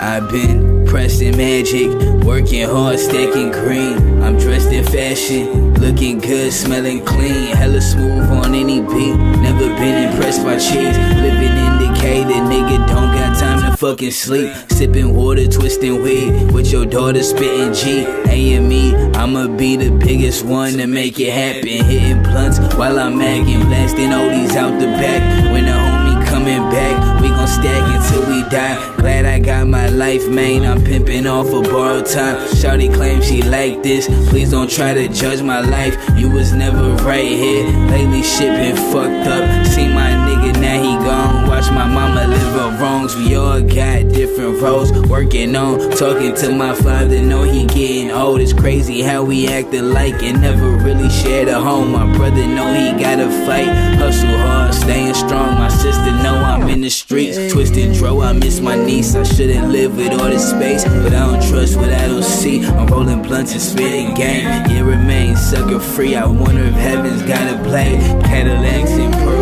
I've 0.00 0.30
been 0.30 0.71
pressing 0.92 1.34
magic, 1.38 1.88
working 2.22 2.68
hard, 2.68 2.98
stacking 2.98 3.50
green. 3.50 4.22
I'm 4.22 4.36
dressed 4.36 4.70
in 4.70 4.84
fashion, 4.84 5.72
looking 5.76 6.18
good, 6.18 6.52
smelling 6.52 7.02
clean. 7.06 7.56
Hella 7.56 7.80
smooth 7.80 8.28
on 8.30 8.54
any 8.54 8.82
beat. 8.82 9.16
Never 9.40 9.68
been 9.80 10.12
impressed 10.12 10.44
by 10.44 10.58
cheese. 10.58 10.98
Living 10.98 11.56
in 11.56 11.72
indicated, 12.02 12.42
nigga 12.52 12.86
don't 12.88 13.12
got 13.14 13.38
time 13.38 13.70
to 13.70 13.76
fucking 13.76 14.10
sleep. 14.10 14.52
Sipping 14.68 15.14
water, 15.14 15.46
twisting 15.46 16.02
weed 16.02 16.52
with 16.52 16.70
your 16.70 16.84
daughter 16.84 17.22
spitting 17.22 17.72
G. 17.72 18.04
A 18.28 18.54
and 18.56 18.68
me, 18.68 18.94
I'ma 19.14 19.46
be 19.56 19.76
the 19.76 19.90
biggest 19.90 20.44
one 20.44 20.72
to 20.74 20.86
make 20.86 21.18
it 21.18 21.32
happen. 21.32 21.84
Hitting 21.84 22.22
blunts 22.22 22.58
while 22.74 22.98
I'm 22.98 23.16
magging, 23.16 23.60
blasting 23.60 24.10
oldies 24.10 24.56
out 24.56 24.78
the 24.80 24.86
back. 24.86 25.52
When 25.52 25.64
the 25.64 25.72
homie 25.72 26.26
coming 26.26 26.62
back, 26.70 27.11
stack 27.52 27.82
until 27.94 28.26
we 28.28 28.42
die. 28.48 28.96
Glad 28.96 29.24
I 29.24 29.38
got 29.38 29.66
my 29.66 29.88
life, 29.88 30.28
man. 30.28 30.64
I'm 30.64 30.82
pimping 30.82 31.26
off 31.26 31.48
a 31.48 31.60
borrowed 31.62 32.06
time. 32.06 32.36
Shawty 32.48 32.92
claims 32.92 33.26
she 33.26 33.42
like 33.42 33.82
this. 33.82 34.06
Please 34.30 34.50
don't 34.50 34.70
try 34.70 34.94
to 34.94 35.08
judge 35.08 35.42
my 35.42 35.60
life. 35.60 35.96
You 36.16 36.30
was 36.30 36.52
never 36.52 36.94
right 37.04 37.24
here. 37.24 37.66
Lately 37.88 38.22
shit 38.22 38.52
been 38.56 38.76
fucked 38.76 39.26
up. 39.28 39.66
See 39.66 39.88
my 39.88 40.10
nigga, 40.26 40.60
now 40.60 40.82
he 40.82 40.92
gone. 41.04 41.41
Watch 41.62 41.70
my 41.70 41.86
mama 41.86 42.26
live 42.26 42.54
her 42.54 42.82
wrongs. 42.82 43.14
We 43.14 43.36
all 43.36 43.60
got 43.60 44.08
different 44.08 44.60
roles. 44.60 44.90
Working 45.06 45.54
on 45.54 45.78
talking 45.92 46.34
to 46.34 46.50
my 46.52 46.74
father. 46.74 47.22
Know 47.22 47.44
he 47.44 47.66
getting 47.66 48.10
old. 48.10 48.40
It's 48.40 48.52
crazy 48.52 49.00
how 49.00 49.22
we 49.22 49.46
act 49.46 49.72
alike 49.72 50.24
and 50.24 50.42
never 50.42 50.70
really 50.70 51.08
shared 51.08 51.46
a 51.46 51.60
home. 51.60 51.92
My 51.92 52.12
brother 52.16 52.44
know 52.48 52.74
he 52.74 53.00
gotta 53.00 53.30
fight. 53.46 53.68
Hustle 53.94 54.36
hard, 54.38 54.74
staying 54.74 55.14
strong. 55.14 55.54
My 55.54 55.68
sister 55.68 56.10
know 56.24 56.34
I'm 56.34 56.68
in 56.68 56.80
the 56.80 56.90
streets. 56.90 57.52
Twisted 57.52 57.94
dro, 57.94 58.22
I 58.22 58.32
miss 58.32 58.58
my 58.58 58.74
niece. 58.74 59.14
I 59.14 59.22
shouldn't 59.22 59.68
live 59.68 59.96
with 59.96 60.20
all 60.20 60.30
this 60.30 60.50
space, 60.50 60.84
but 60.84 61.12
I 61.12 61.30
don't 61.30 61.48
trust 61.48 61.76
what 61.76 61.92
I 61.92 62.08
don't 62.08 62.24
see. 62.24 62.66
I'm 62.66 62.88
rolling 62.88 63.22
blunts 63.22 63.52
and 63.52 63.62
spitting 63.62 64.14
game. 64.14 64.48
It 64.68 64.82
remains 64.82 65.40
sucker 65.40 65.78
free. 65.78 66.16
I 66.16 66.26
wonder 66.26 66.64
if 66.64 66.74
heaven's 66.74 67.22
gotta 67.22 67.62
play. 67.62 67.98
Cadillacs 68.24 68.90
and 68.90 69.14
pearl 69.14 69.41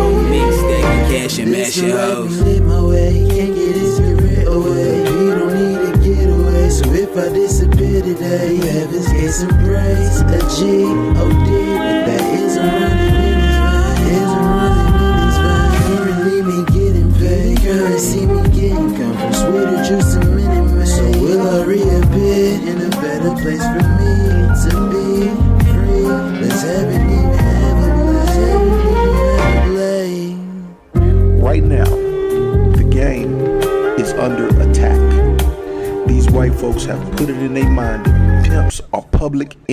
cash 1.11 1.39
and 1.39 1.51
mashing 1.51 1.89
hoes. 1.89 2.41
Live 2.41 2.63
my 2.63 2.81
way, 2.81 3.27
can't 3.29 3.53
get 3.55 3.75
his 3.75 3.97
spirit 3.97 4.47
away. 4.47 5.03
Don't 5.03 5.53
need 5.53 5.79
to 5.91 5.99
get 6.03 6.29
away. 6.29 6.69
So 6.69 6.85
if 6.93 7.17
I 7.17 7.29
disappear 7.33 8.01
today, 8.01 8.55
heaven's 8.55 9.07
gates 9.11 9.41
embrace 9.41 10.21
a 10.21 10.39
G 10.55 10.85
O 11.19 11.40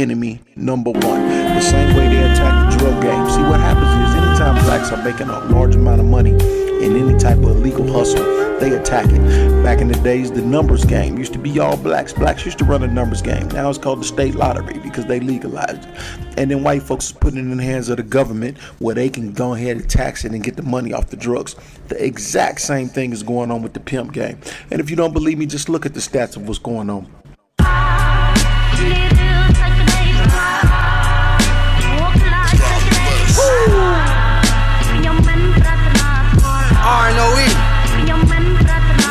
enemy 0.00 0.40
number 0.56 0.90
one. 0.90 1.28
The 1.28 1.60
same 1.60 1.96
way 1.96 2.08
they 2.08 2.22
attack 2.32 2.72
the 2.72 2.78
drug 2.78 3.02
game. 3.02 3.28
See, 3.30 3.42
what 3.42 3.60
happens 3.60 4.08
is 4.08 4.14
anytime 4.16 4.64
blacks 4.64 4.92
are 4.92 5.02
making 5.02 5.28
a 5.28 5.40
large 5.52 5.74
amount 5.74 6.00
of 6.00 6.06
money 6.06 6.30
in 6.30 6.96
any 6.96 7.18
type 7.18 7.38
of 7.38 7.44
illegal 7.44 7.92
hustle, 7.92 8.24
they 8.60 8.72
attack 8.76 9.06
it. 9.10 9.62
Back 9.62 9.80
in 9.80 9.88
the 9.88 9.98
days, 10.00 10.30
the 10.30 10.42
numbers 10.42 10.84
game 10.84 11.18
used 11.18 11.32
to 11.32 11.38
be 11.38 11.58
all 11.58 11.76
blacks. 11.76 12.12
Blacks 12.12 12.44
used 12.44 12.58
to 12.58 12.64
run 12.64 12.82
a 12.82 12.86
numbers 12.86 13.22
game. 13.22 13.48
Now 13.48 13.68
it's 13.68 13.78
called 13.78 14.00
the 14.00 14.04
state 14.04 14.34
lottery 14.34 14.78
because 14.78 15.06
they 15.06 15.20
legalized 15.20 15.84
it. 15.84 15.96
And 16.36 16.50
then 16.50 16.62
white 16.62 16.82
folks 16.82 17.06
is 17.06 17.12
putting 17.12 17.38
it 17.38 17.42
in 17.42 17.56
the 17.56 17.62
hands 17.62 17.88
of 17.88 17.96
the 17.96 18.02
government 18.02 18.58
where 18.78 18.94
they 18.94 19.08
can 19.10 19.32
go 19.32 19.54
ahead 19.54 19.76
and 19.76 19.90
tax 19.90 20.24
it 20.24 20.32
and 20.32 20.42
get 20.42 20.56
the 20.56 20.62
money 20.62 20.92
off 20.92 21.08
the 21.08 21.16
drugs. 21.16 21.56
The 21.88 22.04
exact 22.04 22.60
same 22.60 22.88
thing 22.88 23.12
is 23.12 23.22
going 23.22 23.50
on 23.50 23.62
with 23.62 23.74
the 23.74 23.80
pimp 23.80 24.12
game. 24.12 24.38
And 24.70 24.80
if 24.80 24.90
you 24.90 24.96
don't 24.96 25.12
believe 25.12 25.38
me, 25.38 25.46
just 25.46 25.68
look 25.68 25.86
at 25.86 25.94
the 25.94 26.00
stats 26.00 26.36
of 26.36 26.46
what's 26.46 26.58
going 26.58 26.90
on. 26.90 27.12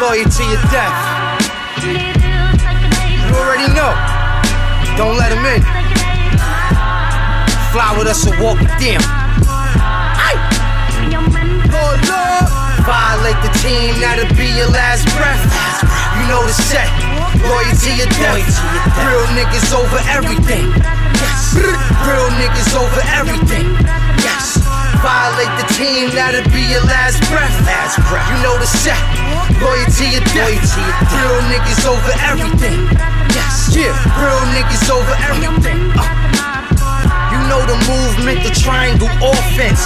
Loyal 0.07 0.23
to 0.23 0.43
your 0.47 0.63
death. 0.71 0.95
You 1.83 3.35
already 3.35 3.67
know. 3.75 3.91
Don't 4.95 5.17
let 5.19 5.35
him 5.35 5.43
in. 5.43 5.59
Fly 7.75 7.91
with 7.99 8.07
us 8.07 8.23
or 8.23 8.31
walk 8.39 8.55
with 8.55 8.71
them. 8.79 9.03
Lord, 11.67 11.99
Lord. 12.07 12.47
Violate 12.87 13.35
the 13.43 13.51
team, 13.59 13.99
that'll 13.99 14.31
be 14.39 14.47
your 14.55 14.71
last 14.71 15.03
breath. 15.19 15.43
You 16.15 16.23
know 16.31 16.39
the 16.47 16.55
set. 16.55 16.87
Loyal 17.43 17.75
to 17.75 17.91
your 17.99 18.07
death. 18.15 18.47
Real 19.03 19.27
niggas 19.35 19.75
over 19.75 19.99
everything. 20.07 20.71
Yes. 21.19 21.51
Real 22.07 22.31
niggas 22.39 22.71
over 22.79 23.01
everything. 23.11 23.75
Yes. 24.23 24.56
Violate 25.01 25.53
the 25.61 25.67
team, 25.73 26.09
that'll 26.13 26.45
be 26.51 26.63
your 26.69 26.83
last 26.89 27.21
breath. 27.29 27.53
Last 27.65 28.01
breath. 28.09 28.25
You 28.29 28.37
know 28.43 28.55
the 28.57 28.67
set. 28.67 28.97
Loyalty 29.61 30.17
your 30.17 30.25
death. 30.33 30.57
Real 31.13 31.41
niggas 31.51 31.85
over 31.85 32.13
everything. 32.25 32.89
Yes. 33.33 33.73
Yeah. 33.75 33.93
Real 34.17 34.43
niggas 34.53 34.89
over 34.89 35.13
everything. 35.29 35.93
Uh. 35.93 36.27
You 37.31 37.39
know 37.49 37.61
the 37.65 37.77
movement, 37.85 38.43
the 38.43 38.53
triangle 38.53 39.09
offense. 39.21 39.85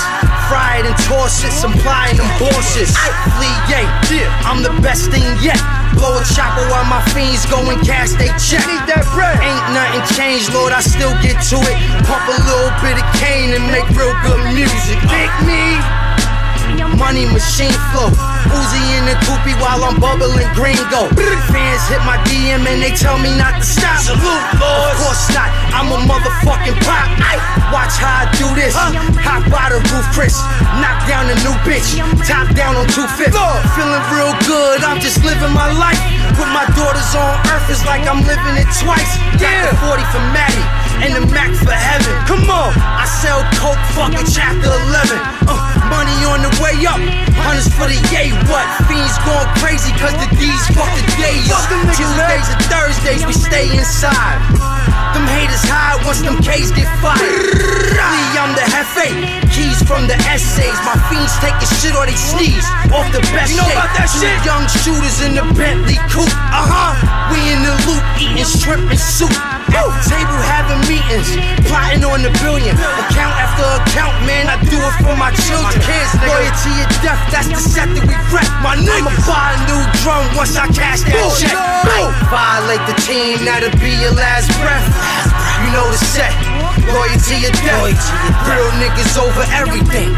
It 0.51 0.86
and 0.86 0.95
toss 1.05 1.43
it, 1.45 1.51
supplying 1.51 2.18
them 2.18 2.28
horses. 2.36 2.97
Flee, 2.97 3.55
yeah, 3.72 3.88
yeah, 4.12 4.41
I'm 4.43 4.62
the 4.62 4.82
best 4.82 5.09
thing 5.09 5.24
yet. 5.41 5.81
Blow 5.96 6.18
a 6.18 6.24
chopper 6.34 6.66
while 6.72 6.86
my 6.86 7.02
fiends 7.12 7.46
go 7.48 7.60
and 7.70 7.80
cash 7.86 8.12
they 8.18 8.32
check. 8.39 8.66
Need 8.66 8.86
that 8.89 9.06
bread. 9.14 9.38
Ain't 9.39 9.68
nothing 9.76 10.04
changed, 10.16 10.54
Lord, 10.54 10.74
I 10.74 10.82
still 10.82 11.14
get 11.22 11.38
to 11.52 11.58
it. 11.60 11.76
Pump 12.08 12.26
a 12.28 12.38
little 12.48 12.74
bit 12.82 12.98
of 12.98 13.08
cane 13.20 13.54
and 13.54 13.66
make 13.70 13.88
real 13.94 14.16
good 14.26 14.42
music. 14.54 14.98
Pick 15.08 15.32
me. 15.46 16.01
Money 16.98 17.26
machine 17.28 17.74
flow. 17.92 18.12
Uzi 18.52 18.82
in 18.98 19.04
the 19.08 19.16
coopy 19.26 19.56
while 19.60 19.84
I'm 19.84 20.00
bubbling 20.00 20.48
gringo. 20.54 21.10
Fans 21.52 21.84
hit 21.88 22.04
my 22.08 22.20
DM 22.28 22.64
and 22.68 22.80
they 22.80 22.94
tell 22.96 23.18
me 23.20 23.32
not 23.36 23.60
to 23.60 23.66
stop. 23.66 24.00
Salute, 24.00 24.46
Lord. 24.60 24.92
Of 24.92 25.02
course 25.02 25.26
not. 25.36 25.50
I'm 25.76 25.90
a 25.92 26.00
motherfucking 26.08 26.78
pop. 26.86 27.08
Ay, 27.20 27.40
watch 27.74 27.96
how 28.00 28.24
I 28.24 28.32
do 28.38 28.48
this. 28.56 28.76
Hop 28.76 29.44
by 29.52 29.72
the 29.72 29.80
roof, 29.92 30.08
Chris. 30.16 30.38
Knock 30.80 31.04
down 31.08 31.28
a 31.28 31.36
new 31.44 31.56
bitch. 31.68 31.98
Top 32.28 32.48
down 32.56 32.76
on 32.76 32.88
250. 32.92 33.34
Feeling 33.76 34.04
real 34.14 34.34
good. 34.48 34.84
I'm 34.84 35.00
just 35.00 35.24
living 35.24 35.52
my 35.52 35.72
life. 35.76 36.00
With 36.40 36.52
my 36.56 36.66
daughters 36.78 37.12
on 37.16 37.38
earth, 37.52 37.68
it's 37.70 37.86
like 37.86 38.08
I'm 38.08 38.24
living 38.24 38.56
it 38.56 38.70
twice. 38.80 39.12
Got 39.36 39.52
the 39.68 39.76
40 39.84 40.04
for 40.14 40.24
Maddie 40.32 40.82
and 41.04 41.18
the 41.18 41.24
Mac 41.34 41.50
for 41.58 41.74
heaven. 41.74 42.14
Come 42.30 42.46
on, 42.50 42.72
I 42.78 43.06
sell 43.06 43.42
coke, 43.58 43.82
fucking 43.98 44.28
chapter 44.30 44.70
11. 44.70 45.18
Uh, 45.50 45.71
money 45.92 46.16
on 46.24 46.39
the 46.39 46.52
way 46.64 46.80
up, 46.88 47.04
hundreds 47.36 47.68
for 47.76 47.92
the 47.92 48.00
yay. 48.16 48.32
What? 48.48 48.64
Fiends 48.88 49.20
going 49.28 49.50
crazy 49.60 49.92
cause 50.00 50.16
the 50.16 50.28
D's 50.39 50.64
fuck 50.72 50.88
the 50.96 51.04
days. 51.20 51.52
Tuesdays 52.00 52.48
and 52.48 52.62
Thursdays, 52.72 53.22
we 53.28 53.36
stay 53.36 53.68
inside. 53.76 54.39
Them 55.12 55.28
haters 55.28 55.68
hide 55.68 56.00
once 56.08 56.24
them 56.24 56.39
K's 56.39 56.72
get 56.72 56.88
fired. 57.04 57.20
Lee, 57.20 58.39
I'm 58.39 58.56
the 58.56 58.64
Hefe. 58.64 59.12
Keys 59.52 59.84
from 59.84 60.08
the 60.08 60.16
essays. 60.32 60.80
My 60.88 60.96
fiends 61.12 61.36
taking 61.44 61.68
shit 61.84 61.92
or 61.92 62.08
they 62.08 62.16
sneeze 62.16 62.64
off 62.96 63.12
the 63.12 63.20
best 63.36 63.52
You 63.52 63.60
know 63.60 63.68
about 63.68 63.92
that 64.00 64.08
Two 64.08 64.24
shit? 64.24 64.39
Young 64.48 64.64
shooters 64.72 65.20
in 65.28 65.36
the 65.36 65.44
Bentley 65.60 66.00
coupe. 66.08 66.32
Uh 66.32 66.64
huh. 66.64 66.96
We 67.36 67.39
in 67.52 67.60
the 67.68 67.76
loop 67.84 68.04
eating 68.16 68.48
shrimp 68.48 68.88
and 68.88 69.00
soup. 69.00 69.36
Table 69.72 70.42
having 70.44 70.84
meetings, 70.92 71.32
plotting 71.72 72.04
on 72.04 72.20
the 72.20 72.32
billion. 72.44 72.76
Account 72.76 73.36
after 73.40 73.64
account, 73.80 74.12
man, 74.28 74.52
I 74.52 74.60
do 74.68 74.76
it 74.76 74.96
for 75.00 75.16
my 75.16 75.32
children. 75.48 75.80
Kids, 75.80 76.12
loyalty 76.28 76.72
your 76.76 76.92
death, 77.00 77.22
that's 77.32 77.48
the 77.48 77.56
set 77.56 77.88
that 77.96 78.04
we 78.04 78.16
rep. 78.36 78.48
My 78.60 78.76
I'ma 78.76 79.12
buy 79.24 79.56
a 79.56 79.60
new 79.72 79.82
drum 80.04 80.28
once 80.36 80.60
I 80.60 80.68
cash 80.76 81.08
that 81.08 81.16
check. 81.40 81.56
Ay, 81.56 82.04
Violate 82.28 82.84
the 82.84 82.98
team, 83.08 83.48
that'll 83.48 83.72
be 83.80 83.96
your 84.04 84.12
last 84.12 84.52
breath. 84.60 84.84
You 85.64 85.72
know 85.72 85.88
the 85.88 86.02
set, 86.04 86.34
loyalty 86.92 87.48
your 87.48 87.56
death. 87.64 87.96
Real 88.52 88.70
niggas 88.76 89.16
over 89.16 89.46
everything. 89.56 90.12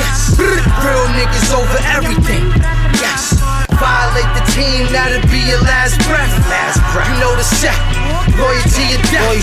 Yes. 0.00 0.32
Real 0.40 1.06
niggas 1.12 1.52
over 1.52 1.78
everything. 1.92 2.48
Yes. 2.96 3.33
Violate 3.78 4.30
the 4.38 4.44
team, 4.54 4.86
that'll 4.92 5.22
be 5.30 5.40
your 5.50 5.60
last 5.62 5.98
breath. 6.06 6.30
Last 6.48 6.78
breath. 6.92 7.08
You 7.10 7.20
know 7.20 7.34
the 7.36 7.42
set. 7.42 7.76
Loyalty 8.38 8.94
your 8.94 9.02
death. 9.10 9.34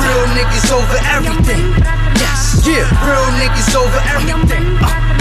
Real 0.00 0.26
niggas 0.36 0.70
over 0.70 0.98
everything. 1.10 1.74
Yes. 2.18 2.62
Yeah. 2.66 2.86
Real 3.02 3.26
niggas 3.38 3.74
over 3.74 4.00
everything. 4.14 4.78
Still 4.78 5.11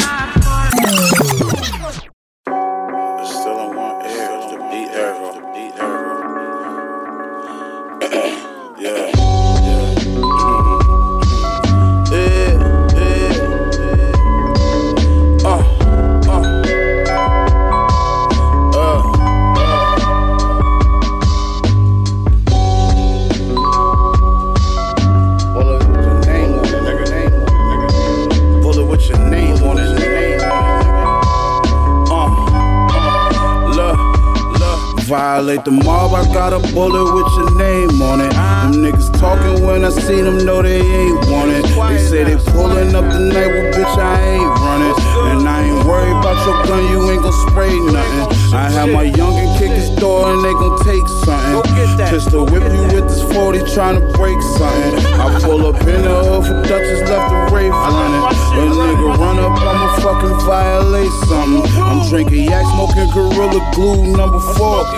The 35.64 35.70
mob, 35.70 36.16
I 36.18 36.26
got 36.34 36.54
a 36.54 36.60
bullet 36.74 37.14
with 37.14 37.30
your 37.38 37.54
name 37.54 38.02
on 38.02 38.20
it. 38.20 38.34
Them 38.34 38.82
niggas 38.82 39.14
talking 39.20 39.62
when 39.64 39.86
I 39.86 39.92
see 39.92 40.20
them, 40.22 40.44
know 40.44 40.64
they 40.64 40.82
ain't 40.82 41.30
want 41.30 41.52
it. 41.52 41.62
They 41.70 41.98
say 42.02 42.24
they 42.24 42.38
pulling 42.50 42.96
up 42.96 43.06
tonight, 43.06 43.46
well, 43.46 43.70
bitch, 43.70 43.98
I 44.02 44.42
ain't 44.42 44.50
running. 44.58 44.96
And 45.30 45.48
I 45.48 45.62
ain't 45.62 45.86
worried 45.86 46.18
about 46.18 46.42
your 46.50 46.66
gun, 46.66 46.82
you 46.90 47.12
ain't 47.12 47.22
gon' 47.22 47.38
spray 47.46 47.78
nothing. 47.94 48.26
I 48.58 48.72
have 48.74 48.90
my 48.90 49.06
youngin' 49.06 49.54
kick 49.60 49.70
his 49.70 49.92
door 50.02 50.34
and 50.34 50.42
they 50.44 50.52
gon' 50.54 50.82
take 50.82 51.06
something. 51.30 51.62
Just 52.10 52.32
to 52.32 52.42
whip 52.42 52.66
you 52.66 52.82
with 52.98 53.06
this 53.06 53.22
40, 53.32 53.60
tryna 53.70 54.02
break 54.18 54.42
something. 54.58 54.98
I 55.22 55.30
pull 55.46 55.68
up 55.68 55.78
in 55.86 56.02
the 56.02 56.16
hood 56.26 56.42
for 56.42 56.58
Dutchess 56.66 57.06
left 57.06 57.30
the 57.30 57.54
Wraith 57.54 57.70
running. 57.70 58.24
A 58.26 58.66
nigga 58.66 59.14
run 59.14 59.38
up, 59.38 59.54
I'ma 59.62 59.88
fucking 60.02 60.42
violate 60.42 61.14
something. 61.30 61.70
I'm 61.78 62.02
drinking 62.10 62.50
yak, 62.50 62.66
smoking 62.74 63.14
Gorilla 63.14 63.62
Glue 63.78 64.18
number 64.18 64.40
four. 64.58 64.90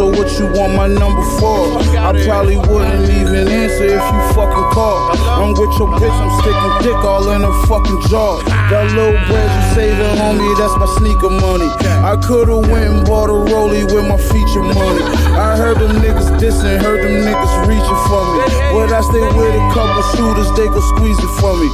So 0.00 0.08
what 0.08 0.32
you 0.40 0.48
want 0.56 0.72
my 0.72 0.88
number 0.88 1.20
for? 1.36 1.76
I 2.00 2.16
probably 2.24 2.56
wouldn't 2.56 3.04
even 3.20 3.44
answer 3.52 3.84
if 3.84 4.00
you 4.00 4.20
fucking 4.32 4.68
call. 4.72 5.12
I'm 5.28 5.52
with 5.52 5.76
your 5.76 5.92
bitch, 6.00 6.16
I'm 6.24 6.32
sticking 6.40 6.74
dick 6.88 7.04
all 7.04 7.28
in 7.28 7.44
her 7.44 7.56
fucking 7.68 8.00
jaw. 8.08 8.40
That 8.72 8.88
little 8.96 9.20
bread 9.28 9.44
you 9.44 9.64
saving, 9.76 10.16
homie, 10.16 10.56
that's 10.56 10.72
my 10.80 10.88
sneaker 10.96 11.28
money. 11.28 11.68
I 12.00 12.16
could've 12.16 12.64
went 12.72 12.88
and 12.88 13.04
bought 13.04 13.28
a 13.28 13.36
rollie 13.52 13.84
with 13.92 14.08
my 14.08 14.16
feature 14.16 14.64
money. 14.64 15.04
I 15.36 15.60
heard 15.60 15.76
them 15.76 15.92
niggas 16.00 16.32
dissing, 16.40 16.80
heard 16.80 17.04
them 17.04 17.20
niggas 17.20 17.54
reaching 17.68 18.00
for 18.08 18.24
me. 18.24 18.40
But 18.72 18.96
I 18.96 19.04
stay 19.04 19.26
with 19.36 19.52
a 19.52 19.64
couple 19.76 20.00
shooters, 20.16 20.48
they 20.56 20.68
go 20.72 20.80
squeeze 20.96 21.20
it 21.20 21.32
for 21.44 21.52
me. 21.60 21.68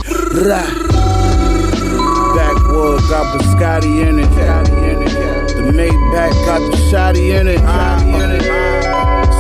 Rah. 0.51 0.67
Backwood 2.35 3.07
got 3.07 3.39
Biscotti 3.39 4.03
in 4.03 4.19
it. 4.19 4.76
The 5.77 5.83
Maybach 5.83 6.33
got 6.47 6.61
the 6.71 6.77
shotty 6.89 7.39
in 7.39 7.49
it. 7.49 7.61
It's 7.61 7.65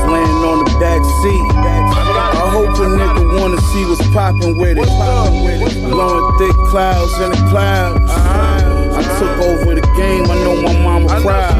laying 0.04 0.42
on 0.44 0.64
the 0.64 0.70
back 0.78 1.00
seat. 1.22 1.48
I 1.56 2.50
hope 2.52 2.76
a 2.76 2.88
nigga 2.92 3.40
wanna 3.40 3.58
see 3.72 3.84
what's 3.86 4.06
poppin' 4.12 4.54
with 4.54 4.76
it. 4.76 4.84
Blowing 5.88 6.36
thick 6.36 6.56
clouds 6.68 7.18
in 7.20 7.30
the 7.30 7.48
clouds. 7.48 8.04
I 8.10 9.02
took 9.18 9.38
over 9.48 9.74
the 9.76 9.86
game, 9.96 10.30
I 10.30 10.34
know 10.44 10.60
my 10.60 10.74
mama 10.82 11.06
proud. 11.22 11.56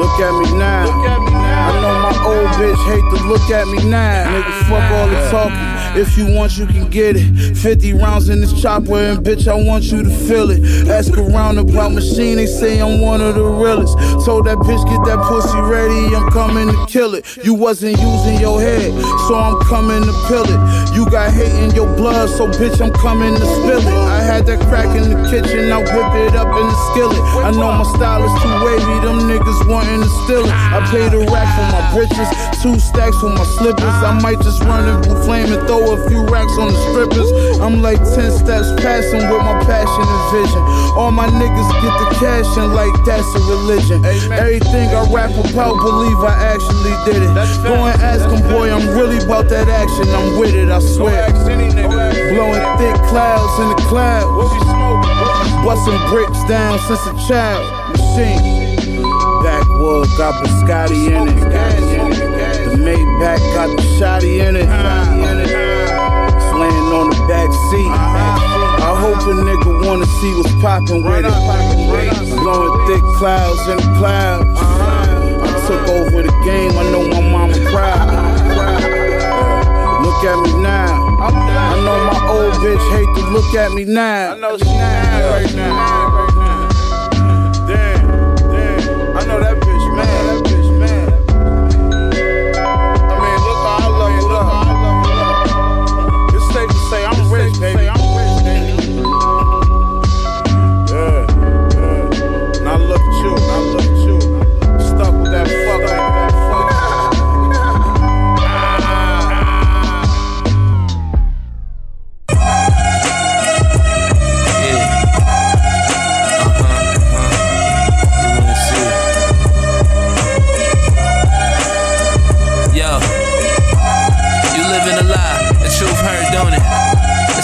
Look 0.00 0.20
at 0.20 0.32
me 0.40 0.58
now. 0.58 1.29
I 1.60 1.80
know 1.80 1.94
my 2.00 2.14
old 2.24 2.48
bitch 2.58 2.82
hate 2.88 3.18
to 3.18 3.28
look 3.28 3.50
at 3.50 3.66
me 3.68 3.84
now. 3.88 4.24
Nigga, 4.32 4.52
fuck 4.68 4.90
all 4.92 5.08
the 5.08 5.30
talking. 5.30 5.80
If 6.00 6.16
you 6.16 6.32
want, 6.32 6.56
you 6.56 6.66
can 6.66 6.88
get 6.88 7.16
it. 7.16 7.56
50 7.56 7.94
rounds 7.94 8.28
in 8.28 8.40
this 8.40 8.54
chopper, 8.62 8.94
and 8.94 9.18
bitch, 9.26 9.48
I 9.48 9.54
want 9.54 9.84
you 9.84 10.04
to 10.04 10.10
feel 10.10 10.50
it. 10.50 10.88
Ask 10.88 11.18
around 11.18 11.58
about 11.58 11.92
machine, 11.92 12.36
they 12.36 12.46
say 12.46 12.80
I'm 12.80 13.00
one 13.00 13.20
of 13.20 13.34
the 13.34 13.44
realest. 13.44 13.98
Told 14.24 14.46
that 14.46 14.58
bitch, 14.58 14.84
get 14.86 15.02
that 15.06 15.18
pussy 15.26 15.58
ready, 15.58 16.14
I'm 16.14 16.30
coming 16.30 16.68
to 16.68 16.86
kill 16.86 17.14
it. 17.14 17.26
You 17.44 17.54
wasn't 17.54 17.98
using 17.98 18.38
your 18.38 18.60
head, 18.60 18.92
so 19.26 19.34
I'm 19.34 19.58
coming 19.66 20.02
to 20.02 20.14
pill 20.28 20.46
it. 20.46 20.94
You 20.94 21.10
got 21.10 21.32
hate 21.32 21.52
in 21.58 21.74
your 21.74 21.90
blood, 21.96 22.30
so 22.30 22.46
bitch, 22.46 22.80
I'm 22.80 22.92
coming 22.92 23.34
to 23.34 23.46
spill 23.58 23.82
it. 23.82 23.86
I 24.06 24.22
had 24.22 24.46
that 24.46 24.60
crack 24.70 24.94
in 24.94 25.10
the 25.10 25.18
kitchen, 25.28 25.72
I 25.72 25.78
whip 25.78 26.14
it 26.22 26.36
up 26.38 26.54
in 26.54 26.66
the 26.70 26.78
skillet. 26.94 27.18
I 27.42 27.50
know 27.50 27.72
my 27.74 27.84
style 27.98 28.22
is 28.22 28.34
too 28.38 28.54
wavy, 28.62 28.96
them 29.02 29.26
niggas 29.26 29.66
wanting 29.66 30.00
to 30.02 30.10
steal 30.22 30.46
it. 30.46 30.54
I 30.54 30.78
paid 30.86 31.12
a 31.14 31.26
rack 31.34 31.49
for 31.56 31.66
my 31.72 31.82
britches, 31.92 32.28
two 32.62 32.78
stacks 32.78 33.16
for 33.20 33.30
my 33.30 33.44
slippers. 33.58 33.96
I 34.04 34.18
might 34.22 34.40
just 34.40 34.62
run 34.62 34.86
in 34.88 35.00
blue 35.02 35.18
flame 35.24 35.52
and 35.52 35.66
throw 35.66 35.94
a 35.94 36.08
few 36.08 36.24
racks 36.26 36.56
on 36.58 36.72
the 36.72 36.78
strippers. 36.90 37.28
I'm 37.60 37.82
like 37.82 37.98
10 37.98 38.30
steps 38.32 38.68
passing 38.80 39.24
with 39.28 39.42
my 39.42 39.56
passion 39.64 40.04
and 40.06 40.24
vision. 40.32 40.62
All 40.96 41.10
my 41.10 41.28
niggas 41.28 41.70
get 41.82 41.94
the 42.00 42.08
cash 42.18 42.48
and 42.56 42.72
like 42.72 42.94
that's 43.04 43.26
a 43.34 43.40
religion. 43.50 44.04
Everything 44.04 44.88
I 44.94 45.04
rap 45.12 45.32
about, 45.32 45.76
believe 45.80 46.18
I 46.24 46.54
actually 46.54 46.94
did 47.04 47.22
it. 47.22 47.32
Go 47.64 47.74
and 47.86 47.96
ask 48.00 48.24
him, 48.28 48.42
boy, 48.48 48.72
I'm 48.72 48.86
really 48.96 49.22
about 49.24 49.48
that 49.48 49.68
action. 49.68 50.08
I'm 50.14 50.38
with 50.38 50.54
it, 50.54 50.70
I 50.70 50.80
swear. 50.80 51.28
Blowing 52.30 52.64
thick 52.78 52.96
clouds 53.08 53.54
in 53.60 53.68
the 53.68 53.78
clouds. 53.88 54.54
Busting 55.64 56.00
bricks 56.08 56.42
down 56.48 56.78
since 56.88 57.04
a 57.06 57.28
child. 57.28 57.90
Machine. 57.92 58.59
Backwood 59.42 60.08
got 60.16 60.34
biscotti 60.42 61.10
in 61.10 61.28
it. 61.28 61.40
The 62.70 62.76
Maybach 62.76 63.42
got 63.54 63.68
the 63.76 63.82
shotty 63.98 64.46
in 64.46 64.56
it 64.56 64.68
laying 66.60 66.92
on 66.92 67.08
the 67.08 67.16
back 67.24 67.48
seat. 67.72 67.88
I 68.84 68.92
hope 69.00 69.20
a 69.24 69.34
nigga 69.40 69.86
wanna 69.86 70.06
see 70.20 70.32
what's 70.36 70.52
poppin' 70.60 71.02
with 71.02 71.24
it. 71.24 71.32
Blowing 72.36 72.76
thick 72.86 73.04
clouds 73.16 73.64
in 73.68 73.76
the 73.78 73.90
clouds. 73.98 74.48
I 74.60 75.52
took 75.66 75.88
over 75.88 76.22
the 76.22 76.34
game, 76.44 76.72
I 76.76 76.84
know 76.92 77.08
my 77.08 77.20
mama 77.32 77.56
proud. 77.72 78.08
Look 80.04 80.20
at 80.24 80.38
me 80.44 80.52
now. 80.62 80.92
I 81.20 81.76
know 81.84 81.98
my 82.10 82.18
old 82.34 82.54
bitch 82.62 82.84
hate 82.92 83.12
to 83.16 83.22
look 83.30 83.54
at 83.54 83.72
me 83.72 83.84
now. 83.84 84.32
I 84.32 84.38
know 84.38 84.58
she 84.58 84.64
mad 84.64 85.24
right 85.32 85.54
now 85.54 86.29
know 89.30 89.40
that 89.40 89.60
bitch 89.60 89.96
man. 89.96 90.39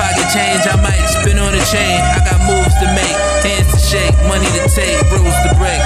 Pocket 0.00 0.32
change, 0.32 0.64
I 0.64 0.80
might 0.80 0.96
spin 1.12 1.38
on 1.38 1.52
a 1.52 1.60
chain. 1.68 2.00
I 2.00 2.24
got 2.24 2.40
moves 2.48 2.72
to 2.80 2.86
make, 2.96 3.16
hands 3.44 3.70
to 3.70 3.78
shake, 3.78 4.16
money 4.24 4.46
to 4.46 4.66
take, 4.72 4.96
rules 5.12 5.36
to 5.44 5.54
break. 5.60 5.82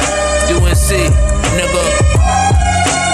UNC, 0.54 1.10
nigga. 1.58 3.13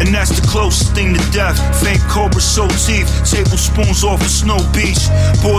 And 0.00 0.08
that's 0.14 0.30
the 0.30 0.46
closest 0.46 0.94
thing 0.94 1.14
to 1.14 1.22
death. 1.30 1.58
Faint 1.82 2.00
cobra 2.08 2.40
so 2.40 2.68
teeth, 2.68 3.08
tablespoons 3.24 4.04
off 4.04 4.20
a 4.22 4.28
snow 4.28 4.58
beach. 4.72 5.08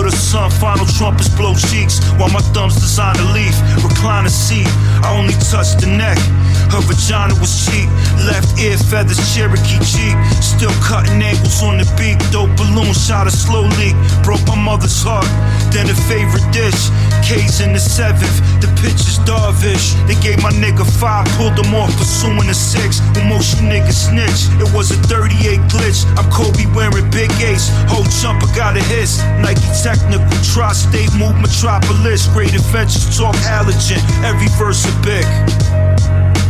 The 0.04 0.12
sun, 0.12 0.52
final 0.52 0.86
trumpets 0.86 1.30
blow 1.30 1.56
cheeks 1.56 2.04
while 2.20 2.28
my 2.28 2.42
thumbs 2.52 2.76
design 2.76 3.16
a 3.20 3.28
leaf. 3.32 3.56
Recline 3.80 4.26
a 4.26 4.30
seat, 4.30 4.68
I 5.00 5.16
only 5.16 5.32
touch 5.40 5.80
the 5.80 5.88
neck. 5.88 6.20
Her 6.68 6.82
vagina 6.84 7.36
was 7.40 7.54
cheap, 7.64 7.88
left 8.28 8.60
ear 8.60 8.76
feathers, 8.76 9.22
Cherokee 9.32 9.80
cheek. 9.80 10.16
Still 10.44 10.74
cutting 10.84 11.22
angles 11.24 11.64
on 11.64 11.78
the 11.78 11.88
beat, 11.96 12.20
dope 12.32 12.52
balloon 12.58 12.92
shot 12.92 13.28
a 13.28 13.32
slow 13.32 13.64
leak. 13.80 13.96
Broke 14.28 14.44
my 14.44 14.60
mother's 14.60 15.00
heart, 15.00 15.28
then 15.72 15.88
a 15.88 15.96
favorite 15.96 16.44
dish. 16.52 16.92
K's 17.24 17.62
in 17.64 17.72
the 17.72 17.80
seventh, 17.80 18.44
the 18.60 18.68
pitch 18.84 19.00
is 19.08 19.24
Darvish. 19.24 19.96
They 20.08 20.20
gave 20.20 20.44
my 20.44 20.52
nigga 20.52 20.84
five, 20.84 21.24
pulled 21.40 21.56
him 21.56 21.74
off, 21.76 21.96
pursuing 21.96 22.50
a 22.50 22.54
six. 22.54 23.00
When 23.16 23.30
most 23.30 23.56
you 23.56 23.72
niggas 23.72 24.12
snitch, 24.12 24.23
it 24.60 24.70
was 24.74 24.92
a 24.92 25.00
38 25.10 25.60
glitch. 25.72 26.06
I'm 26.16 26.30
Kobe 26.32 26.66
wearing 26.76 27.10
big 27.10 27.32
ace, 27.42 27.70
whole 27.90 28.08
jumper 28.22 28.48
got 28.56 28.78
a 28.78 28.84
hiss. 28.84 29.20
Nike 29.42 29.66
technical, 29.82 30.28
tri-state 30.44 31.14
move 31.16 31.36
metropolis. 31.42 32.28
Great 32.32 32.54
adventures, 32.54 33.18
talk 33.18 33.36
halogen, 33.36 34.02
every 34.24 34.48
verse 34.60 34.86
a 34.86 34.94
big 35.02 35.26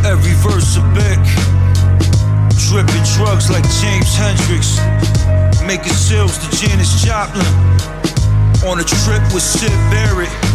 every 0.04 0.34
verse 0.34 0.76
a 0.76 0.82
big. 0.92 1.18
Dripping 2.68 3.04
drugs 3.16 3.50
like 3.50 3.64
James 3.80 4.14
Hendrix. 4.14 4.78
Making 5.66 5.92
sales 5.92 6.36
to 6.38 6.56
Janis 6.56 7.02
Joplin. 7.02 7.44
On 8.68 8.78
a 8.78 8.84
trip 8.84 9.22
with 9.32 9.42
Syd 9.42 9.72
Barrett. 9.90 10.53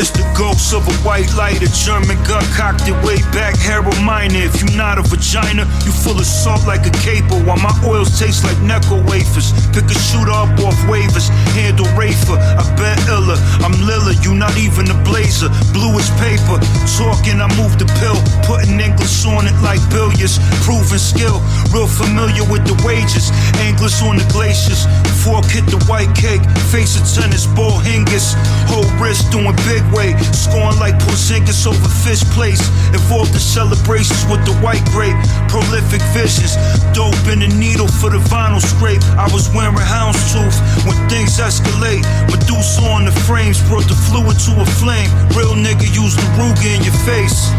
It's 0.00 0.08
the 0.16 0.24
ghost 0.32 0.72
of 0.72 0.88
a 0.88 0.96
white 1.04 1.28
light, 1.36 1.60
a 1.60 1.68
German 1.76 2.16
gun 2.24 2.40
cocked 2.56 2.88
it 2.88 2.96
way 3.04 3.20
back. 3.36 3.52
Harold 3.60 4.00
Miner, 4.00 4.48
if 4.48 4.56
you're 4.56 4.72
not 4.72 4.96
a 4.96 5.04
vagina, 5.04 5.68
you 5.84 5.92
full 5.92 6.16
of 6.16 6.24
salt 6.24 6.64
like 6.64 6.88
a 6.88 6.94
caper. 7.04 7.36
While 7.44 7.60
my 7.60 7.68
oils 7.84 8.16
taste 8.16 8.40
like 8.40 8.56
Necco 8.64 8.96
wafers. 9.04 9.52
Pick 9.76 9.84
a 9.92 9.98
shooter 10.08 10.32
up 10.32 10.48
off 10.64 10.80
waivers, 10.88 11.28
handle 11.52 11.84
Rafer. 12.00 12.40
I 12.40 12.64
bet 12.80 12.96
iller, 13.12 13.36
I'm 13.60 13.76
Lillard, 13.84 14.24
you 14.24 14.32
not 14.32 14.56
even 14.56 14.88
a 14.88 14.96
blazer. 15.04 15.52
Blue 15.76 15.92
as 16.00 16.08
paper, 16.16 16.56
talking, 16.96 17.36
I 17.36 17.52
move 17.60 17.76
the 17.76 17.84
pill. 18.00 18.16
Putting 18.48 18.80
English 18.80 19.28
on 19.28 19.44
it 19.44 19.56
like 19.60 19.84
billiards. 19.92 20.40
Proven 20.64 20.96
skill, 20.96 21.44
real 21.76 21.84
familiar 21.84 22.48
with 22.48 22.64
the 22.64 22.72
wages. 22.88 23.28
Anglers 23.68 24.00
on 24.00 24.16
the 24.16 24.24
glaciers. 24.32 24.88
Fork 25.20 25.44
hit 25.44 25.68
the 25.68 25.76
white 25.84 26.08
cake, 26.16 26.40
face 26.72 26.96
a 26.96 27.04
tennis 27.04 27.44
ball 27.52 27.76
Hingis. 27.84 28.32
Whole 28.64 28.88
wrist 28.96 29.28
doing 29.28 29.52
big 29.68 29.84
way, 29.92 30.16
scoring 30.32 30.78
like 30.78 30.94
Porzingis 31.02 31.66
over 31.66 31.90
fish 32.02 32.22
place. 32.34 32.60
Involved 32.94 33.32
the 33.32 33.40
celebrations 33.40 34.22
with 34.26 34.42
the 34.46 34.54
white 34.62 34.84
grape, 34.90 35.16
prolific 35.48 36.02
visions. 36.14 36.54
Dope 36.92 37.16
in 37.30 37.40
the 37.40 37.48
needle 37.48 37.88
for 37.88 38.10
the 38.10 38.18
vinyl 38.30 38.60
scrape. 38.60 39.02
I 39.18 39.28
was 39.32 39.48
wearing 39.54 39.76
houndstooth 39.76 40.56
when 40.86 40.96
things 41.08 41.38
escalate. 41.38 42.02
Medusa 42.30 42.82
on 42.90 43.04
the 43.04 43.14
frames 43.26 43.62
brought 43.68 43.86
the 43.86 43.98
fluid 44.08 44.38
to 44.46 44.52
a 44.60 44.66
flame. 44.78 45.10
Real 45.36 45.54
nigga 45.54 45.86
used 45.90 46.18
the 46.18 46.26
Ruger 46.38 46.70
in 46.70 46.82
your 46.82 46.98
face. 47.06 47.50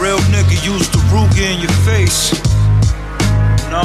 Real 0.00 0.20
nigga 0.32 0.56
used 0.64 0.92
the 0.92 1.02
Ruger 1.12 1.44
in 1.44 1.60
your 1.60 1.74
face. 1.88 2.32
No. 3.70 3.84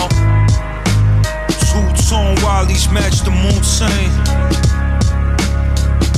Two 1.69 1.85
tone 2.07 2.35
Wallies 2.45 2.91
match 2.91 3.21
the 3.21 3.31
moon 3.31 3.63
saying. 3.63 4.82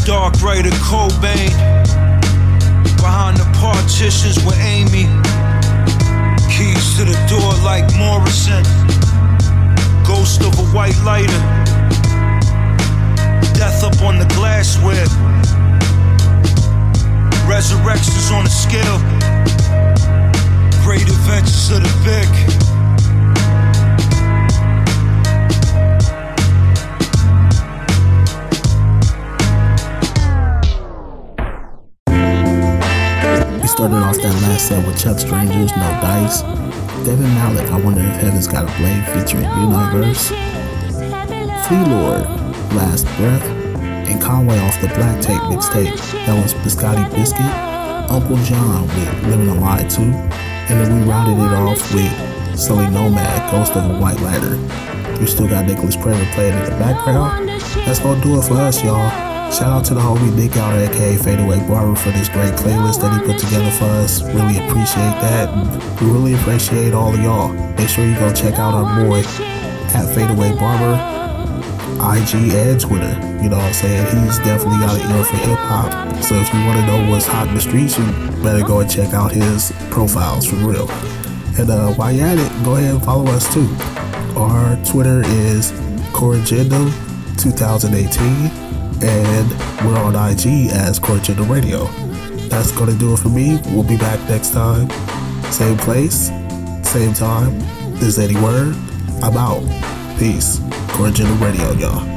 Dark 0.05 0.39
Raider 0.43 0.69
Cobain. 0.69 1.49
Behind 2.97 3.37
the 3.37 3.49
partitions 3.59 4.37
with 4.45 4.55
Amy. 4.59 5.07
Set 34.65 34.83
with 34.87 34.99
Chuck 34.99 35.19
Strangers, 35.19 35.69
No 35.77 35.89
Dice. 36.01 36.41
Devin 37.05 37.21
Malik, 37.35 37.69
I 37.69 37.79
wonder 37.79 38.01
if 38.01 38.15
Heaven's 38.15 38.47
Got 38.47 38.63
a 38.63 38.77
Blade 38.79 39.05
featuring 39.13 39.43
Universe. 39.43 40.29
Flee 41.67 41.85
Lord, 41.85 42.25
Last 42.73 43.05
Breath. 43.15 43.43
And 44.09 44.19
Conway 44.19 44.57
off 44.57 44.81
the 44.81 44.87
Black 44.87 45.21
Tape 45.21 45.39
mixtape. 45.53 45.95
That 46.25 46.41
was 46.41 46.55
Biscotti 46.55 47.07
Biscuit. 47.13 47.45
Uncle 48.09 48.37
John 48.37 48.87
with 48.87 49.27
Living 49.27 49.49
a 49.49 49.53
Lie 49.53 49.83
2. 49.83 50.01
And 50.01 50.81
then 50.81 50.99
we 50.99 51.11
rounded 51.11 51.45
it 51.45 51.53
off 51.53 51.93
with 51.93 52.59
Sully 52.59 52.87
Nomad, 52.87 53.51
Ghost 53.51 53.73
of 53.73 53.95
a 53.95 53.99
White 53.99 54.19
Ladder. 54.21 54.57
We 55.19 55.27
still 55.27 55.47
got 55.47 55.67
Nicholas 55.67 55.95
Kramer 55.95 56.25
playing 56.33 56.57
in 56.57 56.63
the 56.63 56.71
background. 56.71 57.49
That's 57.85 57.99
gonna 57.99 58.19
do 58.23 58.39
it 58.39 58.41
for 58.45 58.55
us, 58.55 58.83
y'all. 58.83 59.34
Shout 59.55 59.71
out 59.71 59.85
to 59.85 59.93
the 59.93 60.01
homie 60.01 60.35
Nick 60.35 60.57
out 60.57 60.77
aka 60.77 61.15
Fadeaway 61.15 61.65
Barber 61.65 61.95
for 61.95 62.11
this 62.11 62.27
great 62.27 62.51
playlist 62.55 62.99
that 62.99 63.15
he 63.15 63.25
put 63.25 63.39
together 63.39 63.71
for 63.71 63.85
us. 63.85 64.21
Really 64.21 64.57
appreciate 64.57 65.15
that. 65.23 65.47
We 66.01 66.11
really 66.11 66.33
appreciate 66.33 66.93
all 66.93 67.13
of 67.13 67.19
y'all. 67.21 67.53
Make 67.77 67.87
sure 67.87 68.05
you 68.05 68.15
go 68.15 68.33
check 68.33 68.59
out 68.59 68.73
our 68.73 69.05
boy 69.07 69.19
at 69.95 70.13
Fadeaway 70.13 70.59
Barber, 70.59 70.99
IG 72.03 72.51
and 72.51 72.81
Twitter. 72.81 73.15
You 73.41 73.47
know 73.47 73.55
what 73.55 73.71
I'm 73.71 73.73
saying? 73.73 74.25
He's 74.25 74.39
definitely 74.39 74.79
got 74.79 74.99
an 74.99 75.15
ear 75.15 75.23
for 75.23 75.37
hip 75.37 75.59
hop. 75.59 76.21
So 76.21 76.35
if 76.35 76.53
you 76.53 76.59
want 76.65 76.81
to 76.81 76.85
know 76.87 77.09
what's 77.09 77.25
hot 77.25 77.47
in 77.47 77.55
the 77.55 77.61
streets, 77.61 77.97
you 77.97 78.03
better 78.43 78.61
go 78.61 78.81
and 78.81 78.91
check 78.91 79.13
out 79.13 79.31
his 79.31 79.71
profiles 79.89 80.45
for 80.45 80.57
real. 80.57 80.91
And 81.57 81.69
uh, 81.69 81.93
while 81.93 82.11
you're 82.11 82.27
at 82.27 82.37
it, 82.37 82.65
go 82.65 82.75
ahead 82.75 82.95
and 82.95 83.05
follow 83.05 83.31
us 83.31 83.47
too. 83.53 83.73
Our 84.37 84.75
Twitter 84.83 85.21
is 85.23 85.71
Corrigendum 86.11 86.91
2018 87.41 88.64
and 89.05 89.49
we're 89.85 89.97
on 89.97 90.15
IG 90.15 90.71
as 90.71 90.99
Corrigendum 90.99 91.49
Radio. 91.49 91.85
That's 92.49 92.71
gonna 92.71 92.95
do 92.95 93.13
it 93.13 93.17
for 93.17 93.29
me. 93.29 93.59
We'll 93.67 93.83
be 93.83 93.97
back 93.97 94.19
next 94.29 94.51
time. 94.51 94.89
Same 95.51 95.77
place, 95.77 96.27
same 96.83 97.13
time. 97.13 97.53
Is 98.01 98.17
Eddie 98.19 98.35
Word. 98.41 98.75
I'm 99.21 99.37
out. 99.37 99.63
Peace. 100.19 100.59
Corrigendum 100.95 101.39
Radio, 101.39 101.71
y'all. 101.73 102.15